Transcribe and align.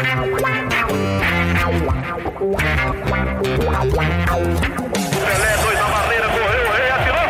Pelé, 0.00 0.16
dois 5.62 5.78
na 5.78 5.88
barreira, 5.88 6.26
correu, 6.28 6.64
o 6.64 6.72
rei 6.72 6.90
atirou. 6.90 7.28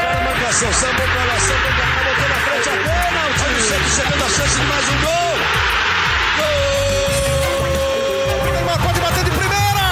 cara 0.00 0.20
marcação, 0.24 0.72
sambou 0.72 1.06
pra 1.06 1.24
lá, 1.24 1.38
sambou 1.38 1.70
pra 1.72 1.84
na 2.28 2.36
frente 2.36 2.68
a 2.68 2.72
bola. 2.72 3.28
O 3.28 3.34
time 3.34 3.60
sempre 3.60 3.90
chegando 3.90 4.24
a 4.24 4.28
chance 4.28 4.58
de 4.58 4.66
mais 4.66 4.88
um 4.88 4.98
gol. 5.04 5.36
Gol! 6.38 6.56
O 8.40 8.52
Neymar 8.52 8.78
pode 8.82 9.00
bater 9.00 9.24
de 9.24 9.30
primeira. 9.32 9.84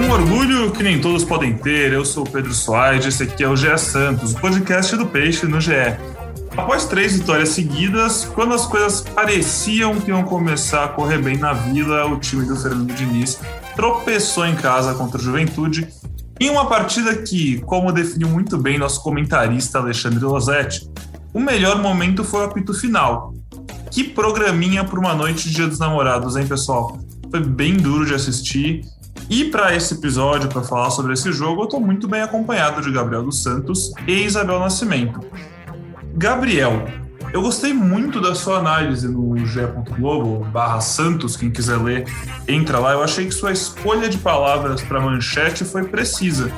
Um 0.00 0.10
orgulho 0.10 0.72
que 0.72 0.82
nem 0.82 1.00
todos 1.00 1.22
podem 1.24 1.54
ter. 1.54 1.92
Eu 1.92 2.04
sou 2.04 2.24
o 2.24 2.28
Pedro 2.28 2.52
Soares, 2.52 3.06
esse 3.06 3.22
aqui 3.22 3.44
é 3.44 3.48
o 3.48 3.54
GE 3.56 3.78
Santos, 3.78 4.32
o 4.32 4.40
podcast 4.40 4.96
do 4.96 5.06
Peixe 5.06 5.46
no 5.46 5.60
GE. 5.60 5.96
Após 6.56 6.84
três 6.84 7.16
vitórias 7.16 7.48
seguidas, 7.50 8.26
quando 8.26 8.54
as 8.54 8.66
coisas 8.66 9.00
pareciam 9.00 9.98
que 9.98 10.10
iam 10.10 10.22
começar 10.22 10.84
a 10.84 10.88
correr 10.88 11.18
bem 11.18 11.38
na 11.38 11.54
vila, 11.54 12.06
o 12.06 12.18
time 12.18 12.44
do 12.44 12.54
Fernando 12.54 12.92
Diniz 12.92 13.40
tropeçou 13.74 14.46
em 14.46 14.54
casa 14.54 14.94
contra 14.94 15.18
o 15.18 15.22
Juventude 15.22 15.88
em 16.38 16.50
uma 16.50 16.66
partida 16.66 17.14
que, 17.16 17.60
como 17.62 17.92
definiu 17.92 18.28
muito 18.28 18.58
bem 18.58 18.78
nosso 18.78 19.02
comentarista 19.02 19.78
Alexandre 19.78 20.24
Losetti, 20.24 20.90
o 21.32 21.40
melhor 21.40 21.80
momento 21.80 22.22
foi 22.22 22.40
o 22.40 22.44
apito 22.44 22.74
final. 22.74 23.32
Que 23.90 24.04
programinha 24.04 24.84
para 24.84 24.98
uma 24.98 25.14
noite 25.14 25.48
de 25.48 25.54
Dia 25.54 25.66
dos 25.66 25.78
Namorados, 25.78 26.36
hein, 26.36 26.46
pessoal? 26.46 26.98
Foi 27.30 27.40
bem 27.40 27.76
duro 27.76 28.04
de 28.04 28.14
assistir. 28.14 28.84
E 29.30 29.44
para 29.44 29.74
esse 29.74 29.94
episódio, 29.94 30.48
para 30.48 30.62
falar 30.62 30.90
sobre 30.90 31.12
esse 31.12 31.32
jogo, 31.32 31.62
eu 31.62 31.64
estou 31.64 31.80
muito 31.80 32.08
bem 32.08 32.22
acompanhado 32.22 32.82
de 32.82 32.90
Gabriel 32.90 33.22
dos 33.22 33.42
Santos 33.42 33.92
e 34.06 34.24
Isabel 34.24 34.58
Nascimento. 34.58 35.20
Gabriel, 36.14 36.86
eu 37.32 37.40
gostei 37.40 37.72
muito 37.72 38.20
da 38.20 38.34
sua 38.34 38.58
análise 38.58 39.08
no 39.08 39.36
ge.globo 39.46 40.44
barra 40.44 40.80
Santos, 40.80 41.36
quem 41.36 41.50
quiser 41.50 41.78
ler, 41.78 42.04
entra 42.46 42.78
lá. 42.78 42.92
Eu 42.92 43.02
achei 43.02 43.24
que 43.24 43.32
sua 43.32 43.52
escolha 43.52 44.08
de 44.08 44.18
palavras 44.18 44.82
para 44.82 45.00
manchete 45.00 45.64
foi 45.64 45.84
precisa. 45.84 46.52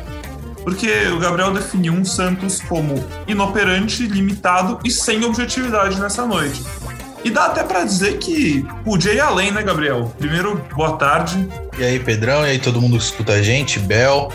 Porque 0.64 0.90
o 1.08 1.18
Gabriel 1.18 1.52
definiu 1.52 1.92
um 1.92 2.04
Santos 2.04 2.60
como 2.62 2.94
inoperante, 3.28 4.06
limitado 4.06 4.80
e 4.82 4.90
sem 4.90 5.24
objetividade 5.24 6.00
nessa 6.00 6.26
noite. 6.26 6.62
E 7.22 7.30
dá 7.30 7.46
até 7.46 7.62
para 7.62 7.84
dizer 7.84 8.18
que 8.18 8.66
podia 8.84 9.12
ir 9.14 9.20
além, 9.20 9.50
né, 9.50 9.62
Gabriel? 9.62 10.12
Primeiro, 10.18 10.60
boa 10.74 10.96
tarde. 10.96 11.48
E 11.78 11.82
aí, 11.82 11.98
Pedrão, 11.98 12.46
e 12.46 12.50
aí 12.50 12.58
todo 12.58 12.80
mundo 12.80 12.98
que 12.98 13.04
escuta 13.04 13.32
a 13.32 13.42
gente, 13.42 13.78
Bel. 13.78 14.30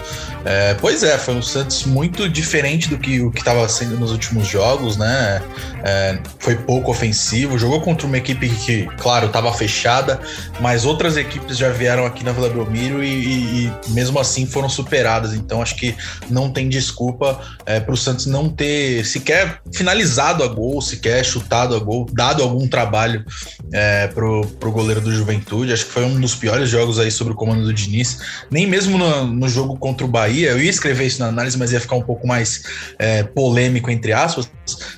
É, 0.46 0.74
pois 0.76 1.04
é, 1.04 1.18
foi 1.18 1.36
um 1.36 1.42
Santos 1.42 1.84
muito 1.86 2.30
diferente 2.30 2.90
do 2.90 2.98
que 2.98 3.22
o 3.22 3.32
que 3.32 3.40
estava 3.40 3.68
sendo 3.68 3.98
nos 3.98 4.12
últimos 4.12 4.48
jogos, 4.48 4.98
né? 4.98 5.42
É, 5.84 6.20
foi 6.40 6.56
pouco 6.56 6.92
ofensivo, 6.92 7.58
jogou 7.58 7.82
contra 7.82 8.06
uma 8.06 8.18
equipe 8.18 8.50
que, 8.50 8.86
claro, 8.98 9.28
estava 9.28 9.52
fechada, 9.54 10.20
mas 10.60 10.86
outras 10.86 11.18
equipes 11.18 11.58
já 11.58 11.70
vieram 11.70 12.06
aqui 12.06 12.24
na 12.24 12.32
Vila 12.32 12.50
Belmiro 12.50 13.04
e, 13.04 13.08
e, 13.08 13.66
e 13.66 13.92
mesmo 13.92 14.20
assim 14.20 14.46
foram 14.46 14.70
superadas. 14.70 15.34
Então 15.34 15.62
acho 15.62 15.76
que 15.76 15.96
não 16.30 16.52
tem 16.52 16.70
desculpa 16.70 17.40
é, 17.66 17.80
para 17.80 17.94
o 17.94 17.98
Santos 17.98 18.26
não 18.26 18.50
ter 18.50 19.06
sequer 19.06 19.62
finalizado 19.74 20.44
a 20.44 20.48
gol, 20.48 20.82
sequer 20.82 21.24
chutado 21.24 21.76
a 21.76 21.80
gol, 21.80 22.08
dado 22.12 22.44
algum 22.44 22.68
trabalho 22.68 23.26
é, 23.72 24.08
pro, 24.08 24.46
pro 24.60 24.72
goleiro 24.72 25.02
do 25.02 25.12
Juventude. 25.12 25.74
Acho 25.74 25.86
que 25.86 25.92
foi 25.92 26.04
um 26.04 26.20
dos 26.20 26.36
piores 26.36 26.70
jogos 26.70 27.00
aí 27.00 27.12
sobre 27.12 27.34
o 27.34 27.36
comando 27.36 27.64
do 27.64 27.74
Diniz. 27.74 28.20
Nem 28.50 28.68
mesmo 28.68 28.98
no, 28.98 29.26
no 29.26 29.50
jogo 29.50 29.78
contra 29.78 30.06
o 30.06 30.10
Bahia, 30.10 30.29
eu 30.38 30.62
ia 30.62 30.70
escrever 30.70 31.06
isso 31.06 31.20
na 31.20 31.28
análise, 31.28 31.58
mas 31.58 31.72
ia 31.72 31.80
ficar 31.80 31.96
um 31.96 32.02
pouco 32.02 32.28
mais 32.28 32.64
é, 32.98 33.24
polêmico, 33.24 33.90
entre 33.90 34.14
aspas. 34.14 34.50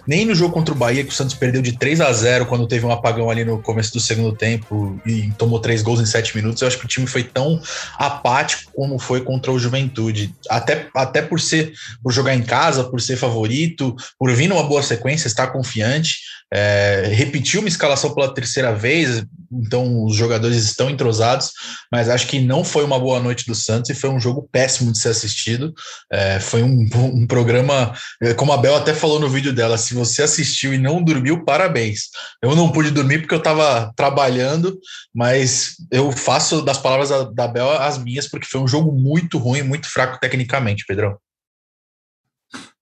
Nem 0.05 0.25
no 0.25 0.35
jogo 0.35 0.53
contra 0.53 0.73
o 0.73 0.77
Bahia, 0.77 1.03
que 1.03 1.09
o 1.09 1.13
Santos 1.13 1.35
perdeu 1.35 1.61
de 1.61 1.77
3 1.77 2.01
a 2.01 2.11
0 2.11 2.45
quando 2.45 2.67
teve 2.67 2.85
um 2.85 2.91
apagão 2.91 3.29
ali 3.29 3.45
no 3.45 3.61
começo 3.61 3.93
do 3.93 3.99
segundo 3.99 4.35
tempo 4.35 4.99
e 5.05 5.31
tomou 5.37 5.59
três 5.59 5.81
gols 5.81 6.01
em 6.01 6.05
sete 6.05 6.35
minutos. 6.35 6.61
Eu 6.61 6.67
acho 6.67 6.77
que 6.77 6.85
o 6.85 6.87
time 6.87 7.07
foi 7.07 7.23
tão 7.23 7.61
apático 7.97 8.71
como 8.73 8.99
foi 8.99 9.21
contra 9.21 9.51
o 9.51 9.59
Juventude. 9.59 10.33
Até, 10.49 10.87
até 10.95 11.21
por 11.21 11.39
ser 11.39 11.73
por 12.03 12.11
jogar 12.11 12.35
em 12.35 12.43
casa, 12.43 12.83
por 12.83 13.01
ser 13.01 13.15
favorito, 13.15 13.95
por 14.17 14.33
vir 14.33 14.47
numa 14.47 14.63
boa 14.63 14.83
sequência, 14.83 15.27
estar 15.27 15.47
confiante. 15.47 16.19
É, 16.53 17.09
repetiu 17.13 17.61
uma 17.61 17.69
escalação 17.69 18.13
pela 18.13 18.33
terceira 18.33 18.73
vez, 18.75 19.23
então 19.49 20.03
os 20.03 20.15
jogadores 20.15 20.57
estão 20.57 20.89
entrosados, 20.89 21.51
mas 21.89 22.09
acho 22.09 22.27
que 22.27 22.41
não 22.41 22.63
foi 22.63 22.83
uma 22.83 22.99
boa 22.99 23.21
noite 23.21 23.45
do 23.45 23.55
Santos 23.55 23.89
e 23.89 23.95
foi 23.95 24.09
um 24.09 24.19
jogo 24.19 24.49
péssimo 24.51 24.91
de 24.91 24.99
ser 24.99 25.09
assistido. 25.25 25.73
É, 26.11 26.39
foi 26.39 26.63
um, 26.63 26.87
um, 26.95 27.27
programa, 27.27 27.93
é, 28.21 28.33
como 28.33 28.51
a 28.51 28.57
Bel 28.57 28.75
até 28.75 28.93
falou 28.93 29.19
no 29.19 29.29
vídeo 29.29 29.53
dela, 29.53 29.77
se 29.77 29.93
você 29.93 30.23
assistiu 30.23 30.73
e 30.73 30.77
não 30.77 31.03
dormiu, 31.03 31.43
parabéns. 31.43 32.09
Eu 32.41 32.55
não 32.55 32.71
pude 32.71 32.91
dormir 32.91 33.19
porque 33.19 33.33
eu 33.33 33.39
estava 33.39 33.91
trabalhando, 33.95 34.79
mas 35.13 35.75
eu 35.91 36.11
faço 36.11 36.61
das 36.61 36.77
palavras 36.77 37.09
da, 37.09 37.23
da 37.23 37.47
Bel 37.47 37.71
as 37.71 37.97
minhas, 37.97 38.27
porque 38.27 38.47
foi 38.47 38.61
um 38.61 38.67
jogo 38.67 38.91
muito 38.91 39.37
ruim, 39.37 39.63
muito 39.63 39.87
fraco 39.87 40.19
tecnicamente, 40.19 40.85
Pedrão. 40.85 41.17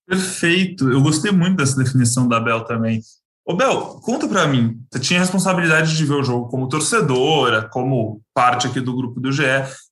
Perfeito, 0.08 0.90
eu 0.90 1.02
gostei 1.02 1.32
muito 1.32 1.58
dessa 1.58 1.76
definição 1.76 2.28
da 2.28 2.40
Bel 2.40 2.64
também. 2.64 3.02
Ô 3.50 3.56
Bel, 3.56 4.00
conta 4.04 4.28
para 4.28 4.48
mim, 4.48 4.80
você 4.92 5.00
tinha 5.00 5.20
a 5.20 5.24
responsabilidade 5.24 5.98
de 5.98 6.06
ver 6.06 6.14
o 6.14 6.24
jogo 6.24 6.50
como 6.50 6.70
torcedora, 6.70 7.68
como 7.70 8.22
parte 8.32 8.68
aqui 8.68 8.80
do 8.80 8.96
grupo 8.96 9.20
do 9.20 9.32
GE, 9.32 9.44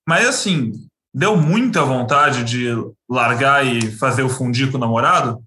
mas 0.08 0.28
assim, 0.28 0.72
deu 1.14 1.38
muita 1.38 1.84
vontade 1.84 2.44
de 2.44 2.68
largar 3.10 3.66
e 3.66 3.92
fazer 3.92 4.24
o 4.24 4.30
fundir 4.30 4.72
com 4.72 4.78
o 4.78 4.80
namorado? 4.80 5.44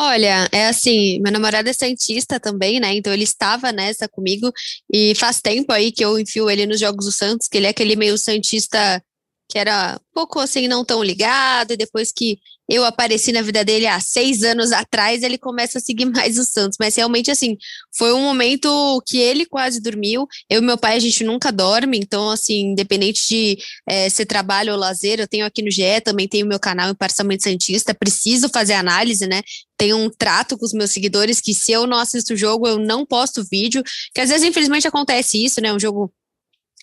Olha, 0.00 0.48
é 0.52 0.68
assim, 0.68 1.18
meu 1.20 1.32
namorado 1.32 1.68
é 1.68 1.72
santista 1.72 2.38
também, 2.38 2.78
né? 2.78 2.94
Então 2.94 3.12
ele 3.12 3.24
estava 3.24 3.72
nessa 3.72 4.08
comigo 4.08 4.52
e 4.92 5.12
faz 5.16 5.40
tempo 5.40 5.72
aí 5.72 5.90
que 5.90 6.04
eu 6.04 6.18
enfio 6.18 6.48
ele 6.48 6.66
nos 6.66 6.78
Jogos 6.78 7.06
do 7.06 7.12
Santos, 7.12 7.48
que 7.48 7.56
ele 7.56 7.66
é 7.66 7.70
aquele 7.70 7.96
meio 7.96 8.16
santista 8.16 9.02
que 9.50 9.58
era 9.58 9.96
um 9.96 10.14
pouco 10.14 10.38
assim, 10.38 10.68
não 10.68 10.84
tão 10.84 11.02
ligado, 11.02 11.72
e 11.72 11.76
depois 11.76 12.12
que 12.12 12.38
eu 12.68 12.84
apareci 12.84 13.32
na 13.32 13.40
vida 13.40 13.64
dele 13.64 13.86
há 13.86 13.98
seis 13.98 14.42
anos 14.42 14.72
atrás, 14.72 15.22
ele 15.22 15.38
começa 15.38 15.78
a 15.78 15.80
seguir 15.80 16.04
mais 16.12 16.38
o 16.38 16.44
Santos. 16.44 16.76
Mas 16.78 16.94
realmente, 16.96 17.30
assim, 17.30 17.56
foi 17.96 18.12
um 18.12 18.20
momento 18.20 19.02
que 19.06 19.16
ele 19.18 19.46
quase 19.46 19.80
dormiu. 19.80 20.26
Eu 20.50 20.60
e 20.60 20.64
meu 20.64 20.76
pai, 20.76 20.96
a 20.96 20.98
gente 20.98 21.24
nunca 21.24 21.50
dorme, 21.50 21.98
então, 21.98 22.30
assim, 22.30 22.72
independente 22.72 23.26
de 23.26 23.58
é, 23.88 24.08
ser 24.10 24.26
trabalho 24.26 24.72
ou 24.72 24.78
lazer, 24.78 25.18
eu 25.18 25.26
tenho 25.26 25.46
aqui 25.46 25.62
no 25.62 25.70
GE, 25.70 26.00
também 26.04 26.28
tenho 26.28 26.46
meu 26.46 26.60
canal 26.60 26.90
Imparcialmente 26.90 27.44
Santista, 27.44 27.94
preciso 27.94 28.48
fazer 28.50 28.74
análise, 28.74 29.26
né? 29.26 29.42
Tenho 29.76 29.96
um 29.96 30.10
trato 30.10 30.58
com 30.58 30.66
os 30.66 30.72
meus 30.72 30.90
seguidores 30.90 31.40
que 31.40 31.54
se 31.54 31.72
eu 31.72 31.86
não 31.86 31.96
assisto 31.96 32.34
o 32.34 32.36
jogo, 32.36 32.68
eu 32.68 32.78
não 32.78 33.06
posto 33.06 33.44
vídeo, 33.50 33.82
que 34.14 34.20
às 34.20 34.28
vezes, 34.28 34.46
infelizmente, 34.46 34.86
acontece 34.86 35.42
isso, 35.42 35.60
né? 35.60 35.72
Um 35.72 35.80
jogo 35.80 36.12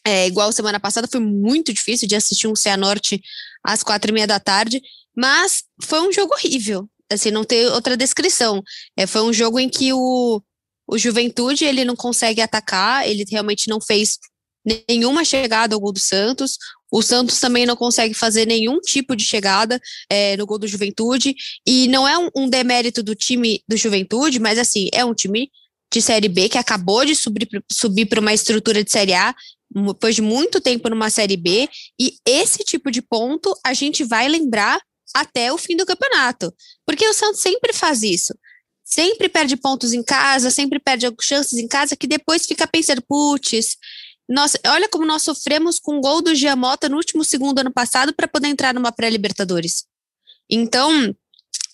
é, 0.06 0.28
igual 0.28 0.52
semana 0.52 0.80
passada, 0.80 1.08
foi 1.08 1.20
muito 1.20 1.74
difícil 1.74 2.08
de 2.08 2.16
assistir 2.16 2.48
um 2.48 2.56
Cianorte 2.56 3.20
às 3.64 3.82
quatro 3.82 4.12
e 4.12 4.14
meia 4.14 4.28
da 4.28 4.40
tarde, 4.40 4.82
mas 5.16 5.64
foi 5.82 6.02
um 6.02 6.12
jogo 6.12 6.34
horrível, 6.34 6.88
assim, 7.12 7.32
não 7.32 7.44
tem 7.44 7.66
outra 7.68 7.96
descrição. 7.96 8.62
É, 8.98 9.08
foi 9.08 9.22
um 9.22 9.34
jogo 9.34 9.60
em 9.60 9.70
que 9.70 9.94
o, 9.94 10.42
o 10.88 10.98
Juventude, 10.98 11.66
ele 11.66 11.86
não 11.86 11.96
consegue 11.96 12.42
atacar, 12.42 13.08
ele 13.08 13.26
realmente 13.30 13.70
não 13.70 13.80
fez 13.80 14.18
nenhuma 14.90 15.24
chegada 15.24 15.76
ao 15.76 15.80
gol 15.80 15.94
do 15.94 16.00
Santos, 16.00 16.58
o 16.92 17.02
Santos 17.02 17.40
também 17.40 17.66
não 17.66 17.76
consegue 17.76 18.14
fazer 18.14 18.46
nenhum 18.48 18.80
tipo 18.80 19.16
de 19.16 19.24
chegada 19.24 19.80
é, 20.10 20.36
no 20.38 20.46
gol 20.46 20.58
do 20.58 20.68
Juventude, 20.68 21.36
e 21.66 21.88
não 21.88 22.08
é 22.08 22.18
um, 22.18 22.30
um 22.36 22.50
demérito 22.50 23.04
do 23.04 23.14
time 23.14 23.62
do 23.68 23.78
Juventude, 23.78 24.40
mas 24.40 24.58
assim, 24.58 24.90
é 24.94 25.06
um 25.06 25.14
time 25.14 25.52
de 25.94 26.02
Série 26.02 26.30
B 26.30 26.50
que 26.50 26.58
acabou 26.58 27.06
de 27.06 27.16
subir, 27.16 27.48
subir 27.72 28.06
para 28.06 28.20
uma 28.20 28.34
estrutura 28.34 28.84
de 28.84 28.92
Série 28.92 29.14
A, 29.14 29.36
depois 29.70 30.16
de 30.16 30.22
muito 30.22 30.62
tempo 30.62 30.90
numa 30.90 31.10
Série 31.10 31.38
B, 31.38 31.70
e 32.00 32.16
esse 32.26 32.64
tipo 32.64 32.90
de 32.90 33.02
ponto 33.02 33.56
a 33.64 33.74
gente 33.74 34.04
vai 34.04 34.28
lembrar 34.28 34.80
até 35.16 35.52
o 35.54 35.58
fim 35.58 35.78
do 35.78 35.86
campeonato. 35.86 36.54
Porque 36.86 37.08
o 37.08 37.14
Santos 37.14 37.40
sempre 37.40 37.72
faz 37.72 38.04
isso. 38.04 38.34
Sempre 38.84 39.30
perde 39.30 39.56
pontos 39.56 39.94
em 39.94 40.04
casa, 40.04 40.52
sempre 40.52 40.78
perde 40.78 41.08
chances 41.22 41.58
em 41.58 41.68
casa, 41.68 41.96
que 41.96 42.06
depois 42.06 42.46
fica 42.46 42.68
pensando, 42.68 43.02
putz, 43.08 43.78
olha 44.68 44.90
como 44.90 45.06
nós 45.06 45.24
sofremos 45.24 45.80
com 45.80 45.98
o 45.98 46.02
gol 46.02 46.22
do 46.22 46.36
Giamota 46.36 46.90
no 46.90 46.98
último 46.98 47.24
segundo 47.24 47.60
ano 47.60 47.72
passado 47.72 48.14
para 48.14 48.28
poder 48.28 48.50
entrar 48.50 48.74
numa 48.74 48.92
pré-Libertadores. 48.92 49.86
Então, 50.50 51.16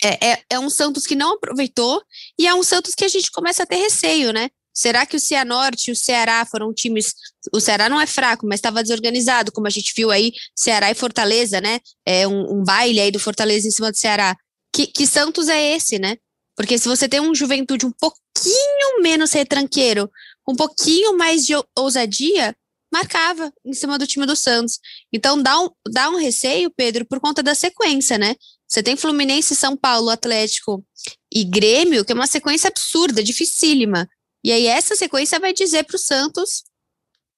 é, 0.03 0.31
é, 0.31 0.43
é, 0.51 0.59
um 0.59 0.69
Santos 0.69 1.07
que 1.07 1.15
não 1.15 1.33
aproveitou 1.33 2.01
e 2.37 2.47
é 2.47 2.53
um 2.53 2.63
Santos 2.63 2.93
que 2.93 3.03
a 3.03 3.09
gente 3.09 3.31
começa 3.31 3.63
a 3.63 3.65
ter 3.65 3.77
receio, 3.77 4.31
né? 4.31 4.49
Será 4.73 5.05
que 5.05 5.15
o 5.15 5.19
Cianorte 5.19 5.89
e 5.89 5.91
o 5.91 5.95
Ceará 5.95 6.45
foram 6.45 6.73
times. 6.73 7.13
O 7.53 7.59
Ceará 7.59 7.89
não 7.89 7.99
é 7.99 8.07
fraco, 8.07 8.45
mas 8.47 8.59
estava 8.59 8.81
desorganizado, 8.81 9.51
como 9.51 9.67
a 9.67 9.69
gente 9.69 9.93
viu 9.95 10.11
aí, 10.11 10.31
Ceará 10.55 10.89
e 10.89 10.95
Fortaleza, 10.95 11.59
né? 11.59 11.79
É 12.05 12.27
um, 12.27 12.59
um 12.59 12.63
baile 12.63 12.99
aí 12.99 13.11
do 13.11 13.19
Fortaleza 13.19 13.67
em 13.67 13.71
cima 13.71 13.91
do 13.91 13.97
Ceará. 13.97 14.35
Que, 14.73 14.87
que 14.87 15.05
Santos 15.05 15.49
é 15.49 15.75
esse, 15.75 15.99
né? 15.99 16.17
Porque 16.55 16.77
se 16.77 16.87
você 16.87 17.07
tem 17.09 17.19
um 17.19 17.35
juventude 17.35 17.85
um 17.85 17.91
pouquinho 17.91 19.01
menos 19.01 19.31
retranqueiro, 19.33 20.09
um 20.47 20.55
pouquinho 20.55 21.17
mais 21.17 21.45
de 21.45 21.53
ousadia, 21.77 22.55
marcava 22.91 23.51
em 23.65 23.73
cima 23.73 23.97
do 23.97 24.05
time 24.05 24.25
do 24.25 24.35
Santos. 24.35 24.79
Então 25.11 25.41
dá 25.41 25.59
um, 25.59 25.69
dá 25.89 26.09
um 26.09 26.17
receio, 26.17 26.69
Pedro, 26.69 27.05
por 27.05 27.19
conta 27.19 27.41
da 27.41 27.55
sequência, 27.55 28.17
né? 28.17 28.35
Você 28.67 28.83
tem 28.83 28.95
Fluminense, 28.95 29.55
São 29.55 29.75
Paulo, 29.75 30.09
Atlético 30.09 30.85
e 31.33 31.43
Grêmio, 31.43 32.05
que 32.05 32.11
é 32.11 32.15
uma 32.15 32.27
sequência 32.27 32.69
absurda, 32.69 33.23
dificílima. 33.23 34.07
E 34.43 34.51
aí 34.51 34.67
essa 34.67 34.95
sequência 34.95 35.39
vai 35.39 35.53
dizer 35.53 35.83
para 35.83 35.95
o 35.95 35.99
Santos 35.99 36.63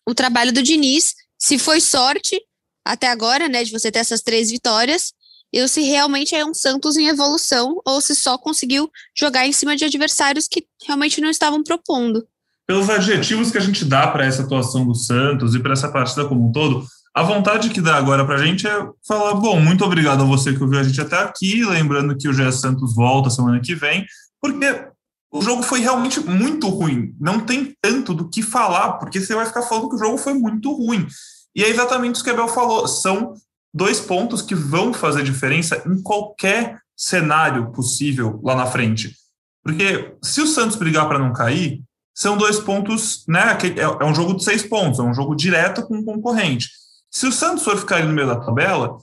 o 0.07 0.13
trabalho 0.13 0.51
do 0.51 0.63
Diniz, 0.63 1.13
se 1.37 1.57
foi 1.57 1.79
sorte 1.79 2.39
até 2.85 3.07
agora, 3.07 3.47
né, 3.47 3.63
de 3.63 3.71
você 3.71 3.91
ter 3.91 3.99
essas 3.99 4.21
três 4.21 4.49
vitórias, 4.49 5.13
ou 5.55 5.67
se 5.67 5.81
realmente 5.81 6.35
é 6.35 6.45
um 6.45 6.53
Santos 6.53 6.97
em 6.97 7.07
evolução, 7.07 7.79
ou 7.85 8.01
se 8.01 8.15
só 8.15 8.37
conseguiu 8.37 8.89
jogar 9.17 9.47
em 9.47 9.51
cima 9.51 9.75
de 9.75 9.85
adversários 9.85 10.47
que 10.47 10.65
realmente 10.85 11.21
não 11.21 11.29
estavam 11.29 11.63
propondo. 11.63 12.25
Pelos 12.65 12.89
adjetivos 12.89 13.51
que 13.51 13.57
a 13.57 13.61
gente 13.61 13.85
dá 13.85 14.07
para 14.07 14.25
essa 14.25 14.43
atuação 14.43 14.85
do 14.85 14.95
Santos 14.95 15.53
e 15.53 15.59
para 15.59 15.73
essa 15.73 15.91
partida 15.91 16.25
como 16.25 16.47
um 16.47 16.51
todo, 16.51 16.85
a 17.13 17.21
vontade 17.21 17.69
que 17.69 17.81
dá 17.81 17.95
agora 17.95 18.25
para 18.25 18.35
a 18.35 18.45
gente 18.45 18.65
é 18.65 18.87
falar: 19.07 19.35
bom, 19.35 19.59
muito 19.59 19.85
obrigado 19.85 20.23
a 20.23 20.25
você 20.25 20.53
que 20.53 20.63
ouviu 20.63 20.79
a 20.79 20.83
gente 20.83 20.99
até 20.99 21.17
aqui. 21.17 21.63
Lembrando 21.63 22.17
que 22.17 22.27
o 22.27 22.33
Gé 22.33 22.49
Santos 22.51 22.95
volta 22.95 23.29
semana 23.29 23.59
que 23.59 23.75
vem, 23.75 24.05
porque 24.41 24.87
o 25.33 25.41
jogo 25.41 25.63
foi 25.63 25.79
realmente 25.79 26.19
muito 26.19 26.69
ruim. 26.69 27.15
Não 27.19 27.39
tem 27.39 27.75
tanto 27.81 28.13
do 28.13 28.29
que 28.29 28.43
falar, 28.43 28.93
porque 28.93 29.19
você 29.19 29.33
vai 29.33 29.47
ficar 29.47 29.63
falando 29.63 29.89
que 29.89 29.95
o 29.95 29.99
jogo 29.99 30.15
foi 30.15 30.35
muito 30.35 30.71
ruim. 30.71 31.07
E 31.55 31.63
é 31.63 31.69
exatamente 31.69 32.15
isso 32.15 32.23
que 32.23 32.29
a 32.29 32.35
Bel 32.35 32.47
falou: 32.47 32.87
são 32.87 33.33
dois 33.73 33.99
pontos 33.99 34.43
que 34.43 34.53
vão 34.53 34.93
fazer 34.93 35.23
diferença 35.23 35.81
em 35.87 35.99
qualquer 36.03 36.79
cenário 36.95 37.71
possível 37.71 38.39
lá 38.43 38.55
na 38.55 38.67
frente. 38.67 39.15
Porque 39.63 40.15
se 40.21 40.39
o 40.39 40.47
Santos 40.47 40.75
brigar 40.75 41.07
para 41.07 41.17
não 41.17 41.33
cair, 41.33 41.81
são 42.15 42.37
dois 42.37 42.59
pontos, 42.59 43.25
né? 43.27 43.57
É 43.75 44.05
um 44.05 44.13
jogo 44.13 44.35
de 44.35 44.43
seis 44.43 44.61
pontos, 44.61 44.99
é 44.99 45.03
um 45.03 45.15
jogo 45.15 45.35
direto 45.35 45.81
com 45.87 45.97
o 45.97 46.05
concorrente. 46.05 46.69
Se 47.09 47.25
o 47.25 47.31
Santos 47.31 47.63
for 47.63 47.75
ficar 47.75 47.95
ali 47.95 48.07
no 48.07 48.13
meio 48.13 48.27
da 48.27 48.39
tabela, 48.39 48.97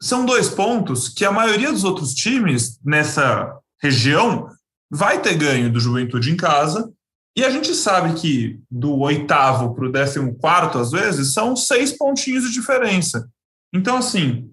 são 0.00 0.24
dois 0.24 0.48
pontos 0.48 1.10
que 1.10 1.26
a 1.26 1.30
maioria 1.30 1.70
dos 1.70 1.84
outros 1.84 2.14
times 2.14 2.78
nessa 2.82 3.54
região 3.82 4.49
vai 4.90 5.20
ter 5.20 5.34
ganho 5.36 5.72
do 5.72 5.80
Juventude 5.80 6.30
em 6.30 6.36
casa. 6.36 6.90
E 7.36 7.44
a 7.44 7.50
gente 7.50 7.74
sabe 7.74 8.20
que 8.20 8.60
do 8.70 8.98
oitavo 8.98 9.74
para 9.74 9.86
o 9.86 9.92
décimo 9.92 10.34
quarto, 10.34 10.78
às 10.78 10.90
vezes, 10.90 11.32
são 11.32 11.54
seis 11.54 11.96
pontinhos 11.96 12.44
de 12.44 12.52
diferença. 12.52 13.28
Então, 13.72 13.98
assim, 13.98 14.50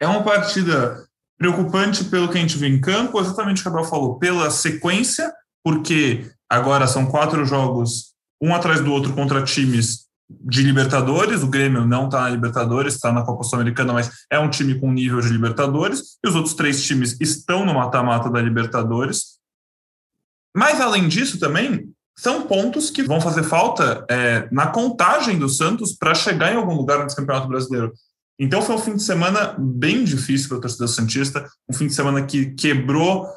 é 0.00 0.06
uma 0.06 0.22
partida 0.22 1.06
preocupante 1.38 2.04
pelo 2.04 2.28
que 2.28 2.38
a 2.38 2.40
gente 2.40 2.56
vê 2.56 2.68
em 2.68 2.80
campo, 2.80 3.20
exatamente 3.20 3.60
o 3.60 3.62
que 3.62 3.68
a 3.68 3.72
Bel 3.72 3.84
falou, 3.84 4.18
pela 4.18 4.50
sequência, 4.50 5.32
porque 5.62 6.30
agora 6.48 6.86
são 6.86 7.06
quatro 7.06 7.44
jogos, 7.44 8.12
um 8.40 8.54
atrás 8.54 8.80
do 8.80 8.92
outro 8.92 9.12
contra 9.12 9.42
times 9.42 10.06
de 10.40 10.62
Libertadores, 10.62 11.42
o 11.42 11.48
Grêmio 11.48 11.86
não 11.86 12.06
está 12.06 12.22
na 12.22 12.30
Libertadores, 12.30 12.94
está 12.94 13.12
na 13.12 13.22
Copa 13.22 13.44
Sul-Americana, 13.44 13.92
mas 13.92 14.10
é 14.30 14.38
um 14.38 14.48
time 14.48 14.78
com 14.80 14.90
nível 14.90 15.20
de 15.20 15.28
Libertadores, 15.28 16.16
e 16.24 16.28
os 16.28 16.34
outros 16.34 16.54
três 16.54 16.84
times 16.84 17.20
estão 17.20 17.66
no 17.66 17.74
mata-mata 17.74 18.30
da 18.30 18.40
Libertadores. 18.40 19.41
Mas, 20.54 20.80
além 20.80 21.08
disso, 21.08 21.38
também 21.38 21.88
são 22.16 22.42
pontos 22.42 22.90
que 22.90 23.02
vão 23.02 23.20
fazer 23.20 23.42
falta 23.42 24.04
é, 24.08 24.48
na 24.52 24.66
contagem 24.66 25.38
do 25.38 25.48
Santos 25.48 25.92
para 25.92 26.14
chegar 26.14 26.52
em 26.52 26.56
algum 26.56 26.74
lugar 26.74 27.02
nesse 27.02 27.16
Campeonato 27.16 27.48
Brasileiro. 27.48 27.92
Então, 28.38 28.62
foi 28.62 28.74
um 28.74 28.78
fim 28.78 28.96
de 28.96 29.02
semana 29.02 29.54
bem 29.58 30.04
difícil 30.04 30.48
para 30.48 30.58
a 30.58 30.60
torcida 30.62 30.88
Santista, 30.88 31.48
um 31.68 31.72
fim 31.74 31.86
de 31.86 31.94
semana 31.94 32.22
que 32.22 32.46
quebrou 32.54 33.28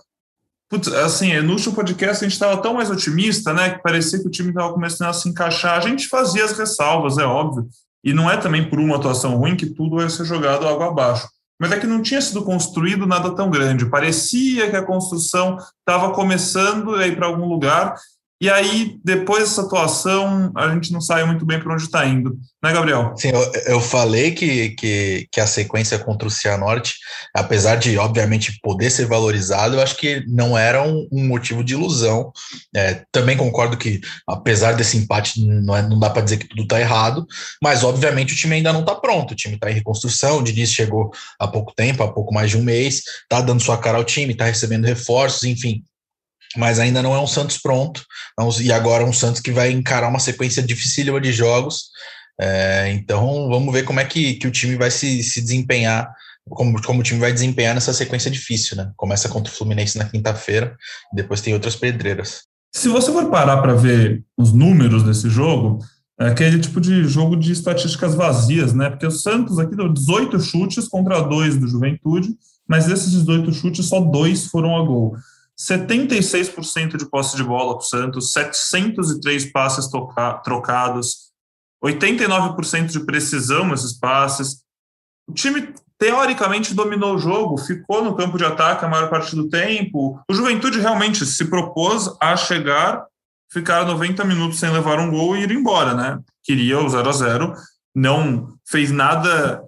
Putz, 0.67 0.87
assim, 0.87 1.39
no 1.41 1.53
último 1.53 1.75
podcast 1.75 2.17
a 2.17 2.27
gente 2.27 2.33
estava 2.33 2.59
tão 2.59 2.73
mais 2.73 2.89
otimista, 2.89 3.53
né? 3.53 3.69
Que 3.69 3.83
parecia 3.83 4.19
que 4.19 4.27
o 4.27 4.31
time 4.31 4.49
estava 4.49 4.73
começando 4.73 5.09
a 5.09 5.13
se 5.13 5.29
encaixar. 5.29 5.77
A 5.77 5.81
gente 5.81 6.07
fazia 6.07 6.43
as 6.43 6.57
ressalvas, 6.57 7.19
é 7.19 7.23
óbvio. 7.23 7.67
E 8.03 8.13
não 8.13 8.29
é 8.29 8.35
também 8.35 8.67
por 8.67 8.79
uma 8.79 8.95
atuação 8.95 9.35
ruim 9.37 9.55
que 9.55 9.67
tudo 9.67 9.97
vai 9.97 10.09
ser 10.09 10.25
jogado 10.25 10.67
água 10.67 10.87
abaixo. 10.87 11.27
Mas 11.59 11.71
é 11.71 11.79
que 11.79 11.87
não 11.87 12.01
tinha 12.01 12.21
sido 12.21 12.43
construído 12.43 13.05
nada 13.05 13.33
tão 13.33 13.49
grande. 13.49 13.89
Parecia 13.89 14.69
que 14.69 14.75
a 14.75 14.83
construção 14.83 15.57
estava 15.79 16.13
começando 16.13 16.95
a 16.95 17.07
ir 17.07 17.15
para 17.15 17.27
algum 17.27 17.47
lugar 17.47 17.95
e 18.41 18.49
aí, 18.49 18.97
depois 19.01 19.43
dessa 19.43 19.61
atuação, 19.61 20.51
a 20.57 20.67
gente 20.73 20.91
não 20.91 20.99
sabe 20.99 21.23
muito 21.23 21.45
bem 21.45 21.57
para 21.57 21.73
onde 21.73 21.83
está 21.83 22.05
indo, 22.05 22.37
né, 22.61 22.73
Gabriel? 22.73 23.13
Sim, 23.15 23.29
eu, 23.29 23.51
eu 23.65 23.79
falei 23.79 24.31
que, 24.31 24.71
que, 24.71 25.25
que, 25.31 25.39
a 25.39 25.47
sequência 25.47 25.97
contra 25.97 26.27
o 26.27 26.31
Cianorte, 26.31 26.95
apesar 27.33 27.77
de, 27.77 27.97
obviamente, 27.97 28.59
poder 28.61 28.89
ser 28.89 29.05
valorizado, 29.05 29.75
eu 29.75 29.81
acho 29.81 29.95
que 29.95 30.21
não 30.27 30.57
era 30.57 30.83
um, 30.83 31.07
um 31.13 31.25
motivo 31.25 31.63
de 31.63 31.75
ilusão. 31.75 32.33
É, 32.75 33.05
também 33.09 33.37
concordo 33.37 33.77
que, 33.77 34.01
apesar 34.27 34.73
desse 34.73 34.97
empate, 34.97 35.39
não, 35.41 35.73
é, 35.73 35.81
não 35.81 35.97
dá 35.97 36.09
para 36.09 36.21
dizer 36.21 36.35
que 36.35 36.49
tudo 36.49 36.63
está 36.63 36.77
errado, 36.77 37.25
mas, 37.63 37.85
obviamente, 37.85 38.33
o 38.33 38.37
time 38.37 38.55
ainda 38.55 38.73
não 38.73 38.81
está 38.81 38.95
pronto. 38.95 39.31
O 39.31 39.35
time 39.35 39.55
está 39.55 39.71
em 39.71 39.75
reconstrução, 39.75 40.39
o 40.39 40.43
Diniz 40.43 40.73
chegou 40.73 41.09
há 41.39 41.47
pouco 41.47 41.73
tempo, 41.73 42.03
há 42.03 42.11
pouco 42.11 42.33
mais 42.33 42.51
de 42.51 42.57
um 42.57 42.63
mês, 42.63 43.01
está 43.23 43.39
dando 43.39 43.63
sua 43.63 43.77
cara 43.77 43.97
ao 43.97 44.03
time, 44.03 44.33
está 44.33 44.43
recebendo 44.43 44.83
reforços, 44.83 45.43
enfim, 45.43 45.85
mas 46.57 46.79
ainda 46.79 47.01
não 47.01 47.15
é 47.15 47.19
um 47.19 47.27
Santos 47.27 47.57
pronto. 47.57 48.03
E 48.61 48.71
agora 48.71 49.03
é 49.03 49.05
um 49.05 49.13
Santos 49.13 49.41
que 49.41 49.51
vai 49.51 49.71
encarar 49.71 50.07
uma 50.07 50.19
sequência 50.19 50.61
dificílima 50.61 51.19
de 51.19 51.31
jogos. 51.31 51.85
É, 52.39 52.91
então 52.91 53.47
vamos 53.49 53.73
ver 53.73 53.83
como 53.83 53.99
é 53.99 54.05
que, 54.05 54.35
que 54.35 54.47
o 54.47 54.51
time 54.51 54.75
vai 54.75 54.91
se, 54.91 55.23
se 55.23 55.41
desempenhar, 55.41 56.11
como, 56.49 56.81
como 56.81 56.99
o 56.99 57.03
time 57.03 57.19
vai 57.19 57.31
desempenhar 57.31 57.73
nessa 57.73 57.93
sequência 57.93 58.29
difícil, 58.29 58.75
né? 58.75 58.91
Começa 58.97 59.29
contra 59.29 59.51
o 59.51 59.55
Fluminense 59.55 59.97
na 59.97 60.05
quinta-feira, 60.05 60.75
depois 61.13 61.41
tem 61.41 61.53
outras 61.53 61.75
pedreiras. 61.75 62.43
Se 62.73 62.89
você 62.89 63.11
for 63.11 63.29
parar 63.29 63.61
para 63.61 63.73
ver 63.73 64.21
os 64.37 64.51
números 64.51 65.03
desse 65.03 65.29
jogo, 65.29 65.79
é 66.19 66.27
aquele 66.27 66.59
tipo 66.59 66.79
de 66.81 67.05
jogo 67.05 67.35
de 67.35 67.51
estatísticas 67.51 68.15
vazias, 68.15 68.73
né? 68.73 68.89
Porque 68.89 69.05
o 69.05 69.11
Santos 69.11 69.57
aqui 69.59 69.75
deu 69.75 69.91
18 69.91 70.39
chutes 70.39 70.87
contra 70.87 71.21
dois 71.21 71.57
do 71.57 71.67
Juventude, 71.67 72.29
mas 72.67 72.85
desses 72.85 73.11
18 73.11 73.53
chutes, 73.53 73.85
só 73.85 73.99
dois 73.99 74.47
foram 74.47 74.75
a 74.75 74.85
gol. 74.85 75.15
76% 75.57 76.97
de 76.97 77.05
posse 77.05 77.35
de 77.35 77.43
bola 77.43 77.75
para 77.75 77.83
o 77.83 77.87
Santos, 77.87 78.33
703 78.33 79.51
passes 79.51 79.87
trocados, 80.43 81.31
89% 81.83 82.87
de 82.87 82.99
precisão 83.05 83.67
nesses 83.67 83.93
passes. 83.93 84.63
O 85.27 85.33
time 85.33 85.73
teoricamente 85.97 86.73
dominou 86.73 87.15
o 87.15 87.17
jogo, 87.17 87.57
ficou 87.57 88.03
no 88.03 88.15
campo 88.15 88.37
de 88.37 88.45
ataque 88.45 88.83
a 88.83 88.87
maior 88.87 89.09
parte 89.09 89.35
do 89.35 89.49
tempo. 89.49 90.19
O 90.29 90.33
Juventude 90.33 90.79
realmente 90.79 91.25
se 91.25 91.45
propôs 91.45 92.09
a 92.19 92.35
chegar, 92.35 93.05
ficar 93.51 93.85
90 93.85 94.23
minutos 94.25 94.59
sem 94.59 94.69
levar 94.69 94.99
um 94.99 95.09
gol 95.09 95.37
e 95.37 95.43
ir 95.43 95.51
embora, 95.51 95.93
né? 95.93 96.19
Queria 96.43 96.79
o 96.79 96.89
0 96.89 97.09
a 97.09 97.13
0 97.13 97.53
não 97.95 98.53
fez 98.67 98.91
nada 98.91 99.63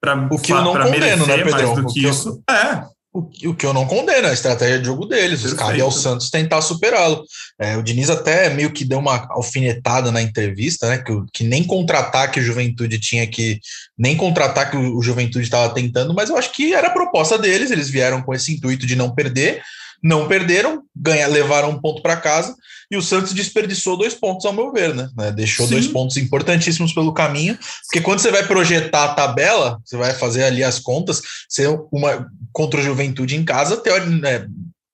para 0.00 0.14
merecer 0.16 1.44
né, 1.44 1.50
mais 1.50 1.74
do 1.74 1.86
que, 1.86 2.06
isso. 2.06 2.42
É, 2.48 2.84
o, 3.12 3.20
o 3.20 3.54
que 3.54 3.66
eu 3.66 3.74
não 3.74 3.86
condeno, 3.86 4.28
a 4.28 4.32
estratégia 4.32 4.78
de 4.78 4.86
jogo 4.86 5.04
deles. 5.04 5.42
Perfeito. 5.42 5.60
Cabe 5.60 5.80
ao 5.80 5.90
Santos 5.90 6.30
tentar 6.30 6.62
superá-lo. 6.62 7.24
É, 7.58 7.76
o 7.76 7.82
Diniz 7.82 8.08
até 8.08 8.48
meio 8.48 8.72
que 8.72 8.84
deu 8.84 8.98
uma 8.98 9.28
alfinetada 9.30 10.10
na 10.10 10.22
entrevista, 10.22 10.88
né? 10.88 10.98
Que, 10.98 11.12
que 11.32 11.44
nem 11.44 11.62
contra-ataque 11.62 12.40
o 12.40 12.42
Juventude 12.42 12.98
tinha 12.98 13.26
que. 13.26 13.60
Nem 13.98 14.16
contra-ataque 14.16 14.76
o, 14.76 14.96
o 14.96 15.02
Juventude 15.02 15.44
estava 15.44 15.72
tentando, 15.74 16.14
mas 16.14 16.30
eu 16.30 16.38
acho 16.38 16.52
que 16.52 16.72
era 16.72 16.88
a 16.88 16.92
proposta 16.92 17.36
deles. 17.36 17.70
Eles 17.70 17.90
vieram 17.90 18.22
com 18.22 18.32
esse 18.32 18.54
intuito 18.54 18.86
de 18.86 18.96
não 18.96 19.14
perder 19.14 19.62
não 20.02 20.26
perderam, 20.26 20.82
ganha, 20.94 21.26
levaram 21.26 21.70
um 21.70 21.80
ponto 21.80 22.02
para 22.02 22.16
casa 22.16 22.56
e 22.90 22.96
o 22.96 23.02
Santos 23.02 23.32
desperdiçou 23.32 23.96
dois 23.96 24.14
pontos, 24.14 24.44
ao 24.44 24.52
meu 24.52 24.72
ver, 24.72 24.94
né? 24.94 25.08
né? 25.16 25.30
Deixou 25.32 25.66
Sim. 25.66 25.74
dois 25.74 25.86
pontos 25.86 26.16
importantíssimos 26.16 26.92
pelo 26.92 27.14
caminho, 27.14 27.58
porque 27.86 28.00
quando 28.00 28.18
você 28.18 28.30
vai 28.30 28.46
projetar 28.46 29.04
a 29.04 29.14
tabela, 29.14 29.80
você 29.84 29.96
vai 29.96 30.12
fazer 30.12 30.44
ali 30.44 30.62
as 30.62 30.78
contas, 30.78 31.22
você 31.48 31.66
uma 31.90 32.26
contra 32.52 32.80
o 32.80 32.82
Juventude 32.82 33.36
em 33.36 33.44
casa, 33.44 33.76
teori, 33.76 34.10
né? 34.10 34.46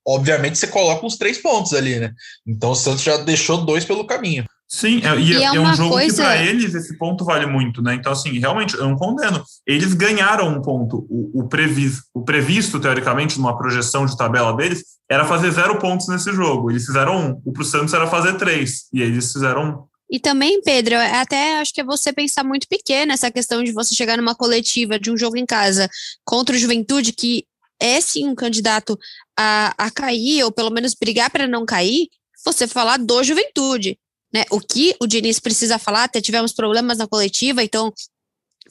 obviamente 0.09 0.57
você 0.57 0.67
coloca 0.67 1.05
uns 1.05 1.19
três 1.19 1.39
pontos 1.39 1.75
ali, 1.75 1.99
né? 1.99 2.13
Então 2.47 2.71
o 2.71 2.75
Santos 2.75 3.03
já 3.03 3.19
deixou 3.19 3.59
dois 3.65 3.85
pelo 3.85 4.07
caminho. 4.07 4.45
Sim, 4.71 5.01
é, 5.03 5.17
e, 5.17 5.33
e 5.33 5.43
é, 5.43 5.45
é, 5.45 5.61
um 5.61 5.75
jogo 5.75 5.95
coisa... 5.95 6.15
que 6.15 6.23
para 6.23 6.45
eles 6.45 6.75
esse 6.75 6.99
ponto 6.99 7.25
vale 7.25 7.47
muito, 7.47 7.81
né? 7.81 7.95
Então, 7.95 8.13
assim, 8.13 8.39
realmente, 8.39 8.75
eu 8.75 8.87
não 8.87 8.97
condeno. 8.97 9.43
Eles 9.67 9.95
ganharam 9.95 10.47
um 10.47 10.61
ponto. 10.61 11.07
O, 11.09 11.41
o, 11.41 11.49
previsto, 11.49 12.03
o 12.13 12.23
previsto, 12.23 12.79
teoricamente, 12.79 13.39
numa 13.39 13.57
projeção 13.57 14.05
de 14.05 14.15
tabela 14.15 14.55
deles, 14.55 14.85
era 15.11 15.25
fazer 15.25 15.51
zero 15.53 15.79
pontos 15.79 16.07
nesse 16.09 16.31
jogo. 16.33 16.71
Eles 16.71 16.85
fizeram 16.85 17.31
um. 17.31 17.43
O 17.47 17.53
pro 17.53 17.65
Santos 17.65 17.95
era 17.95 18.07
fazer 18.07 18.37
três. 18.37 18.89
E 18.93 19.01
eles 19.01 19.33
fizeram 19.33 19.65
um. 19.65 19.89
E 20.11 20.21
também, 20.21 20.61
Pedro, 20.63 20.95
é 20.97 21.19
até 21.19 21.61
acho 21.61 21.73
que 21.73 21.81
é 21.81 21.85
você 21.85 22.13
pensar 22.13 22.45
muito 22.45 22.67
pequeno 22.69 23.13
essa 23.13 23.31
questão 23.31 23.65
de 23.65 23.73
você 23.73 23.95
chegar 23.95 24.19
numa 24.19 24.35
coletiva 24.35 24.99
de 24.99 25.11
um 25.11 25.17
jogo 25.17 25.37
em 25.37 25.47
casa 25.47 25.89
contra 26.25 26.55
o 26.55 26.59
Juventude, 26.59 27.13
que 27.13 27.45
é 27.81 28.01
sim 28.01 28.27
um 28.27 28.35
candidato 28.35 28.99
a, 29.39 29.75
a 29.79 29.91
cair, 29.91 30.45
ou 30.45 30.53
pelo 30.53 30.71
menos 30.71 30.95
brigar 30.95 31.31
para 31.31 31.47
não 31.47 31.65
cair, 31.65 32.09
você 32.45 32.67
falar 32.67 32.99
do 32.99 33.23
Juventude. 33.23 33.99
Né? 34.33 34.45
O 34.51 34.61
que 34.61 34.95
o 35.01 35.07
Diniz 35.07 35.41
precisa 35.41 35.79
falar, 35.79 36.05
até 36.05 36.21
tivemos 36.21 36.53
problemas 36.53 36.99
na 36.99 37.07
coletiva, 37.07 37.63
então 37.63 37.93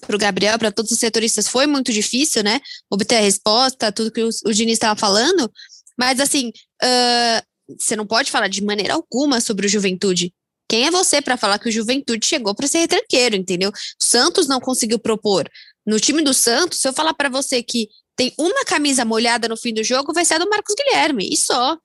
para 0.02 0.16
o 0.16 0.20
Gabriel, 0.20 0.60
para 0.60 0.72
todos 0.72 0.92
os 0.92 1.00
setoristas, 1.00 1.48
foi 1.48 1.66
muito 1.66 1.92
difícil, 1.92 2.44
né? 2.44 2.62
Obter 2.88 3.16
a 3.16 3.22
resposta, 3.22 3.92
tudo 3.92 4.12
que 4.12 4.22
o, 4.22 4.30
o 4.46 4.54
Diniz 4.54 4.74
estava 4.74 5.00
falando, 5.00 5.52
mas 5.98 6.20
assim, 6.20 6.50
uh, 6.84 7.76
você 7.80 7.96
não 7.96 8.06
pode 8.06 8.30
falar 8.30 8.48
de 8.48 8.64
maneira 8.64 8.94
alguma 8.94 9.42
sobre 9.42 9.66
o 9.66 9.70
Juventude. 9.70 10.32
Quem 10.70 10.86
é 10.86 10.92
você 10.92 11.22
para 11.22 11.38
falar 11.38 11.60
que 11.60 11.70
o 11.70 11.72
Juventude 11.72 12.28
chegou 12.28 12.54
para 12.54 12.68
ser 12.68 12.80
retranqueiro, 12.80 13.36
entendeu? 13.36 13.70
O 13.70 14.04
Santos 14.04 14.48
não 14.48 14.60
conseguiu 14.60 15.00
propor. 15.00 15.50
No 15.86 16.00
time 16.00 16.22
do 16.22 16.34
Santos, 16.34 16.80
se 16.80 16.88
eu 16.88 16.94
falar 16.94 17.14
para 17.14 17.30
você 17.30 17.64
que 17.64 17.88
tem 18.16 18.34
uma 18.38 18.66
camisa 18.66 19.06
molhada 19.06 19.48
no 19.48 19.56
fim 19.56 19.74
do 19.74 19.84
jogo, 19.84 20.14
vai 20.14 20.26
ser 20.26 20.36
a 20.36 20.40
do 20.40 20.50
Marcos 20.50 20.76
Guilherme, 20.76 21.30
e 21.32 21.38
só. 21.38 21.78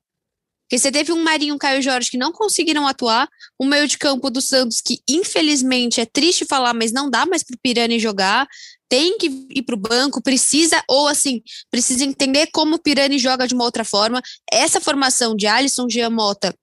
Porque 0.73 0.79
você 0.79 0.91
teve 0.91 1.13
um 1.13 1.23
Marinho 1.23 1.55
um 1.55 1.59
Caio 1.59 1.83
Jorge 1.83 2.11
que 2.11 2.17
não 2.17 2.33
conseguiram 2.33 2.89
atuar, 2.89 3.29
um 3.61 3.67
meio 3.67 3.87
de 3.87 3.99
campo 3.99 4.31
do 4.31 4.41
Santos 4.41 4.81
que, 4.81 5.01
infelizmente, 5.07 6.01
é 6.01 6.07
triste 6.07 6.47
falar, 6.47 6.73
mas 6.73 6.91
não 6.91 7.11
dá 7.11 7.27
mais 7.27 7.43
para 7.43 7.55
o 7.55 7.59
Pirani 7.63 7.99
jogar, 7.99 8.49
tem 8.89 9.19
que 9.19 9.27
ir 9.51 9.61
para 9.65 9.75
o 9.75 9.79
banco, 9.79 10.23
precisa, 10.23 10.83
ou 10.89 11.09
assim, 11.09 11.43
precisa 11.71 12.07
entender 12.07 12.47
como 12.55 12.77
o 12.77 12.79
Pirani 12.79 13.19
joga 13.19 13.47
de 13.47 13.53
uma 13.53 13.65
outra 13.65 13.85
forma. 13.85 14.23
Essa 14.51 14.81
formação 14.81 15.37
de 15.37 15.47
Alisson, 15.47 15.91
Giamota 15.91 16.55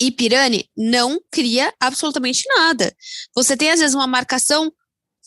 e 0.00 0.12
Pirani 0.12 0.70
não 0.76 1.20
cria 1.28 1.74
absolutamente 1.80 2.44
nada. 2.56 2.94
Você 3.34 3.56
tem, 3.56 3.68
às 3.68 3.80
vezes, 3.80 3.96
uma 3.96 4.06
marcação 4.06 4.72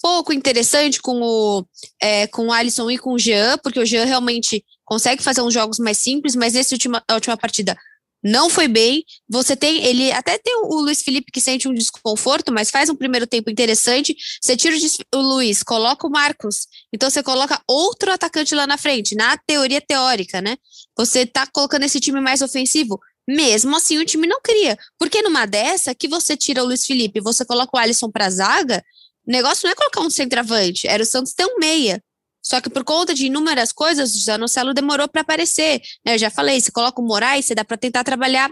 pouco 0.02 0.32
interessante 0.32 1.02
com 1.02 1.22
o, 1.22 1.66
é, 2.02 2.26
com 2.28 2.48
o 2.48 2.54
Alisson 2.54 2.90
e 2.90 2.98
com 2.98 3.16
o 3.16 3.20
Jean, 3.20 3.58
porque 3.58 3.82
o 3.82 3.86
Jean 3.86 4.06
realmente 4.06 4.64
consegue 4.86 5.22
fazer 5.22 5.42
uns 5.42 5.54
jogos 5.54 5.78
mais 5.78 5.98
simples, 5.98 6.38
mas 6.38 6.54
nessa 6.54 6.74
última, 6.74 7.04
última 7.12 7.36
partida 7.36 7.78
não 8.28 8.50
foi 8.50 8.68
bem. 8.68 9.06
Você 9.30 9.56
tem, 9.56 9.84
ele 9.86 10.12
até 10.12 10.38
tem 10.38 10.54
o 10.64 10.82
Luiz 10.82 11.02
Felipe 11.02 11.32
que 11.32 11.40
sente 11.40 11.68
um 11.68 11.74
desconforto, 11.74 12.52
mas 12.52 12.70
faz 12.70 12.90
um 12.90 12.96
primeiro 12.96 13.26
tempo 13.26 13.50
interessante. 13.50 14.16
Você 14.42 14.58
tira 14.58 14.76
o 15.16 15.22
Luiz, 15.22 15.64
coloca 15.64 16.06
o 16.06 16.10
Marcos, 16.10 16.68
então 16.94 17.10
você 17.10 17.24
coloca 17.24 17.62
outro 17.68 18.12
atacante 18.12 18.54
lá 18.54 18.68
na 18.68 18.78
frente, 18.78 19.16
na 19.16 19.38
teoria 19.38 19.80
teórica, 19.80 20.42
né? 20.42 20.58
Você 20.98 21.26
tá 21.26 21.48
colocando 21.48 21.84
esse 21.84 22.00
time 22.00 22.20
mais 22.20 22.42
ofensivo. 22.42 23.00
Mesmo 23.28 23.76
assim, 23.76 23.98
o 23.98 24.06
time 24.06 24.28
não 24.28 24.42
cria. 24.42 24.78
Porque 25.00 25.22
numa 25.22 25.46
dessa, 25.46 25.96
que 25.96 26.08
você 26.08 26.36
tira 26.36 26.64
o 26.64 26.66
Luiz 26.66 26.86
Felipe, 26.86 27.22
você 27.22 27.46
coloca 27.46 27.76
o 27.76 27.80
Alisson 27.80 28.10
para 28.12 28.30
zaga, 28.30 28.84
o 29.26 29.32
negócio 29.32 29.66
não 29.66 29.72
é 29.72 29.76
colocar 29.76 30.02
um 30.02 30.10
centroavante, 30.10 30.88
era 30.88 31.04
o 31.04 31.06
Santos 31.06 31.34
ter 31.34 31.46
um 31.46 31.60
meia. 31.60 32.02
Só 32.48 32.62
que 32.62 32.70
por 32.70 32.86
conta 32.86 33.14
de 33.14 33.26
inúmeras 33.26 33.74
coisas, 33.74 34.16
o 34.16 34.20
Zanocelo 34.20 34.74
demorou 34.74 35.06
para 35.06 35.20
aparecer. 35.20 35.82
Né? 36.06 36.14
Eu 36.14 36.18
já 36.18 36.30
falei, 36.30 36.62
se 36.62 36.72
coloca 36.72 37.02
o 37.02 37.06
Moraes, 37.06 37.46
você 37.46 37.54
dá 37.54 37.66
para 37.66 37.76
tentar 37.76 38.06
trabalhar 38.06 38.50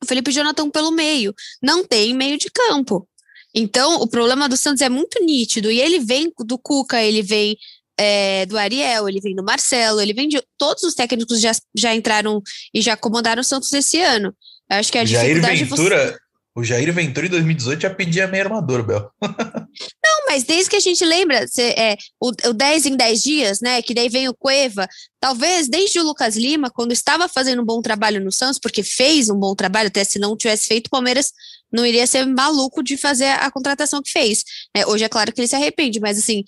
o 0.00 0.06
Felipe 0.06 0.30
Jonathan 0.30 0.70
pelo 0.70 0.92
meio. 0.92 1.34
Não 1.60 1.84
tem 1.84 2.14
meio 2.14 2.38
de 2.38 2.48
campo. 2.48 3.08
Então, 3.52 4.00
o 4.00 4.06
problema 4.06 4.48
do 4.48 4.56
Santos 4.56 4.80
é 4.80 4.88
muito 4.88 5.20
nítido. 5.24 5.72
E 5.72 5.80
ele 5.80 5.98
vem 5.98 6.32
do 6.38 6.56
Cuca, 6.56 7.02
ele 7.02 7.20
vem 7.20 7.56
é, 7.98 8.46
do 8.46 8.56
Ariel, 8.56 9.08
ele 9.08 9.20
vem 9.20 9.34
do 9.34 9.42
Marcelo, 9.42 10.00
ele 10.00 10.12
vem 10.12 10.28
de. 10.28 10.40
Todos 10.56 10.84
os 10.84 10.94
técnicos 10.94 11.40
já, 11.40 11.50
já 11.76 11.92
entraram 11.92 12.40
e 12.72 12.80
já 12.80 12.96
comandaram 12.96 13.40
o 13.40 13.44
Santos 13.44 13.72
esse 13.72 14.00
ano. 14.00 14.32
Eu 14.70 14.76
acho 14.76 14.92
que 14.92 14.98
a 14.98 15.04
Jair 15.04 15.42
Ventura, 15.42 16.12
você... 16.12 16.18
O 16.56 16.64
Jair 16.64 16.90
Ventura 16.90 17.26
em 17.26 17.30
2018 17.30 17.82
já 17.82 17.90
pedia 17.90 18.26
meio 18.26 18.44
armador, 18.44 18.82
Bel. 18.82 19.10
Não, 19.22 20.26
mas 20.26 20.42
desde 20.42 20.70
que 20.70 20.76
a 20.76 20.80
gente 20.80 21.04
lembra, 21.04 21.46
cê, 21.46 21.74
é, 21.76 21.98
o, 22.18 22.30
o 22.48 22.52
10 22.54 22.86
em 22.86 22.96
10 22.96 23.22
dias, 23.22 23.60
né? 23.60 23.82
Que 23.82 23.92
daí 23.92 24.08
vem 24.08 24.26
o 24.26 24.34
Cueva. 24.34 24.88
Talvez 25.20 25.68
desde 25.68 26.00
o 26.00 26.02
Lucas 26.02 26.34
Lima, 26.34 26.70
quando 26.70 26.92
estava 26.92 27.28
fazendo 27.28 27.60
um 27.60 27.64
bom 27.64 27.82
trabalho 27.82 28.24
no 28.24 28.32
Santos, 28.32 28.58
porque 28.58 28.82
fez 28.82 29.28
um 29.28 29.38
bom 29.38 29.54
trabalho, 29.54 29.88
até 29.88 30.02
se 30.02 30.18
não 30.18 30.34
tivesse 30.34 30.66
feito, 30.66 30.86
o 30.86 30.90
Palmeiras 30.90 31.30
não 31.70 31.84
iria 31.84 32.06
ser 32.06 32.24
maluco 32.24 32.82
de 32.82 32.96
fazer 32.96 33.26
a 33.26 33.50
contratação 33.50 34.00
que 34.02 34.10
fez. 34.10 34.42
É, 34.74 34.86
hoje 34.86 35.04
é 35.04 35.08
claro 35.10 35.32
que 35.32 35.40
ele 35.40 35.48
se 35.48 35.56
arrepende, 35.56 36.00
mas 36.00 36.16
assim, 36.16 36.42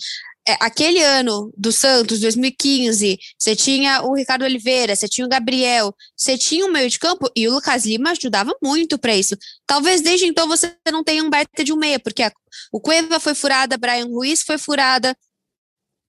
é, 0.48 0.56
aquele 0.60 1.02
ano 1.02 1.52
do 1.54 1.70
Santos, 1.70 2.20
2015, 2.20 3.18
você 3.38 3.54
tinha 3.54 4.00
o 4.02 4.14
Ricardo 4.14 4.46
Oliveira, 4.46 4.96
você 4.96 5.06
tinha 5.06 5.26
o 5.26 5.28
Gabriel, 5.28 5.94
você 6.16 6.38
tinha 6.38 6.64
o 6.64 6.72
meio 6.72 6.88
de 6.88 6.98
campo 6.98 7.30
e 7.36 7.46
o 7.46 7.52
Lucas 7.52 7.84
Lima 7.84 8.12
ajudava 8.12 8.56
muito 8.62 8.98
para 8.98 9.14
isso. 9.14 9.36
Talvez 9.66 10.00
desde 10.00 10.24
então 10.24 10.48
você 10.48 10.74
não 10.90 11.04
tenha 11.04 11.22
um 11.22 11.28
baita 11.28 11.62
de 11.62 11.70
um 11.70 11.76
meia, 11.76 12.00
porque 12.00 12.22
a, 12.22 12.32
o 12.72 12.80
Cueva 12.80 13.20
foi 13.20 13.34
furada, 13.34 13.76
Brian 13.76 14.06
Ruiz 14.06 14.42
foi 14.42 14.56
furada, 14.56 15.14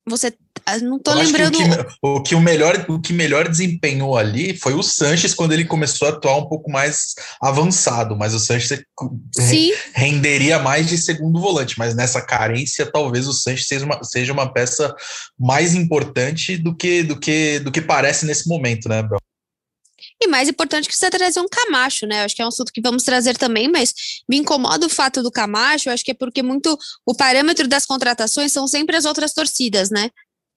você 0.07 0.33
não 0.77 0.99
tô 0.99 1.13
lembrando. 1.13 1.57
Que 1.57 1.63
o, 1.63 1.67
que, 1.67 1.95
o, 2.01 2.23
que, 2.23 2.35
o, 2.35 2.39
melhor, 2.39 2.85
o 2.87 2.99
que 2.99 3.13
melhor 3.13 3.47
desempenhou 3.47 4.17
ali 4.17 4.57
foi 4.57 4.73
o 4.73 4.83
Sanches 4.83 5.33
quando 5.33 5.53
ele 5.53 5.65
começou 5.65 6.07
a 6.07 6.11
atuar 6.11 6.37
um 6.37 6.47
pouco 6.47 6.71
mais 6.71 7.15
avançado, 7.41 8.15
mas 8.15 8.33
o 8.33 8.39
Sanches 8.39 8.83
Sim. 9.35 9.71
renderia 9.93 10.59
mais 10.59 10.87
de 10.87 10.97
segundo 10.97 11.39
volante, 11.39 11.77
mas 11.77 11.95
nessa 11.95 12.21
carência 12.21 12.89
talvez 12.91 13.27
o 13.27 13.33
Sanches 13.33 13.67
seja 13.67 13.85
uma, 13.85 14.03
seja 14.03 14.33
uma 14.33 14.51
peça 14.51 14.93
mais 15.37 15.75
importante 15.75 16.57
do 16.57 16.75
que 16.75 17.03
do 17.03 17.19
que 17.19 17.59
do 17.59 17.71
que 17.71 17.81
parece 17.81 18.25
nesse 18.25 18.47
momento, 18.47 18.87
né, 18.87 19.01
Bel? 19.01 19.19
E 20.21 20.27
mais 20.27 20.49
importante 20.49 20.87
que 20.87 20.95
você 20.95 21.09
trazer 21.09 21.39
um 21.39 21.47
Camacho, 21.47 22.05
né? 22.05 22.23
Acho 22.23 22.35
que 22.35 22.41
é 22.41 22.45
um 22.45 22.49
assunto 22.49 22.73
que 22.73 22.81
vamos 22.81 23.03
trazer 23.03 23.37
também, 23.37 23.69
mas 23.69 23.93
me 24.27 24.37
incomoda 24.37 24.85
o 24.85 24.89
fato 24.89 25.23
do 25.23 25.31
Camacho, 25.31 25.89
acho 25.89 26.03
que 26.03 26.11
é 26.11 26.13
porque 26.13 26.43
muito 26.43 26.77
o 27.05 27.15
parâmetro 27.15 27.67
das 27.67 27.85
contratações 27.85 28.51
são 28.51 28.67
sempre 28.67 28.97
as 28.97 29.05
outras 29.05 29.33
torcidas, 29.33 29.89
né? 29.89 30.09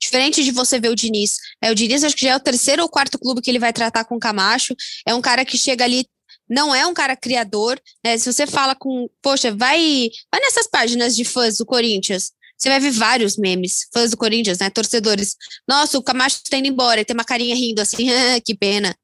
Diferente 0.03 0.43
de 0.43 0.51
você 0.51 0.81
ver 0.81 0.89
o 0.89 0.97
Diniz. 0.97 1.37
É, 1.63 1.71
o 1.71 1.77
Diniz 1.77 2.03
acho 2.03 2.17
que 2.17 2.27
já 2.27 2.33
é 2.33 2.37
o 2.37 2.41
terceiro 2.41 2.83
ou 2.83 2.89
quarto 2.89 3.17
clube 3.17 3.41
que 3.41 3.49
ele 3.49 3.61
vai 3.61 3.73
tratar 3.73 4.05
com 4.05 4.17
o 4.17 4.19
Camacho. 4.19 4.75
É 5.07 5.15
um 5.15 5.21
cara 5.21 5.45
que 5.45 5.57
chega 5.57 5.85
ali, 5.85 6.05
não 6.51 6.75
é 6.75 6.85
um 6.85 6.93
cara 6.93 7.15
criador. 7.15 7.81
Né? 8.05 8.19
Se 8.19 8.33
você 8.33 8.45
fala 8.45 8.75
com, 8.75 9.09
poxa, 9.23 9.55
vai, 9.55 10.11
vai 10.33 10.41
nessas 10.41 10.67
páginas 10.67 11.15
de 11.15 11.25
fãs 11.25 11.59
do 11.59 11.65
Corinthians. 11.65 12.33
Você 12.59 12.69
vai 12.69 12.81
ver 12.81 12.91
vários 12.91 13.37
memes, 13.37 13.87
fãs 13.93 14.11
do 14.11 14.17
Corinthians, 14.17 14.59
né? 14.59 14.71
Torcedores. 14.71 15.37
Nossa, 15.69 15.99
o 15.99 16.03
Camacho 16.03 16.41
está 16.45 16.57
indo 16.57 16.69
embora, 16.69 17.01
e 17.01 17.05
tem 17.05 17.15
uma 17.15 17.25
carinha 17.25 17.55
rindo 17.55 17.81
assim, 17.81 18.11
ah, 18.11 18.41
que 18.41 18.57
pena. 18.57 18.95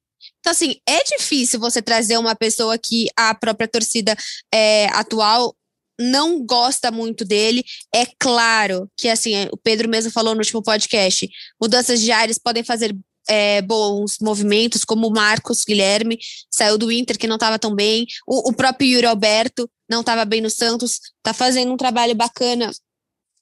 Então, 0.41 0.53
assim, 0.53 0.77
é 0.87 1.03
difícil 1.05 1.59
você 1.59 1.83
trazer 1.83 2.19
uma 2.19 2.35
pessoa 2.37 2.79
que 2.79 3.09
a 3.17 3.35
própria 3.35 3.69
torcida 3.69 4.17
é, 4.53 4.87
atual 4.87 5.57
não 5.99 6.45
gosta 6.45 6.91
muito 6.91 7.25
dele. 7.25 7.65
É 7.95 8.07
claro 8.19 8.91
que, 8.97 9.09
assim, 9.09 9.35
o 9.53 9.57
Pedro 9.57 9.89
mesmo 9.89 10.11
falou 10.11 10.35
no 10.35 10.41
último 10.41 10.63
podcast, 10.63 11.29
mudanças 11.61 12.01
diárias 12.01 12.39
podem 12.39 12.63
fazer 12.63 12.97
é, 13.29 13.61
bons 13.61 14.19
movimentos, 14.21 14.85
como 14.85 15.07
o 15.07 15.13
Marcos 15.13 15.65
Guilherme, 15.65 16.19
saiu 16.51 16.79
do 16.79 16.91
Inter, 16.91 17.19
que 17.19 17.27
não 17.27 17.37
estava 17.37 17.59
tão 17.59 17.75
bem. 17.75 18.07
O, 18.27 18.51
o, 18.51 18.53
próprio 18.55 18.89
Yuri 18.89 19.07
Alberto 19.07 19.71
não 19.89 20.01
estava 20.01 20.25
bem 20.25 20.41
no 20.41 20.49
Santos, 20.49 21.01
está 21.19 21.35
fazendo 21.35 21.73
um 21.73 21.77
trabalho 21.77 22.15
bacana 22.15 22.71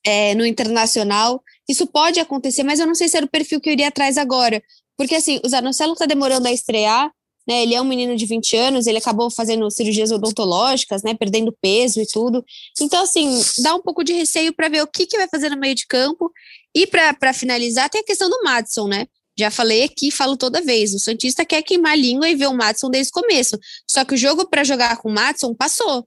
é, 0.04 0.34
no 0.34 0.44
Internacional. 0.44 1.42
Isso 1.68 1.86
pode 1.86 2.18
acontecer, 2.18 2.64
mas 2.64 2.80
eu 2.80 2.86
não 2.86 2.94
sei 2.94 3.08
se 3.08 3.16
era 3.16 3.26
o 3.26 3.30
perfil 3.30 3.60
que 3.60 3.68
eu 3.68 3.72
iria 3.72 3.88
atrás 3.88 4.18
agora. 4.18 4.62
Porque, 4.96 5.14
assim, 5.14 5.40
o 5.44 5.48
Zanocelo 5.48 5.92
está 5.92 6.06
demorando 6.06 6.48
a 6.48 6.52
estrear, 6.52 7.10
né? 7.46 7.62
Ele 7.62 7.74
é 7.74 7.80
um 7.80 7.84
menino 7.84 8.16
de 8.16 8.26
20 8.26 8.56
anos, 8.56 8.86
ele 8.86 8.98
acabou 8.98 9.30
fazendo 9.30 9.70
cirurgias 9.70 10.10
odontológicas, 10.10 11.02
né? 11.02 11.14
Perdendo 11.14 11.56
peso 11.60 12.00
e 12.00 12.06
tudo. 12.06 12.44
Então, 12.80 13.02
assim, 13.02 13.40
dá 13.58 13.74
um 13.74 13.82
pouco 13.82 14.02
de 14.02 14.12
receio 14.12 14.52
para 14.52 14.68
ver 14.68 14.82
o 14.82 14.86
que, 14.86 15.06
que 15.06 15.16
vai 15.16 15.28
fazer 15.28 15.50
no 15.50 15.56
meio 15.56 15.74
de 15.74 15.86
campo. 15.86 16.32
E 16.74 16.86
para 16.86 17.32
finalizar, 17.32 17.88
tem 17.88 18.00
a 18.00 18.04
questão 18.04 18.28
do 18.28 18.42
Madison, 18.42 18.88
né? 18.88 19.06
Já 19.38 19.50
falei 19.50 19.84
aqui, 19.84 20.10
falo 20.10 20.36
toda 20.36 20.62
vez. 20.62 20.94
O 20.94 20.98
Santista 20.98 21.44
quer 21.44 21.62
queimar 21.62 21.92
a 21.92 21.96
língua 21.96 22.28
e 22.28 22.34
ver 22.34 22.46
o 22.46 22.54
Madison 22.54 22.90
desde 22.90 23.10
o 23.10 23.20
começo. 23.20 23.58
Só 23.88 24.04
que 24.04 24.14
o 24.14 24.16
jogo 24.16 24.48
para 24.48 24.64
jogar 24.64 24.96
com 24.96 25.10
o 25.10 25.12
Madison 25.12 25.54
passou. 25.54 26.06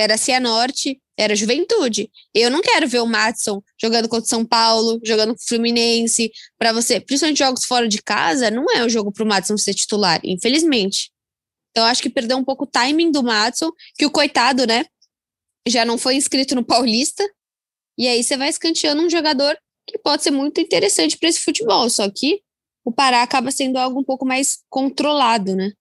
Era 0.00 0.16
Cianorte, 0.16 1.00
era 1.18 1.34
Juventude. 1.34 2.08
Eu 2.32 2.48
não 2.48 2.62
quero 2.62 2.86
ver 2.86 3.00
o 3.00 3.06
Matson 3.06 3.60
jogando 3.80 4.08
contra 4.08 4.28
São 4.28 4.46
Paulo, 4.46 5.00
jogando 5.04 5.34
com 5.34 5.40
o 5.40 5.48
Fluminense. 5.48 6.30
Para 6.56 6.72
você, 6.72 7.00
principalmente 7.00 7.38
jogos 7.38 7.64
fora 7.64 7.88
de 7.88 8.00
casa, 8.00 8.50
não 8.52 8.66
é 8.70 8.84
o 8.84 8.88
jogo 8.88 9.10
para 9.10 9.24
o 9.24 9.26
Matson 9.26 9.56
ser 9.58 9.74
titular, 9.74 10.20
infelizmente. 10.22 11.10
Então, 11.72 11.84
acho 11.84 12.00
que 12.00 12.08
perdeu 12.08 12.36
um 12.36 12.44
pouco 12.44 12.64
o 12.64 12.66
timing 12.66 13.10
do 13.10 13.22
Matson, 13.22 13.70
que 13.96 14.06
o 14.06 14.10
coitado, 14.10 14.64
né, 14.64 14.84
já 15.66 15.84
não 15.84 15.98
foi 15.98 16.14
inscrito 16.14 16.54
no 16.54 16.64
Paulista. 16.64 17.28
E 17.98 18.06
aí 18.06 18.22
você 18.22 18.36
vai 18.36 18.48
escanteando 18.48 19.02
um 19.02 19.10
jogador 19.10 19.58
que 19.88 19.98
pode 19.98 20.22
ser 20.22 20.30
muito 20.30 20.60
interessante 20.60 21.18
para 21.18 21.28
esse 21.28 21.40
futebol. 21.40 21.90
Só 21.90 22.08
que 22.08 22.40
o 22.84 22.92
Pará 22.92 23.22
acaba 23.22 23.50
sendo 23.50 23.76
algo 23.76 23.98
um 23.98 24.04
pouco 24.04 24.24
mais 24.24 24.60
controlado, 24.70 25.56
né? 25.56 25.72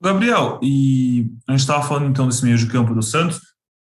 Gabriel, 0.00 0.58
e 0.62 1.26
a 1.46 1.52
gente 1.52 1.60
estava 1.60 1.86
falando 1.86 2.08
então 2.08 2.26
desse 2.28 2.44
meio 2.44 2.56
de 2.56 2.68
campo 2.68 2.94
do 2.94 3.02
Santos. 3.02 3.55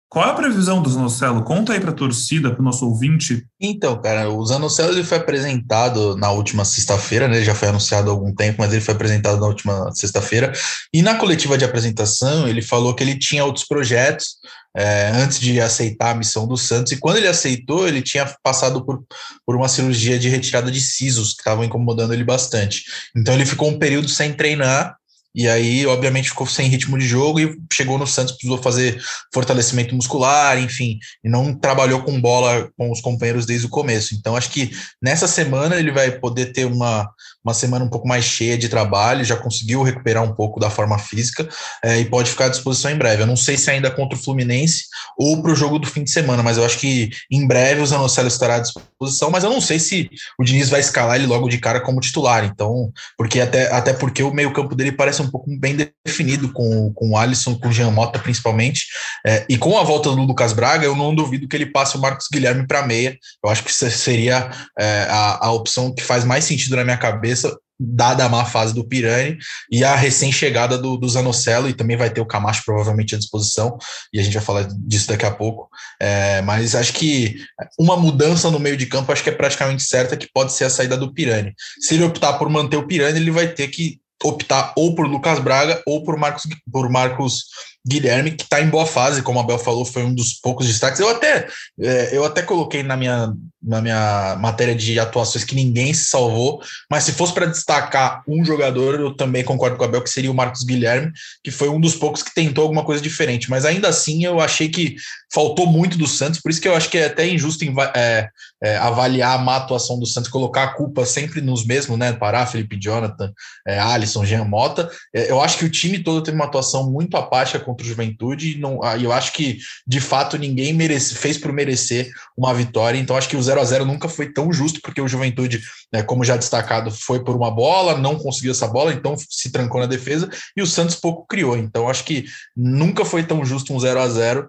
Qual 0.09 0.25
é 0.25 0.31
a 0.31 0.35
previsão 0.35 0.81
do 0.81 0.89
Zanocelo? 0.89 1.43
Conta 1.43 1.73
aí 1.73 1.81
para 1.81 1.91
a 1.91 1.95
torcida, 1.95 2.53
para 2.53 2.61
o 2.61 2.65
nosso 2.65 2.87
ouvinte. 2.87 3.45
Então, 3.61 4.01
cara, 4.01 4.31
o 4.31 4.45
Zanocelo 4.47 4.93
ele 4.93 5.03
foi 5.03 5.19
apresentado 5.19 6.17
na 6.17 6.31
última 6.31 6.65
sexta-feira, 6.65 7.27
né? 7.27 7.37
Ele 7.37 7.45
já 7.45 7.57
foi 7.57 7.69
anunciado 7.69 8.09
há 8.09 8.13
algum 8.13 8.33
tempo, 8.33 8.59
mas 8.61 8.73
ele 8.73 8.81
foi 8.81 8.95
apresentado 8.95 9.41
na 9.41 9.47
última 9.47 9.93
sexta-feira. 9.93 10.53
E 10.95 11.03
na 11.03 11.17
coletiva 11.17 11.59
de 11.59 11.65
apresentação, 11.65 12.47
ele 12.47 12.63
falou 12.63 12.95
que 12.95 13.03
ele 13.03 13.19
tinha 13.19 13.45
outros 13.45 13.67
projetos 13.67 14.37
é, 14.77 15.11
antes 15.15 15.41
de 15.41 15.61
aceitar 15.61 16.11
a 16.11 16.15
missão 16.15 16.47
do 16.47 16.57
Santos. 16.57 16.93
E 16.93 16.99
quando 16.99 17.17
ele 17.17 17.27
aceitou, 17.27 17.89
ele 17.89 18.01
tinha 18.01 18.33
passado 18.45 18.85
por, 18.85 19.03
por 19.45 19.57
uma 19.57 19.69
cirurgia 19.69 20.19
de 20.21 20.29
retirada 20.29 20.71
de 20.71 20.81
sisos 20.81 21.33
que 21.33 21.41
estavam 21.41 21.65
incomodando 21.65 22.15
ele 22.15 22.25
bastante. 22.25 22.85
Então 23.17 23.35
ele 23.35 23.45
ficou 23.45 23.69
um 23.69 23.79
período 23.79 24.09
sem 24.09 24.33
treinar 24.33 24.95
e 25.37 25.47
aí, 25.47 25.85
obviamente, 25.85 26.31
ficou 26.31 26.47
sem 26.47 26.67
ritmo 26.67 26.99
de 26.99 27.07
jogo 27.07 27.39
e 27.39 27.55
chegou 27.71 27.99
no 27.99 28.07
Santos, 28.07 28.33
precisou 28.33 28.57
fazer 28.57 28.99
fortalecimento 29.35 29.95
muscular, 29.95 30.59
enfim, 30.59 30.99
e 31.23 31.29
não 31.29 31.55
trabalhou 31.55 32.03
com 32.03 32.19
bola 32.19 32.71
com 32.75 32.91
os 32.91 33.03
companheiros 33.03 33.45
desde 33.45 33.67
o 33.67 33.71
começo. 33.71 34.15
Então, 34.15 34.35
acho 34.35 34.51
que 34.51 34.71
nessa 35.03 35.29
semana 35.29 35.77
ele 35.77 35.93
vai 35.93 36.11
poder 36.11 36.55
ter 36.55 36.65
uma, 36.65 37.07
uma 37.47 37.55
semana 37.55 37.85
um 37.85 37.89
pouco 37.89 38.09
mais 38.09 38.25
cheia 38.25 38.59
de 38.59 38.69
trabalho, 38.69 39.25
já 39.25 39.37
conseguiu 39.37 39.83
recuperar 39.83 40.25
um 40.25 40.35
pouco 40.35 40.59
da 40.59 40.69
forma 40.69 40.99
física 40.99 41.49
é, 41.85 42.01
e 42.01 42.05
pode 42.05 42.31
ficar 42.31 42.47
à 42.47 42.49
disposição 42.49 42.91
em 42.91 42.97
breve. 42.97 43.23
Eu 43.23 43.27
não 43.27 43.37
sei 43.37 43.57
se 43.57 43.71
ainda 43.71 43.89
contra 43.89 44.19
o 44.19 44.21
Fluminense 44.21 44.85
ou 45.17 45.41
para 45.41 45.53
o 45.53 45.55
jogo 45.55 45.79
do 45.79 45.87
fim 45.87 46.03
de 46.03 46.11
semana, 46.11 46.43
mas 46.43 46.57
eu 46.57 46.65
acho 46.65 46.79
que 46.79 47.11
em 47.31 47.47
breve 47.47 47.81
o 47.81 47.87
Zanocelo 47.87 48.27
estará 48.27 48.57
à 48.57 48.59
disposição, 48.59 49.31
mas 49.31 49.45
eu 49.45 49.51
não 49.51 49.61
sei 49.61 49.79
se 49.79 50.11
o 50.39 50.45
Diniz 50.45 50.69
vai 50.69 50.81
escalar 50.81 51.17
ele 51.17 51.27
logo 51.27 51.49
de 51.49 51.59
cara 51.59 51.81
como 51.81 52.01
titular, 52.01 52.45
então, 52.45 52.91
porque 53.17 53.41
até, 53.41 53.73
até 53.73 53.93
porque 53.93 54.23
o 54.23 54.33
meio-campo 54.33 54.75
dele 54.75 54.91
parece 54.91 55.23
um 55.23 55.31
pouco 55.31 55.49
bem 55.59 55.77
definido 56.05 56.53
com, 56.53 56.93
com 56.93 57.11
o 57.11 57.17
Alisson, 57.17 57.55
com 57.55 57.69
o 57.69 57.73
Jean 57.73 57.91
Mota 57.91 58.19
principalmente, 58.19 58.87
é, 59.25 59.45
e 59.49 59.57
com 59.57 59.79
a 59.79 59.85
volta 59.85 60.11
do 60.11 60.23
Lucas 60.23 60.53
Braga, 60.53 60.85
eu 60.85 60.97
não 60.97 61.15
duvido 61.15 61.47
que 61.47 61.57
ele 61.57 61.67
passe 61.67 61.97
o 61.97 62.01
Marcos 62.01 62.27
Guilherme 62.33 62.67
para 62.67 62.87
meia. 62.87 63.17
Eu 63.45 63.51
acho 63.51 63.63
que 63.63 63.73
seria 63.73 64.51
é, 64.79 65.07
a, 65.09 65.47
a 65.47 65.53
opção 65.53 65.95
que 65.95 66.03
faz 66.03 66.25
mais 66.25 66.45
sentido 66.45 66.77
na 66.77 66.85
minha 66.85 66.97
cabeça, 66.97 67.36
dada 67.79 68.25
a 68.25 68.29
má 68.29 68.45
fase 68.45 68.75
do 68.75 68.87
Pirani 68.87 69.37
e 69.71 69.85
a 69.85 69.95
recém-chegada 69.95 70.79
do, 70.79 70.97
do 70.97 71.09
Zanocelo, 71.09 71.69
e 71.69 71.75
também 71.75 71.97
vai 71.97 72.09
ter 72.11 72.21
o 72.21 72.27
Camacho 72.27 72.63
provavelmente 72.65 73.15
à 73.15 73.19
disposição, 73.19 73.77
e 74.13 74.19
a 74.19 74.23
gente 74.23 74.35
vai 74.35 74.43
falar 74.43 74.67
disso 74.87 75.09
daqui 75.09 75.27
a 75.27 75.31
pouco. 75.31 75.69
É, 76.01 76.41
mas 76.43 76.75
acho 76.75 76.93
que 76.95 77.37
uma 77.79 77.97
mudança 77.97 78.51
no 78.51 78.59
meio 78.59 78.77
de 78.77 78.87
campo 78.87 79.13
acho 79.13 79.23
que 79.23 79.31
é 79.31 79.35
praticamente 79.35 79.83
certa 79.83 80.17
que 80.17 80.29
pode 80.33 80.53
ser 80.53 80.65
a 80.65 80.71
saída 80.71 80.97
do 80.97 81.13
Pirani. 81.13 81.53
Se 81.81 81.95
ele 81.95 82.05
optar 82.05 82.35
por 82.35 82.49
manter 82.49 82.77
o 82.77 82.87
Pirani, 82.87 83.19
ele 83.19 83.31
vai 83.31 83.49
ter 83.49 83.69
que 83.69 84.01
optar 84.25 84.73
ou 84.77 84.95
por 84.95 85.07
Lucas 85.07 85.39
Braga 85.39 85.83
ou 85.87 86.03
por 86.03 86.17
Marcos, 86.17 86.45
por 86.73 86.89
Marcos 86.89 87.45
Guilherme, 87.87 88.33
que 88.33 88.43
está 88.43 88.61
em 88.61 88.69
boa 88.69 88.85
fase, 88.85 89.23
como 89.23 89.39
a 89.39 89.43
Bel 89.45 89.59
falou, 89.59 89.85
foi 89.85 90.03
um 90.03 90.13
dos 90.13 90.35
poucos 90.35 90.67
destaques. 90.67 90.99
Eu 90.99 91.09
até, 91.09 91.47
é, 91.81 92.17
eu 92.17 92.25
até 92.25 92.43
coloquei 92.43 92.83
na 92.83 92.97
minha, 92.97 93.33
na 93.63 93.81
minha 93.81 94.37
matéria 94.41 94.75
de 94.75 94.99
atuações 94.99 95.45
que 95.45 95.55
ninguém 95.55 95.95
se 95.95 96.07
salvou, 96.07 96.61
mas 96.91 97.05
se 97.05 97.13
fosse 97.13 97.33
para 97.33 97.47
destacar 97.47 98.23
um 98.27 98.45
jogador, 98.45 98.99
eu 98.99 99.15
também 99.15 99.45
concordo 99.45 99.77
com 99.77 99.85
a 99.85 99.89
Bel 99.89 100.03
que 100.03 100.11
seria 100.11 100.31
o 100.31 100.35
Marcos 100.35 100.65
Guilherme, 100.65 101.13
que 101.45 101.51
foi 101.51 101.69
um 101.69 101.81
dos 101.81 101.95
poucos 101.95 102.23
que 102.23 102.35
tentou 102.35 102.63
alguma 102.63 102.85
coisa 102.85 103.03
diferente. 103.03 103.49
Mas 103.49 103.65
ainda 103.65 103.89
assim, 103.89 104.25
eu 104.25 104.41
achei 104.41 104.69
que 104.69 104.97
faltou 105.33 105.67
muito 105.67 105.97
do 105.97 106.07
Santos, 106.07 106.41
por 106.41 106.51
isso 106.51 106.61
que 106.61 106.69
eu 106.69 106.75
acho 106.75 106.91
que 106.91 106.99
é 106.99 107.07
até 107.07 107.29
injusto 107.29 107.65
é, 107.95 108.29
é, 108.63 108.77
avaliar 108.79 109.39
a 109.39 109.43
má 109.43 109.57
atuação 109.57 109.99
do 109.99 110.07
Santos, 110.07 110.31
colocar 110.31 110.65
a 110.65 110.75
culpa 110.75 111.05
sempre 111.05 111.41
nos 111.41 111.65
mesmos, 111.65 111.99
né? 111.99 112.13
Pará, 112.13 112.47
Felipe 112.47 112.79
Jonathan, 112.81 113.33
é, 113.67 113.79
Alisson, 113.79 114.25
Jean 114.25 114.45
Mota. 114.45 114.91
É, 115.15 115.31
eu 115.31 115.41
acho 115.41 115.59
que 115.59 115.65
o 115.65 115.71
time 115.71 115.99
todo 116.03 116.23
teve 116.23 116.37
uma 116.37 116.47
atuação 116.47 116.91
muito 116.91 117.17
apática 117.17 117.61
contra 117.77 117.85
o 117.85 117.89
Juventude, 117.89 118.53
e 118.53 118.59
não, 118.59 118.81
eu 119.01 119.13
acho 119.13 119.33
que 119.35 119.59
de 119.87 120.01
fato 120.01 120.39
ninguém 120.39 120.73
merece, 120.73 121.15
fez 121.15 121.37
por 121.37 121.53
merecer 121.53 122.11
uma 122.37 122.55
vitória, 122.55 122.99
então 122.99 123.17
acho 123.17 123.29
que 123.29 123.37
o 123.37 123.43
0 123.43 123.61
a 123.61 123.65
0 123.65 123.85
nunca 123.85 124.09
foi 124.09 124.33
tão 124.33 124.51
justo, 124.53 124.81
porque 124.81 125.01
o 125.01 125.09
Juventude, 125.09 125.63
né, 125.93 126.03
como 126.03 126.25
já 126.25 126.37
destacado, 126.37 126.91
foi 126.91 127.23
por 127.23 127.37
uma 127.37 127.51
bola, 127.51 127.99
não 127.99 128.17
conseguiu 128.17 128.53
essa 128.53 128.67
bola, 128.67 128.93
então 128.93 129.15
se 129.19 129.51
trancou 129.51 129.81
na 129.81 129.87
defesa, 129.87 130.31
e 130.57 130.63
o 130.63 130.67
Santos 130.67 130.97
pouco 130.97 131.27
criou. 131.27 131.57
Então 131.57 131.89
acho 131.89 132.05
que 132.05 132.25
nunca 132.57 133.05
foi 133.05 133.23
tão 133.23 133.45
justo 133.45 133.75
um 133.75 133.79
0 133.79 134.01
a 134.01 134.09
0 134.09 134.49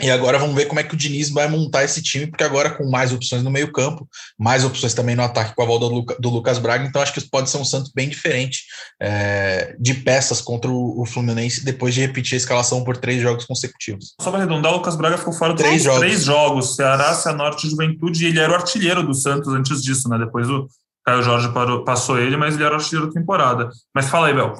e 0.00 0.10
agora 0.10 0.38
vamos 0.40 0.56
ver 0.56 0.66
como 0.66 0.80
é 0.80 0.82
que 0.82 0.94
o 0.94 0.96
Diniz 0.96 1.30
vai 1.30 1.46
montar 1.46 1.84
esse 1.84 2.02
time, 2.02 2.26
porque 2.26 2.42
agora 2.42 2.70
com 2.70 2.90
mais 2.90 3.12
opções 3.12 3.44
no 3.44 3.50
meio-campo, 3.50 4.08
mais 4.36 4.64
opções 4.64 4.92
também 4.92 5.14
no 5.14 5.22
ataque 5.22 5.54
com 5.54 5.62
a 5.62 5.66
volta 5.66 5.86
do, 5.86 5.94
Luca, 5.94 6.16
do, 6.18 6.30
Lucas 6.30 6.58
Braga, 6.58 6.84
então 6.84 7.00
acho 7.00 7.14
que 7.14 7.20
pode 7.30 7.48
ser 7.48 7.58
um 7.58 7.64
Santos 7.64 7.92
bem 7.94 8.08
diferente 8.08 8.64
é, 9.00 9.76
de 9.78 9.94
peças 9.94 10.40
contra 10.40 10.68
o, 10.68 11.00
o, 11.00 11.06
Fluminense 11.06 11.64
depois 11.64 11.94
de 11.94 12.00
repetir 12.00 12.34
a 12.34 12.38
escalação 12.38 12.82
por 12.82 12.96
três 12.96 13.22
jogos 13.22 13.44
consecutivos. 13.44 14.14
Só 14.20 14.30
para 14.30 14.40
arredondar, 14.40 14.72
o 14.72 14.76
Lucas 14.78 14.96
Braga 14.96 15.16
ficou 15.16 15.32
fora 15.32 15.52
dos 15.52 15.62
três 15.62 15.82
jogos. 15.84 16.00
três 16.00 16.24
jogos: 16.24 16.74
Ceará, 16.74 17.14
Cianorte 17.14 17.66
e 17.66 17.70
Juventude, 17.70 18.24
e 18.24 18.28
ele 18.28 18.40
era 18.40 18.52
o 18.52 18.56
artilheiro 18.56 19.06
do 19.06 19.14
Santos 19.14 19.52
antes 19.54 19.80
disso, 19.80 20.08
né? 20.08 20.18
Depois 20.18 20.50
o 20.50 20.66
Caio 21.04 21.22
Jorge 21.22 21.52
parou, 21.52 21.84
passou 21.84 22.18
ele, 22.18 22.36
mas 22.36 22.54
ele 22.54 22.64
era 22.64 22.74
o 22.74 22.78
artilheiro 22.78 23.06
da 23.06 23.12
temporada. 23.12 23.70
Mas 23.94 24.08
fala 24.08 24.26
aí, 24.26 24.34
Bel 24.34 24.54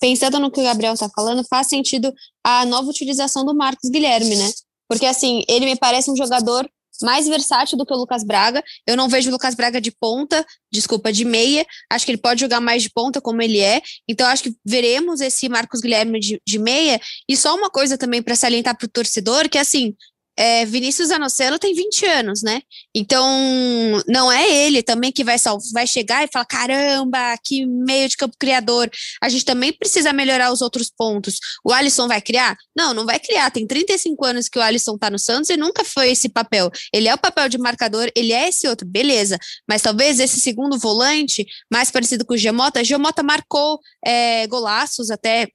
pensando 0.00 0.38
no 0.38 0.48
que 0.50 0.60
o 0.60 0.64
Gabriel 0.64 0.94
está 0.94 1.08
falando, 1.08 1.44
faz 1.48 1.66
sentido 1.66 2.12
a 2.44 2.64
nova 2.64 2.88
utilização 2.88 3.44
do 3.44 3.54
Marcos 3.54 3.90
Guilherme, 3.90 4.36
né? 4.36 4.48
Porque, 4.88 5.06
assim, 5.06 5.42
ele 5.48 5.66
me 5.66 5.76
parece 5.76 6.10
um 6.10 6.16
jogador 6.16 6.68
mais 7.02 7.28
versátil 7.28 7.78
do 7.78 7.86
que 7.86 7.92
o 7.92 7.96
Lucas 7.96 8.24
Braga. 8.24 8.62
Eu 8.86 8.96
não 8.96 9.08
vejo 9.08 9.28
o 9.28 9.32
Lucas 9.32 9.54
Braga 9.54 9.80
de 9.80 9.90
ponta, 9.90 10.44
desculpa, 10.72 11.12
de 11.12 11.24
meia. 11.24 11.64
Acho 11.90 12.04
que 12.04 12.10
ele 12.12 12.20
pode 12.20 12.40
jogar 12.40 12.60
mais 12.60 12.82
de 12.82 12.90
ponta, 12.90 13.20
como 13.20 13.40
ele 13.42 13.60
é. 13.60 13.80
Então, 14.08 14.26
acho 14.26 14.42
que 14.42 14.54
veremos 14.64 15.20
esse 15.20 15.48
Marcos 15.48 15.80
Guilherme 15.80 16.18
de, 16.18 16.40
de 16.46 16.58
meia. 16.58 17.00
E 17.28 17.36
só 17.36 17.54
uma 17.54 17.70
coisa 17.70 17.96
também 17.96 18.22
para 18.22 18.34
salientar 18.34 18.76
para 18.76 18.86
o 18.86 18.90
torcedor, 18.90 19.48
que 19.48 19.58
assim, 19.58 19.94
é, 20.38 20.64
Vinícius 20.64 21.10
Anocelo 21.10 21.58
tem 21.58 21.74
20 21.74 22.06
anos, 22.06 22.42
né? 22.44 22.62
Então, 22.94 23.26
não 24.06 24.30
é 24.30 24.48
ele 24.48 24.84
também 24.84 25.10
que 25.10 25.24
vai, 25.24 25.36
vai 25.72 25.84
chegar 25.84 26.22
e 26.22 26.28
falar: 26.32 26.44
caramba, 26.44 27.36
que 27.44 27.66
meio 27.66 28.08
de 28.08 28.16
campo 28.16 28.36
criador. 28.38 28.88
A 29.20 29.28
gente 29.28 29.44
também 29.44 29.72
precisa 29.72 30.12
melhorar 30.12 30.52
os 30.52 30.62
outros 30.62 30.92
pontos. 30.96 31.40
O 31.64 31.72
Alisson 31.72 32.06
vai 32.06 32.20
criar? 32.20 32.56
Não, 32.76 32.94
não 32.94 33.04
vai 33.04 33.18
criar. 33.18 33.50
Tem 33.50 33.66
35 33.66 34.24
anos 34.24 34.48
que 34.48 34.60
o 34.60 34.62
Alisson 34.62 34.96
tá 34.96 35.10
no 35.10 35.18
Santos 35.18 35.50
e 35.50 35.56
nunca 35.56 35.84
foi 35.84 36.12
esse 36.12 36.28
papel. 36.28 36.70
Ele 36.92 37.08
é 37.08 37.14
o 37.14 37.18
papel 37.18 37.48
de 37.48 37.58
marcador, 37.58 38.08
ele 38.14 38.32
é 38.32 38.48
esse 38.48 38.68
outro, 38.68 38.86
beleza. 38.86 39.36
Mas 39.68 39.82
talvez 39.82 40.20
esse 40.20 40.40
segundo 40.40 40.78
volante, 40.78 41.44
mais 41.68 41.90
parecido 41.90 42.24
com 42.24 42.34
o 42.34 42.38
Giamota, 42.38 42.84
Giamota 42.84 43.24
marcou 43.24 43.80
é, 44.06 44.46
golaços 44.46 45.10
até 45.10 45.48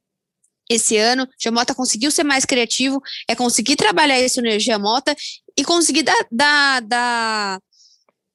esse 0.69 0.97
ano. 0.97 1.27
Giamota 1.39 1.75
conseguiu 1.75 2.11
ser 2.11 2.23
mais 2.23 2.45
criativo, 2.45 3.01
é 3.27 3.35
conseguir 3.35 3.75
trabalhar 3.75 4.19
isso 4.19 4.41
no 4.41 4.59
Giamota 4.59 5.15
e 5.57 5.63
conseguir 5.63 6.03
dar, 6.03 6.27
dar, 6.31 6.81
dar, 6.81 7.59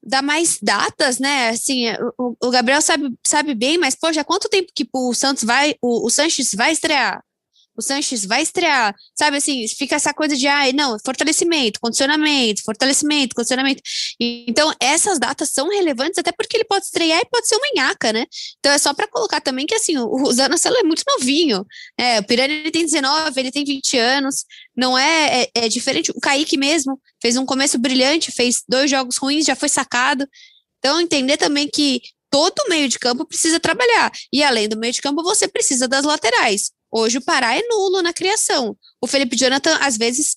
dar 0.02 0.22
mais 0.22 0.58
datas, 0.62 1.18
né? 1.18 1.50
Assim, 1.50 1.86
o, 2.18 2.36
o, 2.42 2.50
Gabriel 2.50 2.80
sabe, 2.80 3.12
sabe 3.26 3.54
bem, 3.54 3.78
mas, 3.78 3.94
poxa, 3.94 4.24
quanto 4.24 4.48
tempo 4.48 4.72
que 4.74 4.88
o 4.92 5.14
Santos 5.14 5.44
vai, 5.44 5.74
o, 5.82 6.06
o 6.06 6.10
Sanches 6.10 6.54
vai 6.54 6.72
estrear? 6.72 7.22
O 7.78 7.82
Sanches 7.82 8.24
vai 8.24 8.42
estrear, 8.42 8.92
sabe 9.16 9.36
assim, 9.36 9.66
fica 9.68 9.94
essa 9.94 10.12
coisa 10.12 10.36
de, 10.36 10.48
ai, 10.48 10.70
ah, 10.70 10.72
não, 10.72 10.96
fortalecimento, 11.04 11.78
condicionamento, 11.80 12.64
fortalecimento, 12.64 13.36
condicionamento. 13.36 13.80
Então, 14.20 14.74
essas 14.80 15.18
datas 15.20 15.50
são 15.50 15.68
relevantes 15.68 16.18
até 16.18 16.32
porque 16.32 16.56
ele 16.56 16.64
pode 16.64 16.86
estrear 16.86 17.20
e 17.20 17.28
pode 17.30 17.46
ser 17.46 17.54
uma 17.54 17.68
nhaca, 17.76 18.12
né? 18.12 18.26
Então, 18.58 18.72
é 18.72 18.78
só 18.78 18.92
para 18.92 19.06
colocar 19.06 19.40
também 19.40 19.64
que, 19.64 19.76
assim, 19.76 19.96
o 19.96 20.32
Zanocelo 20.32 20.76
é 20.76 20.82
muito 20.82 21.04
novinho, 21.06 21.64
é, 21.96 22.18
o 22.18 22.24
Pirani 22.24 22.54
ele 22.54 22.70
tem 22.72 22.84
19, 22.84 23.40
ele 23.40 23.52
tem 23.52 23.64
20 23.64 23.96
anos, 23.96 24.44
não 24.76 24.98
é, 24.98 25.42
é, 25.42 25.50
é 25.54 25.68
diferente, 25.68 26.10
o 26.10 26.20
Kaique 26.20 26.56
mesmo 26.56 27.00
fez 27.22 27.36
um 27.36 27.46
começo 27.46 27.78
brilhante, 27.78 28.32
fez 28.32 28.64
dois 28.68 28.90
jogos 28.90 29.18
ruins, 29.18 29.46
já 29.46 29.54
foi 29.54 29.68
sacado, 29.68 30.26
então, 30.78 31.00
entender 31.00 31.36
também 31.36 31.68
que 31.68 32.00
todo 32.30 32.68
meio 32.68 32.88
de 32.88 32.98
campo 32.98 33.24
precisa 33.24 33.58
trabalhar. 33.60 34.10
E 34.32 34.42
além 34.42 34.68
do 34.68 34.76
meio 34.76 34.92
de 34.92 35.00
campo, 35.00 35.22
você 35.22 35.48
precisa 35.48 35.88
das 35.88 36.04
laterais. 36.04 36.70
Hoje 36.90 37.18
o 37.18 37.24
Pará 37.24 37.54
é 37.54 37.62
nulo 37.62 38.02
na 38.02 38.12
criação. 38.12 38.76
O 39.00 39.06
Felipe 39.06 39.36
Jonathan, 39.36 39.76
às 39.80 39.96
vezes, 39.96 40.36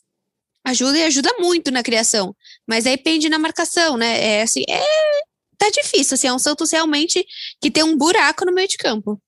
ajuda 0.65 0.97
e 0.97 1.03
ajuda 1.03 1.29
muito 1.39 1.71
na 1.71 1.83
criação, 1.83 2.35
mas 2.67 2.85
aí 2.85 2.97
pende 2.97 3.29
na 3.29 3.39
marcação, 3.39 3.97
né? 3.97 4.39
É 4.39 4.41
assim, 4.43 4.63
é 4.69 4.81
tá 5.57 5.69
difícil, 5.69 6.15
assim, 6.15 6.27
é 6.27 6.33
um 6.33 6.39
Santos 6.39 6.71
realmente 6.71 7.23
que 7.61 7.69
tem 7.69 7.83
um 7.83 7.95
buraco 7.95 8.45
no 8.45 8.53
meio 8.53 8.67
de 8.67 8.77
campo. 8.77 9.21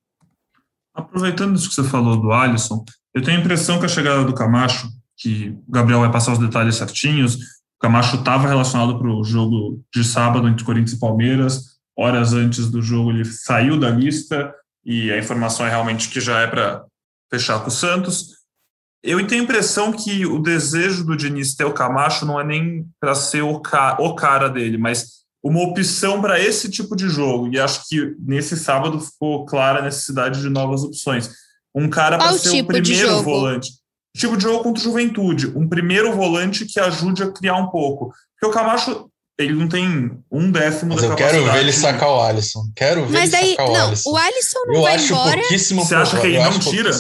Aproveitando 0.94 1.56
isso 1.56 1.70
que 1.70 1.76
você 1.76 1.84
falou 1.84 2.18
do 2.18 2.32
Alisson, 2.32 2.84
eu 3.14 3.22
tenho 3.22 3.38
a 3.38 3.40
impressão 3.40 3.80
que 3.80 3.86
a 3.86 3.90
chegada 3.90 4.24
do 4.24 4.34
Camacho, 4.34 4.90
que 5.18 5.50
o 5.68 5.72
Gabriel 5.72 6.00
vai 6.00 6.12
passar 6.12 6.34
os 6.34 6.40
detalhes 6.40 6.76
certinhos, 6.76 7.36
o 7.36 7.80
Camacho 7.80 8.18
estava 8.18 8.48
relacionado 8.48 8.98
para 8.98 9.08
o 9.08 9.24
jogo 9.24 9.84
de 9.94 10.04
sábado 10.04 10.48
entre 10.48 10.66
Corinthians 10.66 10.94
e 10.94 11.00
Palmeiras, 11.00 11.74
horas 11.96 12.34
antes 12.34 12.70
do 12.70 12.82
jogo 12.82 13.12
ele 13.12 13.26
saiu 13.26 13.80
da 13.80 13.90
lista, 13.90 14.54
e 14.86 15.12
a 15.12 15.18
informação 15.18 15.66
é 15.66 15.70
realmente 15.70 16.10
que 16.10 16.20
já 16.20 16.42
é 16.42 16.48
para 16.48 16.84
fechar 17.34 17.60
com 17.62 17.70
o 17.70 17.72
Santos. 17.72 18.34
Eu 19.04 19.26
tenho 19.28 19.42
a 19.42 19.44
impressão 19.44 19.92
que 19.92 20.26
o 20.26 20.40
desejo 20.40 21.04
do 21.04 21.18
Diniz 21.18 21.56
ter 21.56 21.66
o 21.66 21.74
Camacho 21.74 22.26
não 22.26 22.40
é 22.40 22.44
nem 22.44 22.86
para 23.00 23.16
ser 23.16 23.42
o, 23.42 23.60
ca 23.60 23.98
o 24.00 24.16
cara 24.16 24.48
dele, 24.48 24.78
mas 24.78 25.24
uma 25.44 25.62
opção 25.62 26.22
para 26.22 26.40
esse 26.40 26.70
tipo 26.70 26.96
de 26.96 27.10
jogo. 27.10 27.50
E 27.52 27.60
acho 27.60 27.88
que 27.90 28.16
nesse 28.20 28.56
sábado 28.56 29.00
ficou 29.00 29.46
clara 29.46 29.80
a 29.80 29.82
necessidade 29.82 30.40
de 30.40 30.50
novas 30.50 30.84
opções. 30.84 31.30
Um 31.76 31.90
cara 31.90 32.18
para 32.18 32.38
ser 32.38 32.52
tipo 32.52 32.72
o 32.72 32.82
primeiro 32.82 33.22
volante. 33.24 33.72
Tipo 34.16 34.38
de 34.38 34.44
jogo 34.44 34.64
contra 34.64 34.80
o 34.80 34.84
Juventude. 34.84 35.48
Um 35.48 35.68
primeiro 35.68 36.16
volante 36.16 36.66
que 36.66 36.80
ajude 36.80 37.24
a 37.24 37.32
criar 37.32 37.58
um 37.58 37.68
pouco. 37.68 38.14
Porque 38.40 38.46
o 38.46 38.52
Camacho 38.52 39.10
ele 39.38 39.54
não 39.54 39.68
tem 39.68 40.18
um 40.32 40.52
décimo 40.52 40.94
Mas 40.94 41.02
da 41.02 41.10
eu 41.10 41.16
quero 41.16 41.44
ver 41.44 41.60
ele 41.60 41.74
sacar 41.74 42.10
o 42.10 42.22
Alisson. 42.22 42.64
Quero 42.76 43.06
ver 43.08 43.20
Mas 43.20 43.34
ele 43.34 43.52
sacar 43.52 43.68
não, 43.68 43.74
o 43.74 43.88
Alisson. 43.88 44.10
O 44.12 44.18
Alisson 44.18 44.60
não 44.68 44.76
eu 44.76 44.82
vai 44.82 44.96
acho 44.96 45.14
embora. 45.14 45.40
pouquíssimo 45.40 45.84
Você 45.84 45.96
acha 45.96 46.22
que 46.22 46.28
ele 46.28 46.40
não 46.40 46.60
tira? 46.60 46.92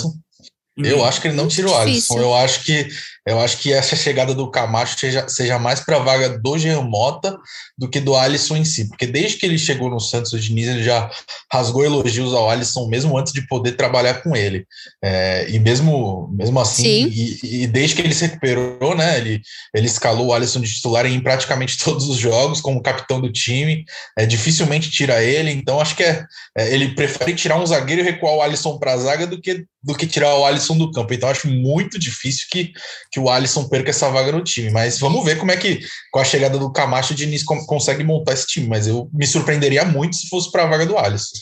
Eu 0.77 1.05
acho 1.05 1.21
que 1.21 1.27
ele 1.27 1.35
não 1.35 1.47
tira 1.47 1.69
o 1.69 1.75
Alisson. 1.75 2.19
Eu 2.19 2.33
acho 2.33 2.63
que 2.63 2.87
Eu 3.25 3.39
acho 3.39 3.57
que 3.57 3.71
essa 3.71 3.95
chegada 3.95 4.33
do 4.33 4.51
Camacho 4.51 4.99
seja, 4.99 5.27
seja 5.29 5.57
mais 5.57 5.79
para 5.79 5.95
a 5.95 5.99
vaga 5.99 6.37
do 6.37 6.57
Jean 6.57 6.81
Mota 6.81 7.37
do 7.77 7.89
que 7.89 8.01
do 8.01 8.15
Alisson 8.15 8.57
em 8.57 8.65
si, 8.65 8.89
porque 8.89 9.07
desde 9.07 9.37
que 9.37 9.45
ele 9.45 9.57
chegou 9.57 9.89
no 9.89 9.99
Santos, 9.99 10.33
o 10.33 10.39
Diniz 10.39 10.67
ele 10.67 10.83
já 10.83 11.09
rasgou 11.51 11.85
elogios 11.85 12.33
ao 12.33 12.49
Alisson 12.49 12.87
mesmo 12.87 13.17
antes 13.17 13.31
de 13.31 13.47
poder 13.47 13.73
trabalhar 13.73 14.15
com 14.15 14.35
ele. 14.35 14.65
É, 15.03 15.47
e 15.49 15.57
mesmo, 15.57 16.29
mesmo 16.33 16.59
assim, 16.59 17.07
e, 17.07 17.63
e, 17.63 17.67
desde 17.67 17.95
que 17.95 18.01
ele 18.01 18.13
se 18.13 18.25
recuperou, 18.25 18.95
né, 18.95 19.17
ele, 19.17 19.41
ele 19.73 19.87
escalou 19.87 20.27
o 20.27 20.33
Alisson 20.33 20.59
de 20.59 20.73
titular 20.73 21.05
em 21.05 21.19
praticamente 21.21 21.77
todos 21.83 22.07
os 22.09 22.17
jogos 22.17 22.59
como 22.59 22.83
capitão 22.83 23.21
do 23.21 23.31
time, 23.31 23.85
é, 24.17 24.25
dificilmente 24.25 24.91
tira 24.91 25.23
ele, 25.23 25.51
então 25.51 25.79
acho 25.79 25.95
que 25.95 26.03
é, 26.03 26.25
é 26.57 26.73
ele 26.73 26.93
prefere 26.93 27.33
tirar 27.33 27.57
um 27.57 27.65
zagueiro 27.65 28.01
e 28.01 28.05
recuar 28.05 28.35
o 28.35 28.41
Alisson 28.41 28.77
para 28.77 28.93
a 28.93 28.97
zaga 28.97 29.25
do 29.25 29.39
que, 29.39 29.65
do 29.81 29.95
que 29.95 30.07
tirar 30.07 30.35
o 30.35 30.45
Alisson 30.45 30.77
do 30.77 30.91
campo. 30.91 31.13
Então 31.13 31.29
acho 31.29 31.47
muito 31.47 31.97
difícil 31.97 32.47
que, 32.51 32.71
que 33.13 33.19
o 33.19 33.29
Alisson 33.29 33.69
perca 33.69 33.91
essa 33.91 34.09
vaga 34.09 34.31
no 34.31 34.43
time. 34.43 34.71
Mas 34.71 34.99
vamos 34.99 35.23
ver 35.23 35.37
como 35.37 35.51
é 35.51 35.57
que, 35.57 35.79
com 36.11 36.19
a 36.19 36.25
chegada 36.25 36.57
do 36.57 36.71
Camacho, 36.71 37.13
o 37.13 37.15
Diniz 37.15 37.43
consegue 37.43 38.03
montar 38.03 38.33
esse 38.33 38.47
time. 38.47 38.67
Mas 38.67 38.87
eu 38.87 39.07
me 39.13 39.27
surpreenderia 39.27 39.85
muito 39.85 40.15
se 40.15 40.27
fosse 40.27 40.51
para 40.51 40.63
a 40.63 40.65
vaga 40.65 40.87
do 40.87 40.97
Alisson. 40.97 41.37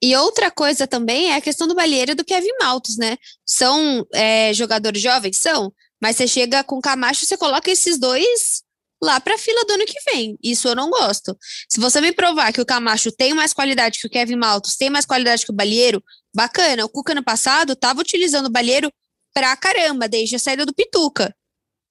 E 0.00 0.14
outra 0.14 0.52
coisa 0.52 0.86
também 0.86 1.32
é 1.32 1.36
a 1.36 1.40
questão 1.40 1.66
do 1.66 1.74
Balheiro 1.74 2.12
e 2.12 2.14
do 2.14 2.24
Kevin 2.24 2.56
Maltos, 2.60 2.96
né? 2.96 3.16
São 3.44 4.06
é, 4.14 4.54
jogadores 4.54 5.02
jovens? 5.02 5.38
São. 5.38 5.72
Mas 6.00 6.16
você 6.16 6.28
chega 6.28 6.62
com 6.62 6.76
o 6.76 6.80
Camacho, 6.80 7.26
você 7.26 7.36
coloca 7.36 7.70
esses 7.70 7.98
dois 7.98 8.62
lá 9.02 9.18
para 9.18 9.34
a 9.34 9.38
fila 9.38 9.64
do 9.64 9.72
ano 9.72 9.84
que 9.84 9.98
vem. 10.12 10.38
Isso 10.40 10.68
eu 10.68 10.76
não 10.76 10.90
gosto. 10.90 11.36
Se 11.68 11.80
você 11.80 12.00
me 12.00 12.12
provar 12.12 12.52
que 12.52 12.60
o 12.60 12.66
Camacho 12.66 13.10
tem 13.10 13.34
mais 13.34 13.52
qualidade 13.52 13.98
que 13.98 14.06
o 14.06 14.10
Kevin 14.10 14.36
Maltos, 14.36 14.76
tem 14.76 14.90
mais 14.90 15.04
qualidade 15.04 15.44
que 15.44 15.50
o 15.50 15.54
Balheiro, 15.54 16.00
bacana. 16.32 16.84
O 16.84 16.88
Cuca 16.88 17.14
no 17.14 17.24
passado 17.24 17.72
estava 17.72 18.00
utilizando 18.00 18.46
o 18.46 18.52
Balheiro 18.52 18.92
pra 19.36 19.54
caramba, 19.54 20.08
desde 20.08 20.36
a 20.36 20.38
saída 20.38 20.64
do 20.64 20.72
Pituca. 20.74 21.36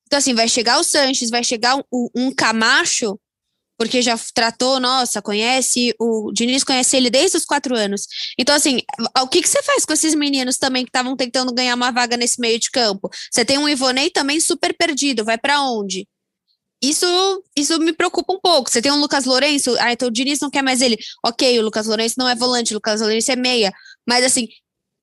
Então, 0.07 0.17
assim, 0.17 0.33
vai 0.33 0.47
chegar 0.47 0.79
o 0.79 0.83
Sanches, 0.83 1.29
vai 1.29 1.43
chegar 1.43 1.77
um, 1.93 2.09
um 2.15 2.33
Camacho, 2.33 3.19
porque 3.77 4.01
já 4.01 4.17
tratou, 4.33 4.79
nossa, 4.79 5.21
conhece, 5.21 5.93
o 5.99 6.31
Diniz 6.33 6.63
conhece 6.63 6.97
ele 6.97 7.11
desde 7.11 7.37
os 7.37 7.45
quatro 7.45 7.75
anos. 7.75 8.07
Então, 8.35 8.55
assim, 8.55 8.79
o 9.21 9.27
que, 9.27 9.43
que 9.43 9.47
você 9.47 9.61
faz 9.61 9.85
com 9.85 9.93
esses 9.93 10.15
meninos 10.15 10.57
também 10.57 10.83
que 10.83 10.89
estavam 10.89 11.15
tentando 11.15 11.53
ganhar 11.53 11.75
uma 11.75 11.91
vaga 11.91 12.17
nesse 12.17 12.41
meio 12.41 12.59
de 12.59 12.71
campo? 12.71 13.11
Você 13.31 13.45
tem 13.45 13.59
um 13.59 13.69
Ivonei 13.69 14.09
também 14.09 14.39
super 14.39 14.75
perdido, 14.75 15.23
vai 15.23 15.37
para 15.37 15.61
onde? 15.61 16.07
Isso, 16.81 17.05
isso 17.55 17.77
me 17.79 17.93
preocupa 17.93 18.33
um 18.33 18.39
pouco. 18.39 18.71
Você 18.71 18.81
tem 18.81 18.91
um 18.91 18.99
Lucas 18.99 19.25
Lourenço, 19.25 19.75
ah, 19.79 19.91
então 19.91 20.07
o 20.07 20.11
Diniz 20.11 20.39
não 20.39 20.49
quer 20.49 20.63
mais 20.63 20.81
ele. 20.81 20.97
Ok, 21.23 21.59
o 21.59 21.61
Lucas 21.61 21.85
Lourenço 21.85 22.15
não 22.17 22.27
é 22.27 22.33
volante, 22.33 22.73
o 22.73 22.77
Lucas 22.77 23.01
Lourenço 23.01 23.31
é 23.31 23.35
meia. 23.35 23.71
Mas 24.07 24.25
assim, 24.25 24.47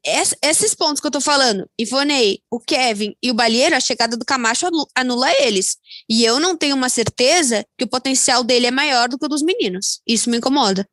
esses 0.05 0.75
pontos 0.75 1.01
que 1.01 1.07
eu 1.07 1.11
tô 1.11 1.21
falando, 1.21 1.69
Ivonei, 1.79 2.41
o 2.51 2.59
Kevin 2.59 3.15
e 3.23 3.31
o 3.31 3.35
Balheiro, 3.35 3.77
a 3.77 3.81
chegada 3.81 4.17
do 4.17 4.25
Camacho 4.25 4.67
anula 4.97 5.31
eles. 5.41 5.77
E 6.09 6.25
eu 6.25 6.41
não 6.41 6.57
tenho 6.57 6.75
uma 6.75 6.88
certeza 6.88 7.65
que 7.79 7.85
o 7.85 7.88
potencial 7.88 8.43
dele 8.43 8.67
é 8.67 8.71
maior 8.71 9.09
do 9.09 9.19
que 9.19 9.25
o 9.25 9.29
dos 9.29 9.43
meninos. 9.43 10.01
Isso 10.07 10.29
me 10.29 10.38
incomoda. 10.38 10.87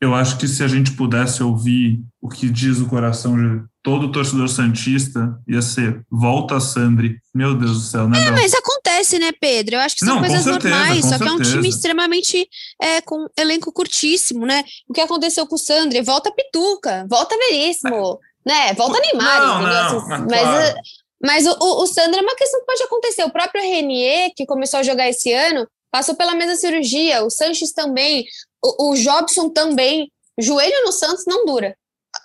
Eu 0.00 0.14
acho 0.14 0.38
que 0.38 0.48
se 0.48 0.62
a 0.64 0.68
gente 0.68 0.92
pudesse 0.92 1.42
ouvir 1.42 2.00
o 2.22 2.28
que 2.28 2.48
diz 2.48 2.78
o 2.78 2.88
coração 2.88 3.36
de 3.36 3.62
todo 3.82 4.10
torcedor 4.12 4.48
santista, 4.48 5.38
ia 5.46 5.60
ser 5.60 6.02
volta 6.10 6.58
Sandri. 6.58 7.18
Meu 7.34 7.54
Deus 7.54 7.72
do 7.72 7.80
céu, 7.80 8.08
né? 8.08 8.26
É, 8.26 8.30
mas 8.30 8.54
acontece, 8.54 9.18
né, 9.18 9.30
Pedro? 9.32 9.76
Eu 9.76 9.80
acho 9.80 9.96
que 9.96 10.04
são 10.04 10.14
Não, 10.14 10.20
coisas 10.22 10.42
certeza, 10.42 10.74
normais, 10.74 11.04
só 11.04 11.08
certeza. 11.10 11.24
que 11.24 11.30
é 11.30 11.32
um 11.34 11.42
time 11.42 11.68
extremamente 11.68 12.48
é, 12.80 13.00
com 13.02 13.26
elenco 13.38 13.72
curtíssimo, 13.72 14.46
né? 14.46 14.64
O 14.88 14.92
que 14.92 15.00
aconteceu 15.00 15.46
com 15.46 15.54
o 15.54 15.58
Sandri? 15.58 16.02
Volta 16.02 16.32
Pituca, 16.32 17.06
volta 17.08 17.36
Veríssimo, 17.36 18.18
é. 18.46 18.48
né? 18.48 18.74
Volta 18.74 19.00
Neymar, 19.00 19.40
não, 19.40 19.62
não, 19.62 20.26
mas, 20.26 20.42
claro. 20.42 20.74
mas 21.22 21.46
o, 21.46 21.56
o, 21.60 21.82
o 21.82 21.86
Sandri 21.86 22.20
é 22.20 22.22
uma 22.22 22.36
questão 22.36 22.60
que 22.60 22.66
pode 22.66 22.82
acontecer. 22.82 23.24
O 23.24 23.32
próprio 23.32 23.62
Renier, 23.62 24.30
que 24.34 24.46
começou 24.46 24.80
a 24.80 24.82
jogar 24.82 25.08
esse 25.08 25.32
ano, 25.32 25.66
passou 25.90 26.14
pela 26.14 26.34
mesma 26.34 26.56
cirurgia. 26.56 27.24
O 27.24 27.30
Sanches 27.30 27.72
também. 27.72 28.24
O, 28.62 28.90
o 28.90 28.96
Jobson 28.96 29.48
também. 29.50 30.10
Joelho 30.38 30.84
no 30.84 30.92
Santos 30.92 31.24
não 31.26 31.44
dura. 31.44 31.76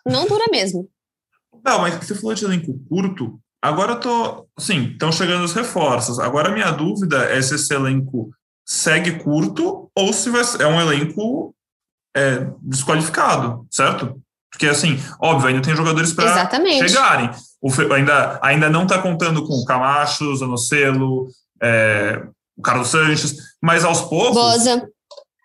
Não 0.06 0.28
dura 0.28 0.46
mesmo. 0.52 0.90
Não, 1.64 1.80
mas 1.80 1.96
você 1.96 2.16
falou 2.16 2.34
de 2.34 2.46
elenco 2.46 2.80
curto. 2.88 3.40
Agora 3.62 3.94
eu 3.94 4.00
tô. 4.00 4.48
Sim, 4.60 4.92
estão 4.92 5.12
chegando 5.12 5.44
os 5.44 5.54
reforços. 5.54 6.20
Agora 6.20 6.50
a 6.50 6.54
minha 6.54 6.72
dúvida 6.72 7.26
é 7.26 7.42
se 7.42 7.56
esse 7.56 7.74
elenco 7.74 8.30
segue 8.66 9.20
curto 9.20 9.90
ou 9.96 10.14
se 10.14 10.30
vai, 10.30 10.44
é 10.60 10.68
um 10.68 10.80
elenco 10.80 11.56
é, 12.16 12.48
desqualificado, 12.62 13.66
certo? 13.70 14.20
Porque, 14.52 14.68
assim, 14.68 14.98
óbvio, 15.20 15.50
ainda 15.50 15.62
tem 15.62 15.76
jogadores 15.76 16.14
para 16.14 16.50
chegarem. 16.50 17.30
O, 17.62 17.70
ainda, 17.94 18.40
ainda 18.42 18.70
não 18.70 18.84
está 18.84 19.02
contando 19.02 19.46
com 19.46 19.54
o 19.54 19.66
Camacho, 19.66 20.36
Zanocelo, 20.36 21.28
é, 21.62 22.26
o 22.58 22.62
Carlos 22.62 22.88
Sanches, 22.88 23.36
mas 23.62 23.84
aos 23.84 24.02
poucos. 24.02 24.34
Boza. 24.34 24.88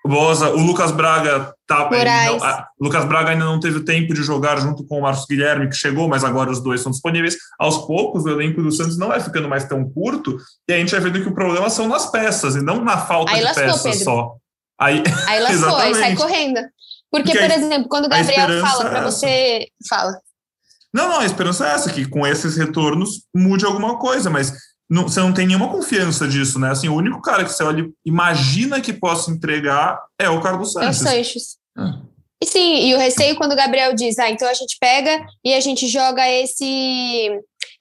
Boza, 0.07 0.51
o 0.51 0.59
Lucas 0.59 0.93
Braga 0.93 1.55
tá, 1.67 1.89
não, 1.91 2.43
a, 2.43 2.67
Lucas 2.81 3.05
Braga 3.05 3.31
ainda 3.31 3.45
não 3.45 3.61
teve 3.61 3.81
tempo 3.81 4.15
de 4.15 4.23
jogar 4.23 4.59
junto 4.59 4.83
com 4.85 4.99
o 4.99 5.03
Marcos 5.03 5.27
Guilherme, 5.29 5.69
que 5.69 5.77
chegou, 5.77 6.09
mas 6.09 6.25
agora 6.25 6.51
os 6.51 6.61
dois 6.61 6.81
são 6.81 6.91
disponíveis. 6.91 7.37
Aos 7.59 7.87
poucos, 7.87 8.25
o 8.25 8.31
elenco 8.31 8.63
do 8.63 8.73
Santos 8.73 8.99
não 8.99 9.09
vai 9.09 9.21
ficando 9.21 9.49
mais 9.49 9.65
tão 9.65 9.89
curto, 9.91 10.39
e 10.67 10.73
a 10.73 10.79
gente 10.79 10.91
vai 10.91 11.01
vendo 11.01 11.23
que 11.23 11.29
o 11.29 11.35
problema 11.35 11.69
são 11.69 11.87
nas 11.87 12.11
peças, 12.11 12.57
e 12.57 12.63
não 12.63 12.83
na 12.83 12.97
falta 12.97 13.33
aí 13.33 13.39
de 13.39 13.45
lascou, 13.45 13.65
peças 13.65 13.83
Pedro. 13.83 14.05
só. 14.05 14.37
Aí, 14.81 15.03
aí 15.29 15.41
lascou, 15.43 15.77
aí 15.77 15.95
sai 15.95 16.17
correndo. 16.17 16.61
Porque, 17.11 17.33
Porque 17.33 17.39
por 17.39 17.51
exemplo, 17.51 17.89
quando 17.89 18.07
o 18.07 18.09
Gabriel 18.09 18.61
fala 18.61 18.89
para 18.89 18.99
é 19.01 19.05
você. 19.05 19.67
Fala. 19.89 20.19
Não, 20.93 21.09
não, 21.09 21.21
a 21.21 21.27
esperança 21.27 21.69
é 21.69 21.73
essa, 21.73 21.93
que 21.93 22.09
com 22.09 22.27
esses 22.27 22.57
retornos 22.57 23.27
mude 23.35 23.65
alguma 23.65 23.99
coisa, 23.99 24.31
mas 24.31 24.53
não, 24.90 25.05
você 25.05 25.20
não 25.20 25.33
tem 25.33 25.46
nenhuma 25.46 25.68
confiança 25.68 26.26
disso, 26.26 26.59
né? 26.59 26.70
Assim, 26.70 26.88
o 26.88 26.96
único 26.96 27.22
cara 27.22 27.44
que 27.44 27.53
você 27.53 27.62
olha, 27.62 27.88
imagina 28.05 28.81
que 28.81 28.92
possa 28.92 29.31
entregar 29.31 30.03
é 30.18 30.29
o 30.29 30.40
Carlos 30.40 30.72
Sanches. 30.72 31.00
É 31.00 31.05
o 31.05 31.12
Sanches. 31.12 31.57
É. 31.79 32.11
E 32.42 32.46
sim, 32.46 32.88
e 32.88 32.94
o 32.94 32.98
receio 32.98 33.37
quando 33.37 33.53
o 33.53 33.57
Gabriel 33.57 33.94
diz, 33.94 34.18
ah, 34.18 34.29
então 34.29 34.48
a 34.48 34.55
gente 34.55 34.76
pega 34.81 35.24
e 35.44 35.55
a 35.55 35.61
gente 35.61 35.87
joga 35.87 36.29
esse 36.29 37.31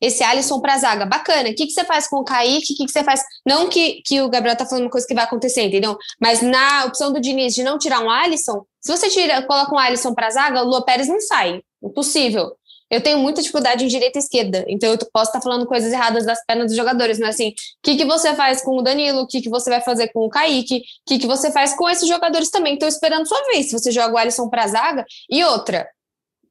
esse 0.02 0.24
Alisson 0.24 0.62
para 0.62 0.78
zaga. 0.78 1.06
Bacana. 1.06 1.50
O 1.50 1.56
que, 1.56 1.66
que 1.66 1.74
você 1.74 1.84
faz 1.84 2.08
com 2.08 2.18
o 2.18 2.24
Kaique? 2.24 2.74
O 2.74 2.78
que, 2.78 2.86
que 2.86 2.92
você 2.92 3.04
faz? 3.04 3.22
Não 3.46 3.68
que, 3.68 4.02
que 4.06 4.22
o 4.22 4.30
Gabriel 4.30 4.56
tá 4.56 4.66
falando 4.66 4.84
uma 4.84 4.92
coisa 4.92 5.06
que 5.06 5.14
vai 5.14 5.26
acontecer, 5.26 5.64
entendeu? 5.64 5.98
Mas 6.22 6.42
na 6.42 6.86
opção 6.86 7.12
do 7.12 7.20
Diniz 7.20 7.54
de 7.54 7.64
não 7.64 7.78
tirar 7.78 8.00
um 8.00 8.10
Alisson, 8.10 8.64
se 8.80 8.96
você 8.96 9.10
tira, 9.10 9.42
coloca 9.42 9.74
um 9.74 9.78
Alisson 9.78 10.14
para 10.14 10.30
zaga, 10.30 10.62
o 10.62 10.66
Lua 10.66 10.86
Pérez 10.86 11.08
não 11.08 11.20
sai. 11.20 11.62
Impossível 11.84 12.52
eu 12.90 13.02
tenho 13.02 13.20
muita 13.20 13.42
dificuldade 13.42 13.86
em 13.86 13.88
direita 13.88 14.18
e 14.18 14.22
esquerda, 14.22 14.66
então 14.68 14.90
eu 14.92 14.98
posso 15.14 15.30
estar 15.30 15.42
falando 15.42 15.66
coisas 15.68 15.92
erradas 15.92 16.26
das 16.26 16.44
pernas 16.46 16.68
dos 16.68 16.76
jogadores, 16.76 17.20
mas 17.20 17.36
assim, 17.36 17.50
o 17.50 17.54
que, 17.84 17.96
que 17.96 18.06
você 18.06 18.34
faz 18.34 18.62
com 18.62 18.78
o 18.78 18.82
Danilo, 18.82 19.22
o 19.22 19.28
que, 19.28 19.42
que 19.42 19.50
você 19.50 19.70
vai 19.70 19.82
fazer 19.82 20.08
com 20.10 20.26
o 20.26 20.30
Kaique, 20.30 20.78
o 20.78 20.82
que, 21.06 21.20
que 21.20 21.28
você 21.28 21.52
faz 21.52 21.76
com 21.76 21.88
esses 21.88 22.08
jogadores 22.08 22.50
também, 22.50 22.74
estou 22.74 22.90
esperando 22.90 23.28
sua 23.28 23.42
vez, 23.48 23.68
se 23.68 23.74
você 23.74 23.92
joga 23.92 24.16
o 24.16 24.18
Alisson 24.18 24.50
para 24.50 24.68
zaga, 24.68 25.06
e 25.30 25.44
outra, 25.44 25.88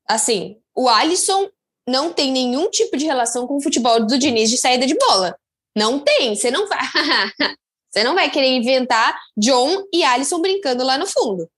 assim, 0.06 0.56
o 0.76 0.88
Alisson 0.88 1.48
não 1.88 2.12
tem 2.12 2.30
nenhum 2.30 2.70
tipo 2.70 2.96
de 2.96 3.04
relação 3.04 3.46
com 3.46 3.56
o 3.56 3.62
futebol 3.62 4.04
do 4.04 4.18
Diniz 4.18 4.50
de 4.50 4.58
saída 4.58 4.86
de 4.86 4.94
bola, 4.94 5.36
não 5.76 5.98
tem, 5.98 6.36
você 6.36 6.50
não 6.50 6.68
vai, 6.68 6.78
você 7.90 8.04
não 8.04 8.14
vai 8.14 8.30
querer 8.30 8.48
inventar 8.48 9.18
John 9.36 9.84
e 9.92 10.04
Alisson 10.04 10.40
brincando 10.40 10.84
lá 10.84 10.96
no 10.96 11.06
fundo, 11.06 11.48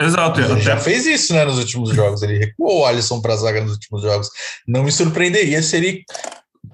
Exato. 0.00 0.40
Ele 0.40 0.52
até... 0.52 0.60
já 0.60 0.76
fez 0.76 1.06
isso 1.06 1.32
né, 1.32 1.44
nos 1.44 1.58
últimos 1.58 1.90
jogos. 1.90 2.22
Ele 2.22 2.38
recuou 2.38 2.80
o 2.80 2.86
Alisson 2.86 3.20
para 3.20 3.34
a 3.34 3.36
zaga 3.36 3.60
nos 3.60 3.72
últimos 3.72 4.02
jogos. 4.02 4.28
Não 4.66 4.82
me 4.82 4.92
surpreenderia 4.92 5.62
se 5.62 5.76
ele, 5.76 6.04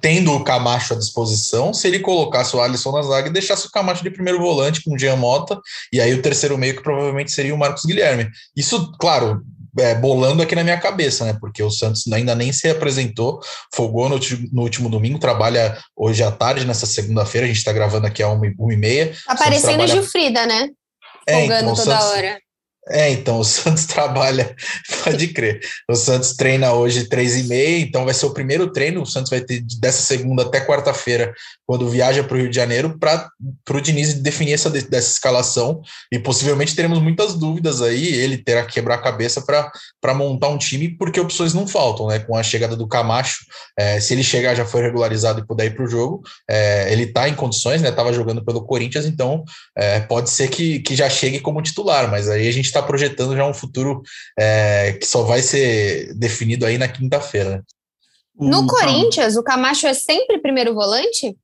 tendo 0.01 0.33
o 0.33 0.43
Camacho 0.43 0.95
à 0.95 0.97
disposição, 0.99 1.73
se 1.73 1.87
ele 1.87 2.01
colocasse 2.01 2.57
o 2.57 2.61
Alisson 2.61 2.93
na 2.93 3.03
zaga 3.03 3.29
e 3.29 3.33
deixasse 3.33 3.67
o 3.67 3.71
Camacho 3.71 4.03
de 4.03 4.11
primeiro 4.11 4.41
volante 4.41 4.83
com 4.83 4.95
o 4.95 4.99
Jean 4.99 5.17
Mota, 5.17 5.61
e 5.93 6.01
aí 6.01 6.13
o 6.13 6.23
terceiro 6.23 6.59
meio 6.59 6.77
que 6.77 6.83
provavelmente 6.83 7.31
seria 7.31 7.55
o 7.55 7.59
Marcos 7.59 7.85
Guilherme. 7.85 8.29
Isso, 8.57 8.91
claro, 8.99 9.41
é, 9.79 9.95
bolando 9.95 10.43
aqui 10.43 10.55
na 10.55 10.65
minha 10.65 10.79
cabeça, 10.79 11.25
né? 11.25 11.37
Porque 11.41 11.63
o 11.63 11.71
Santos 11.71 12.11
ainda 12.13 12.35
nem 12.35 12.53
se 12.53 12.69
apresentou, 12.69 13.41
folgou 13.75 14.09
no, 14.09 14.19
no 14.53 14.63
último 14.63 14.89
domingo, 14.89 15.19
trabalha 15.19 15.79
hoje 15.97 16.23
à 16.23 16.31
tarde, 16.31 16.67
nessa 16.67 16.87
segunda-feira, 16.87 17.47
a 17.47 17.49
gente 17.49 17.59
está 17.59 17.73
gravando 17.73 18.07
aqui 18.07 18.23
a 18.23 18.29
uma, 18.29 18.53
uma 18.59 18.75
e 18.75 18.77
meia. 18.77 19.15
Aparecendo 19.27 19.79
trabalha... 19.79 19.93
Gilfrida, 19.93 20.47
né? 20.47 20.69
É, 21.27 21.39
Folgando 21.39 21.63
então, 21.63 21.75
toda 21.75 21.99
Santos... 21.99 22.17
hora. 22.17 22.42
É, 22.89 23.11
então 23.11 23.39
o 23.39 23.45
Santos 23.45 23.87
trabalha, 23.87 24.55
pode 25.05 25.29
crer. 25.29 25.61
O 25.89 25.95
Santos 25.95 26.35
treina 26.35 26.73
hoje 26.73 27.05
três 27.05 27.37
e 27.37 27.45
meia, 27.45 27.79
então 27.79 28.05
vai 28.05 28.15
ser 28.15 28.27
o 28.27 28.35
primeiro 28.35 28.73
treino. 28.73 29.03
O 29.03 29.07
Santos 29.07 29.31
vai 29.31 29.41
ter 29.41 29.63
dessa 29.79 30.03
segunda 30.03 30.43
até 30.43 30.65
quarta-feira, 30.65 31.33
quando 31.67 31.89
viaja 31.89 32.25
para 32.25 32.37
o 32.37 32.41
Rio 32.41 32.51
de 32.51 32.57
Janeiro, 32.57 32.99
para 32.99 33.31
o 33.71 33.81
Diniz 33.81 34.15
definir 34.15 34.55
essa 34.55 34.69
dessa 34.69 35.13
escalação. 35.13 35.81
E 36.11 36.19
possivelmente 36.19 36.75
teremos 36.75 37.01
muitas 37.01 37.35
dúvidas 37.35 37.81
aí. 37.81 38.15
Ele 38.15 38.37
terá 38.37 38.65
que 38.65 38.73
quebrar 38.73 38.97
a 38.97 39.03
cabeça 39.03 39.43
para 39.43 40.15
montar 40.15 40.49
um 40.49 40.59
time, 40.59 40.89
porque 40.89 41.21
opções 41.21 41.55
não 41.55 41.69
faltam, 41.69 42.09
né? 42.09 42.19
Com 42.19 42.37
a 42.37 42.43
chegada 42.43 42.75
do 42.75 42.89
Camacho, 42.89 43.45
é, 43.79 44.01
se 44.01 44.13
ele 44.13 44.25
chegar 44.25 44.55
já 44.55 44.65
foi 44.65 44.83
regularizado 44.83 45.41
e 45.41 45.47
puder 45.47 45.67
ir 45.67 45.75
para 45.75 45.85
o 45.85 45.89
jogo, 45.89 46.23
é, 46.51 46.93
ele 46.93 47.05
está 47.05 47.29
em 47.29 47.35
condições, 47.35 47.81
né? 47.81 47.91
Estava 47.91 48.13
jogando 48.13 48.45
pelo 48.45 48.65
Corinthians, 48.65 49.07
então 49.07 49.45
é, 49.77 50.01
pode 50.01 50.31
ser 50.31 50.49
que, 50.49 50.81
que 50.81 50.97
já 50.97 51.09
chegue 51.09 51.39
como 51.39 51.63
titular, 51.63 52.11
mas 52.11 52.29
aí 52.29 52.49
a 52.49 52.53
gente 52.53 52.72
está 52.73 52.83
projetando 52.83 53.37
já 53.37 53.47
um 53.47 53.55
futuro 53.55 54.03
é, 54.39 54.93
que 54.93 55.07
só 55.07 55.23
vai 55.23 55.41
ser 55.41 56.15
definido 56.15 56.67
aí 56.67 56.79
na 56.79 56.89
quinta-feira. 56.89 57.65
O 58.37 58.49
no 58.49 58.67
Corinthians, 58.67 59.37
o 59.37 59.43
Camacho 59.43 59.87
é 59.87 59.95
sempre 59.95 60.39
primeiro 60.39 60.75
volante? 60.75 61.37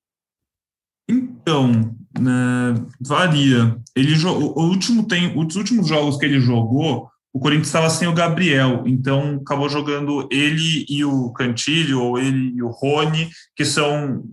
Então, 1.08 1.70
né, 2.18 2.74
varia. 3.00 3.76
Ele 3.94 4.14
o 4.26 4.62
último 4.62 5.06
tem 5.06 5.38
os 5.38 5.56
últimos 5.56 5.86
jogos 5.86 6.16
que 6.16 6.26
ele 6.26 6.40
jogou, 6.40 7.08
o 7.32 7.40
Corinthians 7.40 7.68
estava 7.68 7.90
sem 7.90 8.08
o 8.08 8.14
Gabriel, 8.14 8.84
então 8.86 9.38
acabou 9.42 9.68
jogando 9.68 10.28
ele 10.30 10.86
e 10.88 11.04
o 11.04 11.30
Cantilho 11.32 12.00
ou 12.02 12.18
ele 12.18 12.54
e 12.56 12.62
o 12.62 12.68
Rony, 12.68 13.30
que 13.54 13.64
são 13.64 14.24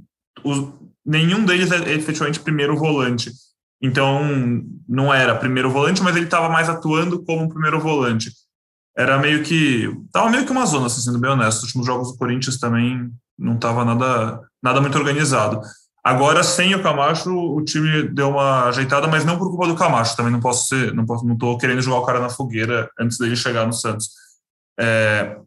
os, 0.43 0.69
nenhum 1.05 1.45
deles 1.45 1.71
é 1.71 1.93
efetivamente 1.93 2.39
primeiro 2.39 2.75
volante. 2.75 3.31
Então, 3.81 4.21
não 4.87 5.13
era 5.13 5.35
primeiro 5.35 5.69
volante, 5.69 6.01
mas 6.01 6.15
ele 6.15 6.25
estava 6.25 6.49
mais 6.49 6.69
atuando 6.69 7.23
como 7.23 7.49
primeiro 7.49 7.79
volante. 7.79 8.31
Era 8.97 9.17
meio 9.17 9.43
que. 9.43 9.89
Tava 10.11 10.29
meio 10.29 10.45
que 10.45 10.51
uma 10.51 10.65
zona, 10.65 10.85
assim, 10.85 11.01
sendo 11.01 11.19
bem 11.19 11.31
honesto. 11.31 11.57
Os 11.57 11.63
últimos 11.65 11.85
jogos 11.85 12.11
do 12.11 12.17
Corinthians 12.17 12.57
também 12.57 13.11
não 13.37 13.55
estava 13.55 13.83
nada, 13.83 14.41
nada 14.63 14.81
muito 14.81 14.97
organizado. 14.97 15.61
Agora, 16.03 16.43
sem 16.43 16.73
o 16.75 16.83
Camacho, 16.83 17.31
o 17.35 17.63
time 17.65 18.03
deu 18.03 18.29
uma 18.29 18.65
ajeitada, 18.65 19.07
mas 19.07 19.25
não 19.25 19.37
por 19.37 19.49
culpa 19.49 19.67
do 19.67 19.75
Camacho. 19.75 20.15
Também 20.15 20.31
não 20.31 20.39
posso 20.39 20.67
ser, 20.67 20.93
não 20.93 21.05
posso, 21.05 21.25
não 21.25 21.57
querendo 21.57 21.81
jogar 21.81 21.97
o 21.97 22.05
cara 22.05 22.19
na 22.19 22.29
fogueira 22.29 22.89
antes 22.99 23.17
dele 23.17 23.35
chegar 23.35 23.65
no 23.65 23.73
Santos. 23.73 24.09
É, 24.79 25.37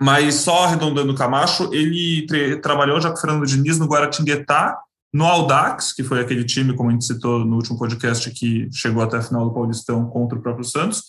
mas 0.00 0.36
só 0.36 0.64
arredondando 0.64 1.12
o 1.12 1.16
Camacho, 1.16 1.68
ele 1.74 2.26
trabalhou 2.62 3.00
já 3.00 3.10
com 3.10 3.18
o 3.18 3.20
Fernando 3.20 3.44
Diniz 3.44 3.78
no 3.78 3.86
Guaratinguetá, 3.86 4.78
no 5.12 5.24
Audax, 5.24 5.92
que 5.92 6.04
foi 6.04 6.20
aquele 6.20 6.44
time, 6.44 6.74
como 6.74 6.88
a 6.88 6.92
gente 6.92 7.04
citou 7.04 7.44
no 7.44 7.56
último 7.56 7.78
podcast, 7.78 8.30
que 8.30 8.68
chegou 8.72 9.02
até 9.02 9.16
a 9.16 9.22
final 9.22 9.44
do 9.44 9.52
Paulistão 9.52 10.08
contra 10.08 10.38
o 10.38 10.42
próprio 10.42 10.64
Santos, 10.64 11.02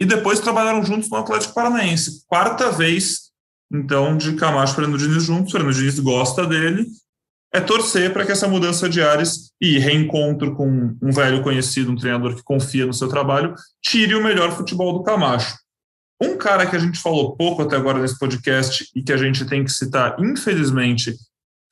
e 0.00 0.04
depois 0.04 0.40
trabalharam 0.40 0.84
juntos 0.84 1.08
no 1.10 1.16
Atlético 1.16 1.54
Paranaense. 1.54 2.24
Quarta 2.26 2.70
vez, 2.70 3.30
então, 3.72 4.16
de 4.16 4.34
Camacho 4.36 4.72
e 4.72 4.76
Fernando 4.76 4.98
Diniz 4.98 5.24
juntos. 5.24 5.52
Fernando 5.52 5.74
Diniz 5.74 5.98
gosta 5.98 6.46
dele 6.46 6.86
é 7.52 7.60
torcer 7.60 8.12
para 8.12 8.26
que 8.26 8.32
essa 8.32 8.46
mudança 8.46 8.88
de 8.88 9.02
ares 9.02 9.50
e 9.60 9.78
reencontro 9.78 10.54
com 10.54 10.94
um 11.00 11.10
velho 11.10 11.42
conhecido, 11.42 11.90
um 11.90 11.96
treinador 11.96 12.34
que 12.34 12.42
confia 12.42 12.84
no 12.84 12.92
seu 12.92 13.08
trabalho, 13.08 13.54
tire 13.82 14.14
o 14.14 14.22
melhor 14.22 14.52
futebol 14.52 14.92
do 14.92 15.02
Camacho. 15.02 15.56
Um 16.20 16.36
cara 16.36 16.66
que 16.66 16.76
a 16.76 16.78
gente 16.78 16.98
falou 16.98 17.36
pouco 17.36 17.62
até 17.62 17.76
agora 17.76 18.00
nesse 18.00 18.18
podcast 18.18 18.90
e 18.94 19.02
que 19.02 19.12
a 19.12 19.16
gente 19.16 19.46
tem 19.46 19.64
que 19.64 19.70
citar, 19.70 20.16
infelizmente, 20.18 21.14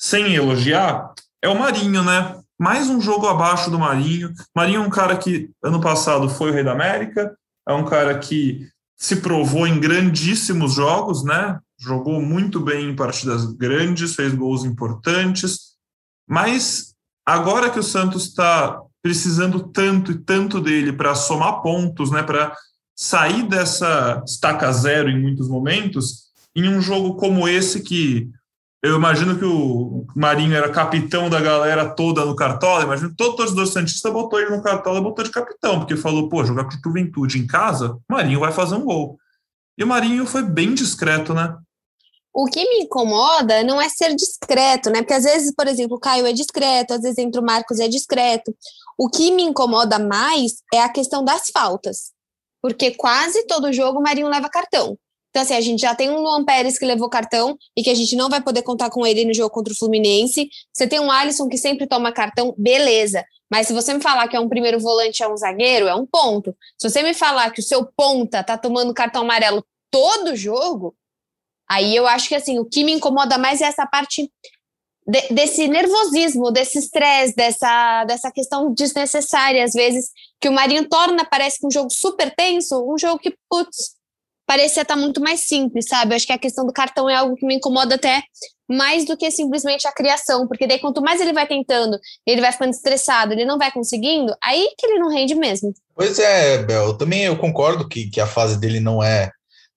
sem 0.01 0.35
elogiar, 0.35 1.13
é 1.47 1.49
o 1.49 1.59
Marinho, 1.59 2.03
né? 2.03 2.41
Mais 2.59 2.91
um 2.91 3.01
jogo 3.01 3.27
abaixo 3.29 3.71
do 3.71 3.79
Marinho. 3.79 4.33
Marinho 4.55 4.83
é 4.83 4.85
um 4.85 4.91
cara 4.91 5.17
que 5.17 5.51
ano 5.63 5.81
passado 5.81 6.29
foi 6.29 6.51
o 6.51 6.53
Rei 6.53 6.65
da 6.65 6.73
América, 6.73 7.37
é 7.69 7.73
um 7.73 7.85
cara 7.85 8.19
que 8.19 8.67
se 8.97 9.17
provou 9.17 9.67
em 9.67 9.79
grandíssimos 9.79 10.75
jogos, 10.75 11.23
né? 11.23 11.59
Jogou 11.79 12.21
muito 12.21 12.59
bem 12.59 12.91
em 12.91 12.97
partidas 12.97 13.45
grandes, 13.45 14.17
fez 14.17 14.35
gols 14.35 14.65
importantes, 14.65 15.77
mas 16.29 16.95
agora 17.25 17.71
que 17.71 17.79
o 17.79 17.83
Santos 17.83 18.25
está 18.25 18.81
precisando 19.01 19.69
tanto 19.69 20.11
e 20.11 20.19
tanto 20.19 20.61
dele 20.61 20.93
para 20.93 21.15
somar 21.15 21.63
pontos, 21.63 22.11
né? 22.11 22.25
Para 22.25 22.57
sair 22.97 23.47
dessa 23.47 24.21
estaca 24.27 24.73
zero 24.73 25.09
em 25.09 25.21
muitos 25.21 25.49
momentos, 25.49 26.25
em 26.57 26.69
um 26.69 26.81
jogo 26.81 27.15
como 27.15 27.47
esse 27.47 27.83
que 27.83 28.31
eu 28.87 28.97
imagino 28.97 29.39
que 29.39 29.45
o 29.45 30.07
Marinho 30.15 30.55
era 30.55 30.71
capitão 30.71 31.29
da 31.29 31.41
galera 31.41 31.89
toda 31.89 32.25
no 32.25 32.37
Cartola. 32.37 32.85
Imagino 32.85 33.11
que 33.11 33.17
todo 33.17 33.37
torcedor 33.37 33.67
Santista 33.67 34.11
botou 34.11 34.41
ele 34.41 34.51
no 34.51 34.63
Cartola 34.63 34.99
e 34.99 35.03
botou 35.03 35.25
de 35.25 35.31
capitão, 35.31 35.79
porque 35.79 35.97
falou: 35.97 36.29
pô, 36.29 36.45
jogar 36.45 36.65
com 36.65 36.71
Juventude 36.71 37.39
em 37.39 37.47
casa, 37.47 37.99
Marinho 38.09 38.41
vai 38.41 38.53
fazer 38.53 38.77
um 38.77 38.85
gol. 38.85 39.19
E 39.77 39.85
o 39.85 39.87
Marinho 39.87 40.27
foi 40.27 40.43
bem 40.43 40.73
discreto, 40.75 41.35
né? 41.35 41.57
O 42.33 42.45
que 42.47 42.69
me 42.69 42.85
incomoda 42.85 43.63
não 43.65 43.81
é 43.81 43.89
ser 43.89 44.15
discreto, 44.15 44.91
né? 44.91 45.01
Porque 45.01 45.15
às 45.15 45.25
vezes, 45.25 45.55
por 45.55 45.67
exemplo, 45.67 45.97
o 45.97 46.01
Caio 46.01 46.27
é 46.27 46.33
discreto, 46.33 46.95
às 46.95 47.01
vezes 47.01 47.19
entre 47.19 47.41
o 47.41 47.45
Marcos 47.45 47.81
é 47.81 47.89
discreto. 47.89 48.55
O 48.99 49.09
que 49.09 49.33
me 49.33 49.43
incomoda 49.43 49.99
mais 49.99 50.63
é 50.73 50.83
a 50.83 50.89
questão 50.89 51.25
das 51.25 51.51
faltas. 51.51 52.13
Porque 52.63 52.91
quase 52.91 53.47
todo 53.47 53.73
jogo 53.73 54.01
o 54.01 54.03
Marinho 54.03 54.29
leva 54.29 54.49
cartão. 54.49 54.99
Então, 55.37 55.45
assim, 55.45 55.55
a 55.55 55.61
gente 55.61 55.81
já 55.81 55.95
tem 55.95 56.09
um 56.09 56.19
Luan 56.19 56.47
Pérez 56.47 56.79
que 56.79 56.87
levou 56.87 57.11
cartão 57.11 57.59
e 57.77 57.83
que 57.83 57.91
a 57.91 57.95
gente 57.95 58.17
não 58.17 58.31
vai 58.31 58.41
poder 58.41 58.63
contar 58.63 58.89
com 58.89 59.07
ele 59.07 59.23
no 59.23 59.35
jogo 59.35 59.51
contra 59.51 59.71
o 59.71 59.77
Fluminense. 59.77 60.49
Você 60.73 60.87
tem 60.87 60.99
um 60.99 61.11
Alisson 61.11 61.47
que 61.47 61.59
sempre 61.59 61.87
toma 61.87 62.11
cartão, 62.11 62.55
beleza. 62.57 63.23
Mas 63.51 63.67
se 63.67 63.75
você 63.75 63.93
me 63.93 64.01
falar 64.01 64.29
que 64.29 64.37
é 64.37 64.41
um 64.41 64.49
primeiro 64.49 64.81
volante, 64.81 65.23
é 65.23 65.29
um 65.29 65.37
zagueiro, 65.37 65.89
é 65.89 65.95
um 65.95 66.07
ponto. 66.07 66.57
Se 66.79 66.89
você 66.89 67.03
me 67.03 67.13
falar 67.13 67.51
que 67.51 67.61
o 67.61 67.63
seu 67.63 67.85
ponta 67.85 68.43
tá 68.43 68.57
tomando 68.57 68.95
cartão 68.95 69.25
amarelo 69.25 69.63
todo 69.91 70.35
jogo, 70.35 70.97
aí 71.69 71.95
eu 71.95 72.07
acho 72.07 72.31
que, 72.31 72.35
assim, 72.35 72.59
o 72.59 72.65
que 72.65 72.83
me 72.83 72.93
incomoda 72.93 73.37
mais 73.37 73.61
é 73.61 73.67
essa 73.67 73.87
parte 73.87 74.33
de, 75.07 75.21
desse 75.35 75.69
nervosismo, 75.69 76.51
desse 76.51 76.79
estresse, 76.79 77.37
dessa, 77.37 78.05
dessa 78.05 78.33
questão 78.33 78.73
desnecessária, 78.73 79.63
às 79.63 79.75
vezes, 79.75 80.13
que 80.41 80.49
o 80.49 80.53
Marinho 80.53 80.89
torna, 80.89 81.27
parece 81.27 81.61
que 81.61 81.67
um 81.67 81.71
jogo 81.71 81.91
super 81.91 82.35
tenso, 82.35 82.91
um 82.91 82.97
jogo 82.97 83.19
que, 83.19 83.37
putz, 83.51 83.96
parecia 84.47 84.83
estar 84.83 84.97
muito 84.97 85.21
mais 85.21 85.41
simples, 85.41 85.87
sabe? 85.89 86.13
Eu 86.13 86.17
acho 86.17 86.27
que 86.27 86.33
a 86.33 86.39
questão 86.39 86.65
do 86.65 86.73
cartão 86.73 87.11
é 87.11 87.15
algo 87.15 87.35
que 87.35 87.45
me 87.45 87.57
incomoda 87.57 87.97
até 87.97 88.23
mais 88.69 89.05
do 89.05 89.17
que 89.17 89.31
simplesmente 89.31 89.87
a 89.87 89.93
criação, 89.93 90.47
porque 90.47 90.67
daí 90.67 90.79
quanto 90.79 91.01
mais 91.01 91.21
ele 91.21 91.33
vai 91.33 91.47
tentando, 91.47 91.99
ele 92.27 92.41
vai 92.41 92.53
ficando 92.53 92.71
estressado, 92.71 93.33
ele 93.33 93.45
não 93.45 93.59
vai 93.59 93.71
conseguindo, 93.71 94.35
aí 94.43 94.69
que 94.77 94.87
ele 94.87 94.99
não 94.99 95.09
rende 95.09 95.35
mesmo. 95.35 95.73
Pois 95.95 96.19
é, 96.19 96.59
Bel, 96.65 96.97
também 96.97 97.25
eu 97.25 97.37
concordo 97.37 97.89
que, 97.89 98.11
que 98.11 98.21
a 98.21 98.27
fase 98.27 98.59
dele 98.59 98.81
não 98.81 99.03
é 99.03 99.31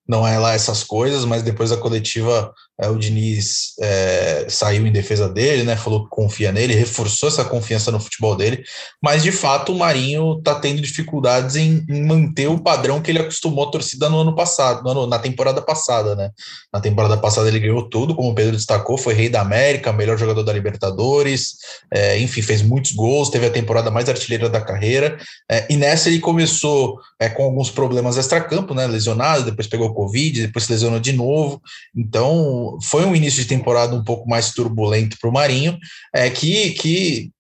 não 0.08 0.28
é 0.28 0.40
lá 0.40 0.54
essas 0.54 0.84
coisas, 0.84 1.24
mas 1.24 1.44
depois 1.44 1.70
da 1.70 1.78
coletiva 1.78 2.52
é, 2.82 2.88
o 2.88 2.98
Diniz 2.98 3.74
é, 3.82 4.46
saiu 4.48 4.88
em 4.88 4.92
defesa 4.92 5.28
dele, 5.28 5.64
né? 5.64 5.76
Falou 5.76 6.06
que 6.06 6.10
confia 6.10 6.50
nele, 6.50 6.74
reforçou 6.74 7.28
essa 7.28 7.44
confiança 7.44 7.92
no 7.92 8.00
futebol 8.00 8.38
dele, 8.38 8.64
mas 9.04 9.22
de 9.22 9.34
fato 9.34 9.74
o 9.74 9.78
Marinho 9.78 10.38
está 10.38 10.56
tendo 10.56 10.82
dificuldades 10.82 11.58
em, 11.58 11.86
em, 11.90 12.06
manter 12.06 12.48
o 12.48 12.58
padrão 12.58 13.02
que 13.02 13.12
ele 13.12 13.20
acostumou 13.20 13.68
a 13.68 13.72
torcida 13.72 14.10
no 14.10 14.20
ano 14.20 14.34
passado, 14.34 14.82
no, 14.82 15.06
na 15.06 15.20
temporada 15.20 15.62
passada, 15.62 16.16
né? 16.16 16.32
Na 16.72 16.80
temporada 16.80 17.18
passada 17.18 17.50
ele 17.50 17.60
ganhou 17.60 17.90
tudo, 17.90 18.16
como 18.16 18.30
o 18.30 18.36
Pedro 18.36 18.56
destacou, 18.56 18.98
foi 18.98 19.14
rei 19.14 19.28
da 19.28 19.42
América, 19.42 19.92
melhor 19.92 20.18
jogador 20.18 20.44
da 20.44 20.54
Libertadores, 20.54 21.58
é, 21.94 22.18
enfim, 22.20 22.42
fez 22.42 22.62
muitos 22.62 22.94
gols, 22.94 23.30
teve 23.30 23.46
a 23.46 23.52
temporada 23.52 23.92
mais 23.92 24.08
artilheira 24.08 24.48
da 24.48 24.62
carreira, 24.62 25.18
é, 25.52 25.68
e 25.70 25.76
nessa 25.76 26.08
ele 26.08 26.20
começou 26.20 26.98
é, 27.20 27.28
com 27.28 27.44
alguns 27.44 27.70
problemas 27.70 28.16
extracampo, 28.16 28.74
né? 28.74 28.88
Lesionado, 28.88 29.44
depois 29.44 29.68
pegou 29.68 29.94
Covid, 29.94 30.48
depois 30.48 30.64
se 30.64 30.72
lesionou 30.72 31.00
de 31.00 31.12
novo, 31.12 31.62
então 31.94 32.69
foi 32.82 33.06
um 33.06 33.16
início 33.16 33.42
de 33.42 33.48
temporada 33.48 33.96
um 33.96 34.04
pouco 34.04 34.30
mais 34.30 34.52
turbulento 34.52 35.18
para 35.20 35.30
o 35.30 35.34
Marinho, 35.34 35.78
é, 36.14 36.30
que, 36.30 36.72
que 36.72 37.32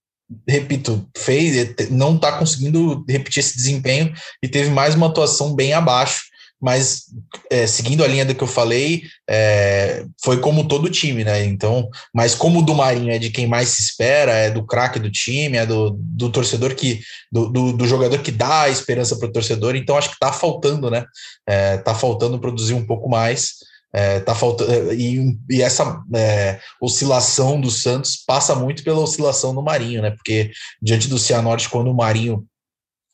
repito, 0.47 1.07
fez, 1.17 1.75
não 1.89 2.15
está 2.15 2.31
conseguindo 2.33 3.03
repetir 3.07 3.39
esse 3.39 3.55
desempenho 3.55 4.13
e 4.43 4.47
teve 4.47 4.69
mais 4.69 4.95
uma 4.95 5.07
atuação 5.07 5.55
bem 5.55 5.73
abaixo. 5.73 6.29
Mas 6.61 7.03
é, 7.49 7.65
seguindo 7.65 8.03
a 8.03 8.07
linha 8.07 8.25
do 8.25 8.35
que 8.35 8.43
eu 8.43 8.47
falei, 8.47 9.03
é, 9.29 10.03
foi 10.21 10.41
como 10.41 10.67
todo 10.67 10.89
time, 10.89 11.23
né? 11.23 11.45
Então, 11.45 11.87
mas 12.13 12.35
como 12.35 12.59
o 12.59 12.61
do 12.61 12.75
Marinho 12.75 13.11
é 13.11 13.17
de 13.17 13.29
quem 13.29 13.47
mais 13.47 13.69
se 13.69 13.81
espera, 13.81 14.33
é 14.33 14.51
do 14.51 14.65
craque 14.65 14.99
do 14.99 15.09
time, 15.09 15.57
é 15.57 15.65
do, 15.65 15.91
do 15.97 16.29
torcedor 16.29 16.75
que, 16.75 16.99
do, 17.31 17.47
do, 17.47 17.71
do 17.71 17.87
jogador 17.87 18.19
que 18.19 18.31
dá 18.31 18.63
a 18.63 18.69
esperança 18.69 19.17
para 19.17 19.29
o 19.29 19.31
torcedor, 19.31 19.77
então 19.77 19.97
acho 19.97 20.09
que 20.09 20.15
está 20.15 20.33
faltando, 20.33 20.91
né? 20.91 21.05
É, 21.47 21.77
tá 21.77 21.95
faltando 21.95 22.37
produzir 22.37 22.73
um 22.73 22.85
pouco 22.85 23.07
mais. 23.09 23.53
É, 23.91 24.19
tá 24.19 24.35
faltando 24.35 24.71
é, 24.71 24.93
e, 24.93 25.35
e 25.49 25.61
essa 25.63 26.03
é, 26.13 26.59
oscilação 26.79 27.59
do 27.59 27.71
Santos 27.71 28.17
passa 28.17 28.53
muito 28.53 28.83
pela 28.83 28.99
oscilação 28.99 29.53
do 29.53 29.63
Marinho, 29.63 30.01
né? 30.01 30.11
Porque 30.11 30.51
diante 30.81 31.07
do 31.07 31.17
Cianorte, 31.17 31.69
quando 31.69 31.89
o 31.89 31.95
Marinho 31.95 32.45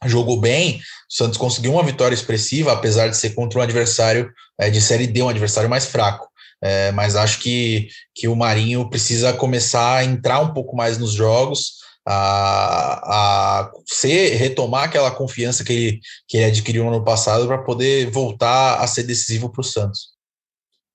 jogou 0.05 0.39
bem, 0.39 0.77
o 0.77 0.81
Santos 1.13 1.37
conseguiu 1.37 1.71
uma 1.71 1.83
vitória 1.83 2.13
expressiva, 2.13 2.73
apesar 2.73 3.07
de 3.07 3.17
ser 3.17 3.31
contra 3.31 3.59
um 3.59 3.61
adversário 3.61 4.29
é, 4.59 4.69
de 4.69 4.81
série 4.81 5.07
D, 5.07 5.21
um 5.21 5.29
adversário 5.29 5.69
mais 5.69 5.85
fraco. 5.85 6.27
É, 6.61 6.91
mas 6.91 7.15
acho 7.15 7.39
que, 7.39 7.89
que 8.13 8.27
o 8.27 8.35
Marinho 8.35 8.89
precisa 8.89 9.33
começar 9.33 9.97
a 9.97 10.03
entrar 10.03 10.39
um 10.39 10.53
pouco 10.53 10.75
mais 10.75 10.97
nos 10.97 11.11
jogos, 11.11 11.75
a, 12.07 13.63
a 13.63 13.71
ser, 13.85 14.35
retomar 14.35 14.83
aquela 14.83 15.11
confiança 15.11 15.63
que 15.63 15.73
ele, 15.73 15.99
que 16.27 16.37
ele 16.37 16.45
adquiriu 16.45 16.83
no 16.83 16.95
ano 16.95 17.03
passado 17.03 17.47
para 17.47 17.57
poder 17.59 18.09
voltar 18.11 18.79
a 18.79 18.87
ser 18.87 19.03
decisivo 19.03 19.51
para 19.51 19.61
o 19.61 19.63
Santos. 19.63 20.14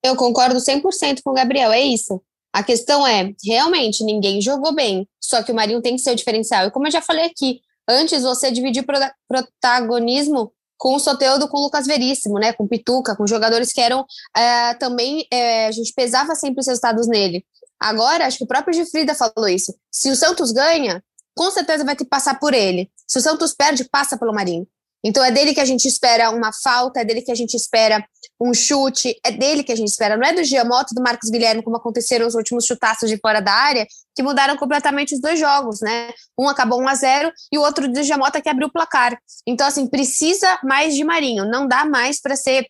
Eu 0.02 0.16
concordo 0.16 0.58
100% 0.58 1.20
com 1.22 1.30
o 1.30 1.34
Gabriel, 1.34 1.72
é 1.72 1.80
isso. 1.80 2.20
A 2.52 2.62
questão 2.62 3.06
é, 3.06 3.32
realmente, 3.44 4.02
ninguém 4.02 4.40
jogou 4.40 4.74
bem, 4.74 5.08
só 5.20 5.42
que 5.42 5.52
o 5.52 5.54
Marinho 5.54 5.82
tem 5.82 5.94
que 5.94 6.02
ser 6.02 6.12
o 6.12 6.16
diferencial. 6.16 6.66
E 6.66 6.70
como 6.70 6.86
eu 6.86 6.90
já 6.90 7.00
falei 7.00 7.26
aqui, 7.26 7.60
antes 7.88 8.22
você 8.22 8.50
dividir 8.50 8.84
protagonismo 9.28 10.52
com 10.76 10.94
o 10.94 10.98
Soteudo, 10.98 11.48
com 11.48 11.58
o 11.58 11.62
Lucas 11.62 11.86
Veríssimo, 11.86 12.38
né, 12.38 12.52
com 12.52 12.66
Pituca, 12.66 13.14
com 13.14 13.26
jogadores 13.26 13.72
que 13.72 13.80
eram 13.80 14.04
é, 14.36 14.74
também, 14.74 15.26
é, 15.30 15.66
a 15.66 15.72
gente 15.72 15.92
pesava 15.94 16.34
sempre 16.34 16.60
os 16.60 16.66
resultados 16.66 17.06
nele. 17.06 17.44
Agora, 17.78 18.26
acho 18.26 18.38
que 18.38 18.44
o 18.44 18.48
próprio 18.48 18.74
Gifrida 18.74 19.14
falou 19.14 19.48
isso. 19.48 19.74
Se 19.90 20.10
o 20.10 20.16
Santos 20.16 20.52
ganha, 20.52 21.02
com 21.34 21.50
certeza 21.50 21.84
vai 21.84 21.94
ter 21.94 22.04
que 22.04 22.10
passar 22.10 22.38
por 22.38 22.52
ele. 22.52 22.90
Se 23.06 23.18
o 23.18 23.22
Santos 23.22 23.54
perde, 23.54 23.84
passa 23.84 24.18
pelo 24.18 24.34
Marinho. 24.34 24.66
Então 25.04 25.24
é 25.24 25.30
dele 25.30 25.54
que 25.54 25.60
a 25.60 25.64
gente 25.64 25.88
espera 25.88 26.30
uma 26.30 26.52
falta, 26.52 27.00
é 27.00 27.04
dele 27.04 27.22
que 27.22 27.32
a 27.32 27.34
gente 27.34 27.54
espera 27.54 28.04
um 28.40 28.52
chute, 28.52 29.18
é 29.24 29.30
dele 29.30 29.62
que 29.62 29.72
a 29.72 29.76
gente 29.76 29.88
espera. 29.88 30.16
Não 30.16 30.26
é 30.26 30.32
do 30.32 30.44
Giamotto, 30.44 30.94
do 30.94 31.02
Marcos 31.02 31.30
Guilherme, 31.30 31.62
como 31.62 31.76
aconteceram 31.76 32.26
os 32.26 32.34
últimos 32.34 32.66
chutaços 32.66 33.08
de 33.08 33.16
fora 33.18 33.40
da 33.40 33.52
área, 33.52 33.86
que 34.14 34.22
mudaram 34.22 34.56
completamente 34.56 35.14
os 35.14 35.20
dois 35.20 35.38
jogos, 35.38 35.80
né? 35.80 36.12
Um 36.38 36.48
acabou 36.48 36.80
1 36.80 36.88
a 36.88 36.94
0 36.94 37.32
e 37.52 37.58
o 37.58 37.62
outro 37.62 37.90
do 37.90 38.02
Giamotto 38.02 38.40
que 38.42 38.48
abriu 38.48 38.68
o 38.68 38.72
placar. 38.72 39.18
Então, 39.46 39.66
assim, 39.66 39.86
precisa 39.86 40.58
mais 40.62 40.94
de 40.94 41.04
Marinho. 41.04 41.44
Não 41.44 41.66
dá 41.66 41.84
mais 41.84 42.20
para 42.20 42.36
ser. 42.36 42.66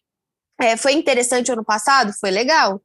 É, 0.60 0.76
foi 0.76 0.92
interessante 0.92 1.50
ano 1.50 1.64
passado? 1.64 2.12
Foi 2.20 2.30
legal. 2.30 2.80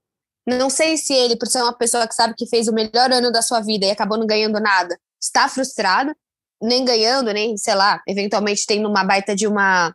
Não 0.48 0.70
sei 0.70 0.96
se 0.96 1.14
ele, 1.14 1.36
por 1.36 1.48
ser 1.48 1.62
uma 1.62 1.74
pessoa 1.74 2.08
que 2.08 2.14
sabe 2.14 2.36
que 2.38 2.48
fez 2.48 2.68
o 2.68 2.74
melhor 2.74 3.12
ano 3.12 3.32
da 3.32 3.42
sua 3.42 3.62
vida 3.62 3.86
e 3.86 3.92
acabou 3.92 4.18
não 4.18 4.28
ganhando 4.28 4.60
nada, 4.60 4.98
está 5.20 5.50
frustrado, 5.50 6.16
nem 6.62 6.86
ganhando, 6.86 7.32
nem, 7.32 7.58
sei 7.58 7.76
lá, 7.76 8.02
eventualmente 8.08 8.66
tendo 8.66 8.90
uma 8.90 9.04
baita 9.04 9.36
de 9.36 9.48
uma. 9.48 9.94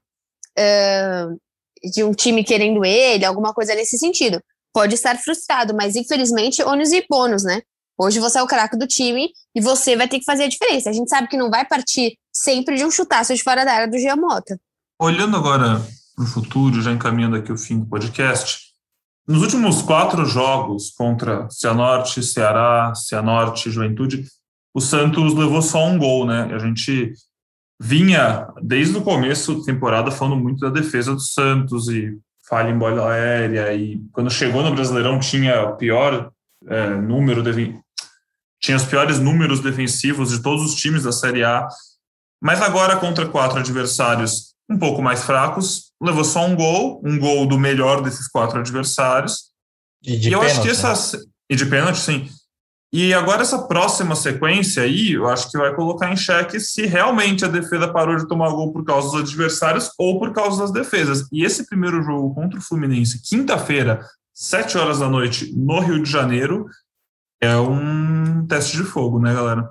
Uh, 0.59 1.38
de 1.83 2.05
um 2.05 2.12
time 2.12 2.44
querendo 2.44 2.85
ele, 2.85 3.25
alguma 3.25 3.55
coisa 3.55 3.75
nesse 3.75 3.99
sentido. 3.99 4.40
Pode 4.73 4.94
estar 4.94 5.16
frustrado, 5.18 5.75
mas 5.75 5.96
infelizmente, 5.96 6.62
ônus 6.62 6.92
e 6.92 7.05
bônus, 7.09 7.42
né? 7.42 7.62
Hoje 7.99 8.18
você 8.18 8.38
é 8.38 8.42
o 8.42 8.46
craque 8.46 8.77
do 8.77 8.87
time 8.87 9.31
e 9.55 9.61
você 9.61 9.96
vai 9.96 10.09
ter 10.09 10.18
que 10.18 10.25
fazer 10.25 10.44
a 10.44 10.49
diferença. 10.49 10.90
A 10.90 10.92
gente 10.92 11.09
sabe 11.09 11.29
que 11.29 11.37
não 11.37 11.51
vai 11.51 11.66
partir 11.66 12.18
sempre 12.33 12.77
de 12.77 12.85
um 12.85 12.90
chutaço 12.90 13.35
de 13.35 13.42
fora 13.42 13.64
da 13.64 13.73
área 13.73 13.88
do 13.88 13.99
Giamota. 13.99 14.59
Olhando 14.99 15.37
agora 15.37 15.83
para 16.14 16.25
o 16.25 16.27
futuro, 16.27 16.81
já 16.81 16.92
encaminhando 16.92 17.37
aqui 17.37 17.53
o 17.53 17.59
fim 17.59 17.79
do 17.79 17.87
podcast, 17.87 18.70
nos 19.27 19.42
últimos 19.42 19.83
quatro 19.83 20.25
jogos 20.25 20.90
contra 20.90 21.49
Cianorte, 21.51 22.23
Ceará, 22.23 22.94
Cianorte, 22.94 23.70
Juventude, 23.70 24.27
o 24.74 24.80
Santos 24.80 25.35
levou 25.35 25.62
só 25.62 25.87
um 25.87 25.98
gol, 25.98 26.26
né? 26.26 26.48
A 26.52 26.59
gente 26.59 27.12
vinha, 27.80 28.46
desde 28.62 28.96
o 28.96 29.02
começo 29.02 29.56
da 29.56 29.64
temporada, 29.64 30.11
falando 30.11 30.37
muito 30.37 30.61
da 30.61 30.70
defesa 30.70 31.14
do 31.14 31.20
Santos 31.20 31.88
e 31.88 32.16
falha 32.48 32.70
em 32.70 32.78
bola 32.78 33.11
aérea. 33.11 33.72
E 33.74 34.00
quando 34.12 34.30
chegou 34.30 34.62
no 34.62 34.74
Brasileirão, 34.74 35.18
tinha 35.18 35.62
o 35.62 35.76
pior 35.76 36.30
é, 36.66 36.90
número, 36.90 37.42
de, 37.42 37.74
tinha 38.61 38.76
os 38.76 38.85
piores 38.85 39.18
números 39.18 39.61
defensivos 39.61 40.30
de 40.30 40.42
todos 40.42 40.64
os 40.64 40.74
times 40.74 41.04
da 41.04 41.12
Série 41.12 41.42
A. 41.42 41.66
Mas 42.40 42.61
agora, 42.61 42.96
contra 42.96 43.26
quatro 43.26 43.59
adversários 43.59 44.50
um 44.68 44.78
pouco 44.78 45.02
mais 45.02 45.24
fracos, 45.24 45.92
levou 46.00 46.22
só 46.22 46.46
um 46.46 46.54
gol, 46.54 47.02
um 47.04 47.18
gol 47.18 47.46
do 47.46 47.59
melhor 47.59 48.02
desses 48.02 48.28
quatro 48.28 48.59
adversários. 48.59 49.50
E 50.02 50.16
de 50.16 50.28
e 50.28 50.33
eu 50.33 50.40
pênalti, 50.40 50.52
acho 50.52 50.61
que 50.62 50.66
né? 50.68 50.92
essa. 50.92 51.18
E 51.50 51.56
de 51.56 51.66
pênalti, 51.66 51.98
sim. 51.98 52.28
E 52.92 53.14
agora 53.14 53.42
essa 53.42 53.68
próxima 53.68 54.16
sequência 54.16 54.83
aí, 54.83 55.12
eu 55.12 55.29
acho 55.29 55.48
que 55.48 55.57
vai 55.57 55.72
colocar 55.74 56.12
em 56.12 56.16
xeque 56.16 56.59
se 56.59 56.87
realmente 56.87 57.44
a 57.44 57.48
defesa 57.48 57.92
parou 57.92 58.16
de 58.16 58.26
tomar 58.26 58.50
gol 58.50 58.72
por 58.72 58.85
causa 58.85 59.11
dos 59.11 59.20
adversários 59.20 59.90
ou 59.96 60.18
por 60.18 60.33
causa 60.33 60.62
das 60.62 60.72
defesas. 60.72 61.24
E 61.31 61.44
esse 61.44 61.66
primeiro 61.66 62.03
jogo 62.03 62.35
contra 62.35 62.59
o 62.59 62.62
Fluminense, 62.62 63.22
quinta-feira, 63.22 64.05
sete 64.35 64.76
horas 64.76 64.98
da 64.98 65.09
noite, 65.09 65.53
no 65.57 65.79
Rio 65.79 66.03
de 66.03 66.11
Janeiro, 66.11 66.66
é 67.40 67.57
um 67.57 68.44
teste 68.46 68.76
de 68.76 68.83
fogo, 68.83 69.20
né, 69.20 69.33
galera? 69.33 69.70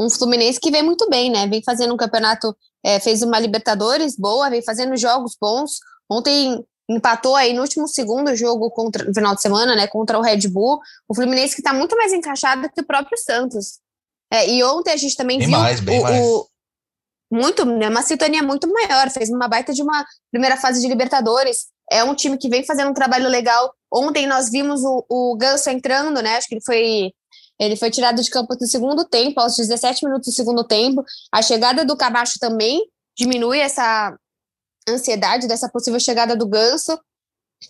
Um 0.00 0.10
Fluminense 0.10 0.58
que 0.58 0.70
vem 0.72 0.82
muito 0.82 1.08
bem, 1.08 1.30
né? 1.30 1.46
Vem 1.46 1.62
fazendo 1.64 1.94
um 1.94 1.96
campeonato, 1.96 2.56
é, 2.84 2.98
fez 2.98 3.22
uma 3.22 3.38
Libertadores 3.38 4.16
boa, 4.16 4.50
vem 4.50 4.64
fazendo 4.64 4.96
jogos 4.96 5.36
bons. 5.40 5.78
Ontem 6.10 6.62
empatou 6.88 7.36
aí 7.36 7.52
no 7.52 7.62
último 7.62 7.86
segundo 7.88 8.34
jogo 8.36 8.70
contra, 8.70 9.04
no 9.04 9.14
final 9.14 9.34
de 9.34 9.42
semana, 9.42 9.74
né, 9.74 9.86
contra 9.86 10.18
o 10.18 10.22
Red 10.22 10.48
Bull. 10.48 10.80
O 11.08 11.14
Fluminense 11.14 11.54
que 11.54 11.60
está 11.60 11.72
muito 11.72 11.96
mais 11.96 12.12
encaixado 12.12 12.68
que 12.70 12.80
o 12.80 12.86
próprio 12.86 13.16
Santos. 13.18 13.78
É, 14.32 14.48
e 14.48 14.62
ontem 14.64 14.92
a 14.92 14.96
gente 14.96 15.16
também 15.16 15.38
Bem 15.38 15.48
viu 15.48 15.58
mais, 15.58 15.80
bem 15.80 16.00
o, 16.00 16.02
mais. 16.02 16.24
o- 16.26 16.48
muito, 17.30 17.64
né, 17.64 17.88
uma 17.88 18.02
sintonia 18.02 18.42
muito 18.42 18.70
maior. 18.70 19.10
Fez 19.10 19.30
uma 19.30 19.48
baita 19.48 19.72
de 19.72 19.82
uma 19.82 20.04
primeira 20.30 20.56
fase 20.56 20.80
de 20.80 20.88
Libertadores. 20.88 21.66
É 21.90 22.04
um 22.04 22.14
time 22.14 22.36
que 22.38 22.48
vem 22.48 22.64
fazendo 22.64 22.90
um 22.90 22.94
trabalho 22.94 23.28
legal. 23.28 23.72
Ontem 23.92 24.26
nós 24.26 24.50
vimos 24.50 24.82
o, 24.84 25.04
o 25.08 25.36
Ganso 25.36 25.70
entrando, 25.70 26.20
né? 26.22 26.36
Acho 26.36 26.48
que 26.48 26.54
ele 26.54 26.64
foi 26.64 27.12
ele 27.60 27.76
foi 27.76 27.90
tirado 27.90 28.20
de 28.20 28.28
campo 28.30 28.56
no 28.60 28.66
segundo 28.66 29.04
tempo, 29.04 29.38
aos 29.38 29.54
17 29.56 30.04
minutos 30.04 30.26
do 30.28 30.34
segundo 30.34 30.64
tempo. 30.64 31.04
A 31.30 31.40
chegada 31.42 31.84
do 31.84 31.96
Camacho 31.96 32.38
também 32.40 32.82
diminui 33.16 33.60
essa 33.60 34.16
ansiedade 34.88 35.46
dessa 35.46 35.68
possível 35.68 36.00
chegada 36.00 36.36
do 36.36 36.48
Ganso. 36.48 36.98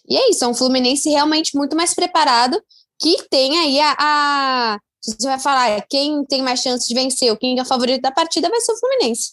E 0.08 0.16
é 0.16 0.30
isso, 0.30 0.44
é 0.44 0.48
um 0.48 0.54
Fluminense 0.54 1.08
realmente 1.10 1.56
muito 1.56 1.76
mais 1.76 1.94
preparado, 1.94 2.60
que 3.00 3.28
tem 3.28 3.58
aí 3.58 3.80
a. 3.80 3.96
a 3.98 4.78
você 5.04 5.26
vai 5.26 5.38
falar 5.40 5.84
quem 5.90 6.24
tem 6.24 6.42
mais 6.42 6.60
chance 6.60 6.86
de 6.86 6.94
vencer, 6.94 7.36
quem 7.36 7.58
é 7.58 7.62
o 7.62 7.66
favorito 7.66 8.00
da 8.00 8.12
partida, 8.12 8.48
vai 8.48 8.60
ser 8.60 8.72
o 8.72 8.78
Fluminense. 8.78 9.32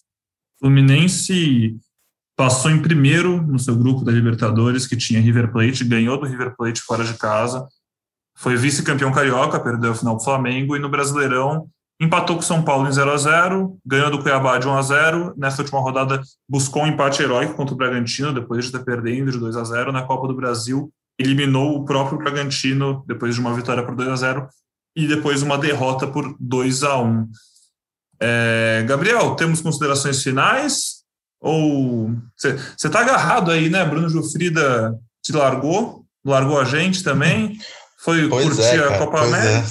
Fluminense 0.60 1.78
passou 2.36 2.72
em 2.72 2.82
primeiro 2.82 3.46
no 3.46 3.60
seu 3.60 3.76
grupo 3.76 4.04
da 4.04 4.12
Libertadores, 4.12 4.88
que 4.88 4.98
tinha 4.98 5.22
River 5.22 5.52
Plate, 5.52 5.84
ganhou 5.84 6.20
do 6.20 6.26
River 6.26 6.56
Plate 6.58 6.82
fora 6.82 7.04
de 7.04 7.14
casa, 7.14 7.68
foi 8.36 8.56
vice-campeão 8.56 9.12
carioca, 9.12 9.60
perdeu 9.60 9.92
a 9.92 9.96
final 9.96 10.18
do 10.18 10.24
Flamengo, 10.24 10.76
e 10.76 10.80
no 10.80 10.90
Brasileirão 10.90 11.70
empatou 12.00 12.36
com 12.36 12.42
o 12.42 12.46
São 12.46 12.64
Paulo 12.64 12.88
em 12.88 12.92
0 12.92 13.12
a 13.12 13.18
0 13.18 13.78
ganhou 13.86 14.10
do 14.10 14.22
Cuiabá 14.22 14.58
de 14.58 14.68
1 14.68 14.78
a 14.78 14.82
0 14.82 15.34
Nessa 15.38 15.62
última 15.62 15.82
rodada, 15.82 16.22
buscou 16.48 16.84
um 16.84 16.88
empate 16.88 17.22
heróico 17.22 17.56
contra 17.56 17.74
o 17.74 17.78
Bragantino, 17.78 18.34
depois 18.34 18.66
de 18.66 18.72
estar 18.72 18.84
perdendo 18.84 19.32
de 19.32 19.38
2 19.38 19.58
a 19.58 19.64
0 19.64 19.92
Na 19.92 20.04
Copa 20.04 20.28
do 20.28 20.36
Brasil, 20.36 20.92
eliminou 21.18 21.76
o 21.76 21.86
próprio 21.86 22.18
Bragantino 22.18 23.04
depois 23.06 23.36
de 23.36 23.42
uma 23.42 23.54
vitória 23.54 23.84
por 23.84 23.96
2 23.96 24.10
a 24.10 24.16
0 24.16 24.48
e 24.96 25.08
depois 25.08 25.42
uma 25.42 25.58
derrota 25.58 26.08
por 26.08 26.36
2 26.40 26.84
a 26.84 26.98
1 26.98 27.28
é, 28.22 28.84
Gabriel, 28.86 29.36
temos 29.36 29.62
considerações 29.62 30.22
finais? 30.22 31.00
Ou 31.40 32.12
você 32.36 32.58
está 32.84 33.00
agarrado 33.00 33.50
aí, 33.50 33.70
né? 33.70 33.86
Bruno 33.86 34.10
Jufrida 34.10 34.94
te 35.24 35.32
largou, 35.32 36.06
largou 36.26 36.60
a 36.60 36.66
gente 36.66 37.02
também. 37.02 37.58
Foi 38.00 38.28
Pois 38.28 38.46
curtir 38.46 38.76
é, 38.76 38.88
a 38.88 38.98
Copa 38.98 39.20
pois 39.20 39.34
é. 39.34 39.64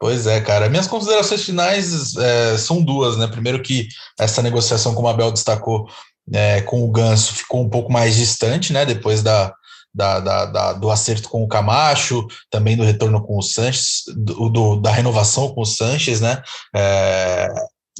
Pois 0.00 0.26
é, 0.26 0.40
cara. 0.40 0.68
Minhas 0.70 0.86
considerações 0.86 1.42
finais 1.44 2.16
é, 2.16 2.56
são 2.56 2.82
duas, 2.82 3.18
né? 3.18 3.26
Primeiro 3.26 3.62
que 3.62 3.86
essa 4.18 4.40
negociação, 4.42 4.94
como 4.94 5.06
a 5.08 5.10
Abel 5.10 5.30
destacou, 5.30 5.86
é, 6.32 6.62
com 6.62 6.82
o 6.82 6.90
Ganso 6.90 7.34
ficou 7.34 7.60
um 7.62 7.68
pouco 7.68 7.92
mais 7.92 8.16
distante, 8.16 8.72
né? 8.72 8.86
Depois 8.86 9.22
da, 9.22 9.52
da, 9.94 10.18
da- 10.20 10.46
da- 10.46 10.72
do 10.72 10.90
acerto 10.90 11.28
com 11.28 11.44
o 11.44 11.48
Camacho, 11.48 12.26
também 12.50 12.76
do 12.78 12.82
retorno 12.84 13.22
com 13.22 13.36
o 13.36 13.42
Sanches, 13.42 14.04
do, 14.16 14.48
do- 14.48 14.76
da 14.76 14.90
renovação 14.90 15.50
com 15.54 15.60
o 15.60 15.66
Sanches, 15.66 16.18
né? 16.20 16.42
É, 16.74 17.48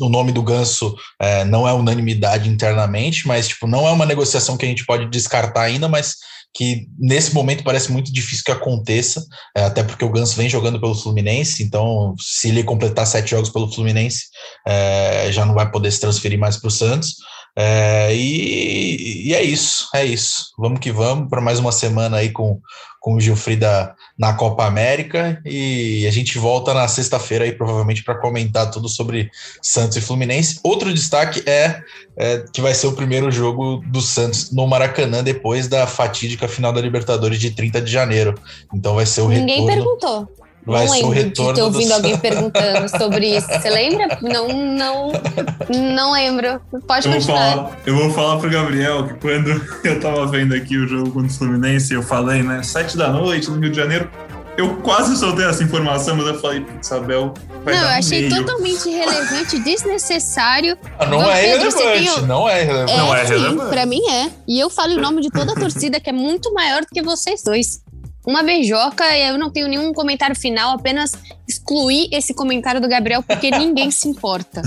o 0.00 0.08
nome 0.08 0.32
do 0.32 0.42
Ganso 0.42 0.96
é, 1.20 1.44
não 1.44 1.68
é 1.68 1.72
unanimidade 1.74 2.48
internamente, 2.48 3.26
mas 3.28 3.46
tipo, 3.48 3.66
não 3.66 3.86
é 3.86 3.90
uma 3.92 4.06
negociação 4.06 4.56
que 4.56 4.64
a 4.64 4.68
gente 4.68 4.86
pode 4.86 5.04
descartar 5.10 5.62
ainda, 5.64 5.86
mas 5.86 6.14
que 6.54 6.88
nesse 6.98 7.32
momento 7.32 7.64
parece 7.64 7.92
muito 7.92 8.12
difícil 8.12 8.44
que 8.44 8.50
aconteça, 8.50 9.24
é, 9.56 9.64
até 9.64 9.82
porque 9.82 10.04
o 10.04 10.10
Ganso 10.10 10.36
vem 10.36 10.48
jogando 10.48 10.80
pelo 10.80 10.94
Fluminense, 10.94 11.62
então 11.62 12.14
se 12.18 12.48
ele 12.48 12.64
completar 12.64 13.06
sete 13.06 13.30
jogos 13.30 13.50
pelo 13.50 13.72
Fluminense, 13.72 14.24
é, 14.66 15.30
já 15.30 15.44
não 15.44 15.54
vai 15.54 15.70
poder 15.70 15.90
se 15.90 16.00
transferir 16.00 16.38
mais 16.38 16.56
para 16.56 16.68
o 16.68 16.70
Santos. 16.70 17.16
É, 17.56 18.14
e, 18.14 19.28
e 19.28 19.34
é 19.34 19.42
isso, 19.42 19.88
é 19.94 20.04
isso. 20.04 20.46
Vamos 20.58 20.80
que 20.80 20.92
vamos 20.92 21.28
para 21.28 21.40
mais 21.40 21.58
uma 21.58 21.72
semana 21.72 22.18
aí 22.18 22.30
com, 22.30 22.60
com 23.00 23.14
o 23.14 23.20
Gilfrida 23.20 23.94
na 24.16 24.34
Copa 24.34 24.66
América 24.66 25.40
e 25.44 26.06
a 26.06 26.10
gente 26.10 26.38
volta 26.38 26.74
na 26.74 26.86
sexta-feira 26.86 27.44
aí 27.44 27.52
provavelmente 27.52 28.04
para 28.04 28.14
comentar 28.20 28.70
tudo 28.70 28.88
sobre 28.90 29.30
Santos 29.62 29.96
e 29.96 30.00
Fluminense. 30.02 30.60
Outro 30.62 30.92
destaque 30.92 31.42
é, 31.48 31.80
é 32.18 32.44
que 32.52 32.60
vai 32.60 32.74
ser 32.74 32.86
o 32.88 32.92
primeiro 32.92 33.32
jogo 33.32 33.82
do 33.86 34.02
Santos 34.02 34.52
no 34.52 34.66
Maracanã 34.66 35.24
depois 35.24 35.66
da 35.66 35.86
fatídica 35.86 36.46
final 36.46 36.72
da 36.72 36.80
Libertadores 36.82 37.40
de 37.40 37.50
30 37.50 37.80
de 37.80 37.90
janeiro. 37.90 38.34
Então 38.72 38.94
vai 38.94 39.06
ser 39.06 39.22
o 39.22 39.28
Ninguém 39.28 39.66
retorno. 39.66 39.96
perguntou. 39.98 40.49
Vai 40.66 40.86
não 40.86 40.92
ser 40.94 41.04
o 41.04 41.08
lembro 41.08 41.14
de 41.14 41.22
retorno 41.24 41.54
ter 41.54 41.60
do 41.60 41.66
ouvido 41.66 41.92
alguém 41.92 42.18
perguntando 42.18 42.88
sobre 42.98 43.36
isso. 43.36 43.46
Você 43.48 43.70
lembra? 43.70 44.18
Não, 44.22 44.48
não, 44.48 45.12
não 45.94 46.12
lembro. 46.12 46.60
Pode 46.86 47.06
Eu 47.06 47.12
vou, 47.12 47.20
continuar. 47.20 47.50
falar, 47.56 47.78
eu 47.86 47.96
vou 47.96 48.10
falar 48.10 48.38
pro 48.38 48.50
Gabriel 48.50 49.06
que 49.08 49.14
quando 49.14 49.48
eu 49.84 50.00
tava 50.00 50.26
vendo 50.26 50.54
aqui 50.54 50.76
o 50.76 50.86
jogo 50.86 51.10
contra 51.12 51.28
o 51.30 51.34
Fluminense, 51.34 51.92
eu 51.94 52.02
falei, 52.02 52.42
né, 52.42 52.62
sete 52.62 52.96
da 52.96 53.08
noite 53.08 53.50
no 53.50 53.58
Rio 53.58 53.70
de 53.70 53.76
Janeiro, 53.76 54.10
eu 54.56 54.76
quase 54.82 55.16
soltei 55.16 55.46
essa 55.46 55.62
informação, 55.62 56.14
mas 56.16 56.26
eu 56.26 56.38
falei, 56.38 56.60
putz, 56.60 56.92
Abel 56.92 57.32
vai 57.64 57.74
Não, 57.74 57.82
eu 57.82 57.88
achei 57.88 58.28
meio. 58.28 58.36
totalmente 58.44 58.88
irrelevante, 58.90 59.58
desnecessário. 59.64 60.76
Ah, 60.98 61.06
Não 61.06 61.22
é 61.30 61.42
Pedro, 61.42 61.70
relevante, 61.70 62.04
tem 62.04 62.10
o- 62.22 62.26
não 62.26 62.48
é 62.48 62.62
relevante. 62.62 62.96
Não 62.98 63.14
é 63.14 63.24
sim, 63.26 63.32
relevante. 63.32 63.70
pra 63.70 63.86
mim 63.86 64.02
é. 64.10 64.30
E 64.46 64.60
eu 64.60 64.68
falo 64.68 64.92
em 64.92 64.96
nome 65.00 65.22
de 65.22 65.30
toda 65.30 65.52
a 65.52 65.54
torcida, 65.54 65.98
que 66.00 66.10
é 66.10 66.12
muito 66.12 66.52
maior 66.52 66.82
do 66.82 66.88
que 66.88 67.00
vocês 67.00 67.42
dois. 67.42 67.80
Uma 68.26 68.42
beijoca, 68.42 69.04
eu 69.16 69.38
não 69.38 69.50
tenho 69.50 69.66
nenhum 69.68 69.92
comentário 69.92 70.36
final, 70.38 70.74
apenas 70.74 71.12
excluir 71.48 72.08
esse 72.12 72.34
comentário 72.34 72.80
do 72.80 72.88
Gabriel, 72.88 73.22
porque 73.22 73.50
ninguém 73.56 73.90
se 73.90 74.08
importa. 74.08 74.62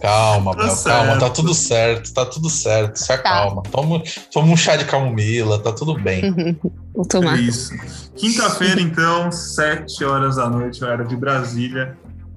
Calma, 0.00 0.56
Tá 0.56 0.64
Bel, 0.66 0.76
calma, 0.84 1.18
tá 1.18 1.30
tudo 1.30 1.54
certo, 1.54 2.12
tá 2.12 2.26
tudo 2.26 2.50
certo, 2.50 2.96
se 2.96 3.06
Tá. 3.06 3.14
acalma. 3.14 3.62
Toma, 3.70 4.02
toma 4.32 4.52
um 4.52 4.56
chá 4.56 4.74
de 4.76 4.84
camomila, 4.84 5.58
tá 5.60 5.70
tudo 5.72 5.94
bem. 5.94 6.56
Vou 6.94 7.06
tomar. 7.06 7.38
É 7.38 7.42
Isso. 7.42 7.72
Quinta-feira, 8.16 8.80
então, 8.80 9.30
sete 9.30 10.04
horas 10.04 10.36
da 10.36 10.48
noite, 10.50 10.82
hora 10.84 11.04
de 11.04 11.14
Brasília. 11.16 11.96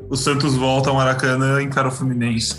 O 0.10 0.16
Santos 0.16 0.54
volta 0.56 0.90
ao 0.92 0.96
Maracanã 0.96 1.60
e 1.60 1.66
encara 1.66 1.88
o 1.88 1.92
Fluminense. 1.92 2.56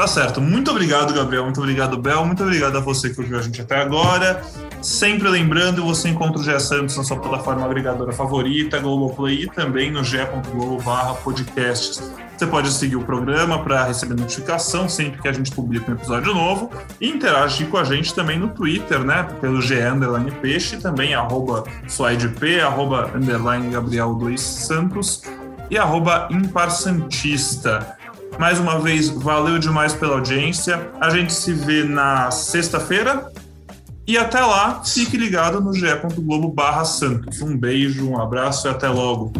Tá 0.00 0.06
certo. 0.06 0.40
Muito 0.40 0.70
obrigado, 0.70 1.12
Gabriel. 1.12 1.44
Muito 1.44 1.60
obrigado, 1.60 1.98
Bel. 1.98 2.24
Muito 2.24 2.42
obrigado 2.42 2.74
a 2.78 2.80
você 2.80 3.10
que 3.10 3.20
ouviu 3.20 3.38
a 3.38 3.42
gente 3.42 3.60
até 3.60 3.82
agora. 3.82 4.40
Sempre 4.80 5.28
lembrando, 5.28 5.84
você 5.84 6.08
encontra 6.08 6.40
o 6.40 6.42
GE 6.42 6.58
Santos 6.58 6.96
na 6.96 7.04
sua 7.04 7.18
plataforma 7.18 7.66
agregadora 7.66 8.10
favorita, 8.10 8.78
Globoplay 8.78 9.42
e 9.42 9.46
também 9.46 9.90
no 9.90 10.02
ge.globo 10.02 10.82
podcasts. 11.22 12.10
Você 12.34 12.46
pode 12.46 12.72
seguir 12.72 12.96
o 12.96 13.02
programa 13.02 13.62
para 13.62 13.84
receber 13.84 14.18
notificação 14.18 14.88
sempre 14.88 15.20
que 15.20 15.28
a 15.28 15.32
gente 15.32 15.52
publica 15.52 15.90
um 15.90 15.94
episódio 15.94 16.32
novo 16.32 16.70
e 16.98 17.06
interagir 17.06 17.68
com 17.68 17.76
a 17.76 17.84
gente 17.84 18.14
também 18.14 18.38
no 18.38 18.48
Twitter, 18.48 19.00
né? 19.00 19.24
Pelo 19.38 19.60
GE 19.60 19.82
Underline 19.82 20.30
Peixe, 20.30 20.78
também 20.78 21.12
arroba 21.12 21.64
SuaidP, 21.86 22.58
arroba 22.58 23.10
underline 23.14 23.68
Gabriel 23.68 24.14
2 24.14 24.40
Santos 24.40 25.24
e 25.68 25.76
arroba 25.76 26.26
Impar 26.30 26.70
Santista. 26.70 27.99
Mais 28.40 28.58
uma 28.58 28.80
vez, 28.80 29.10
valeu 29.10 29.58
demais 29.58 29.92
pela 29.92 30.14
audiência. 30.14 30.88
A 30.98 31.10
gente 31.10 31.30
se 31.30 31.52
vê 31.52 31.84
na 31.84 32.30
sexta-feira. 32.30 33.30
E 34.06 34.16
até 34.16 34.40
lá, 34.40 34.82
fique 34.82 35.18
ligado 35.18 35.60
no 35.60 35.74
ge.globo 35.74 36.48
barra 36.48 36.86
Santos. 36.86 37.42
Um 37.42 37.54
beijo, 37.54 38.08
um 38.08 38.18
abraço 38.18 38.66
e 38.66 38.70
até 38.70 38.88
logo. 38.88 39.30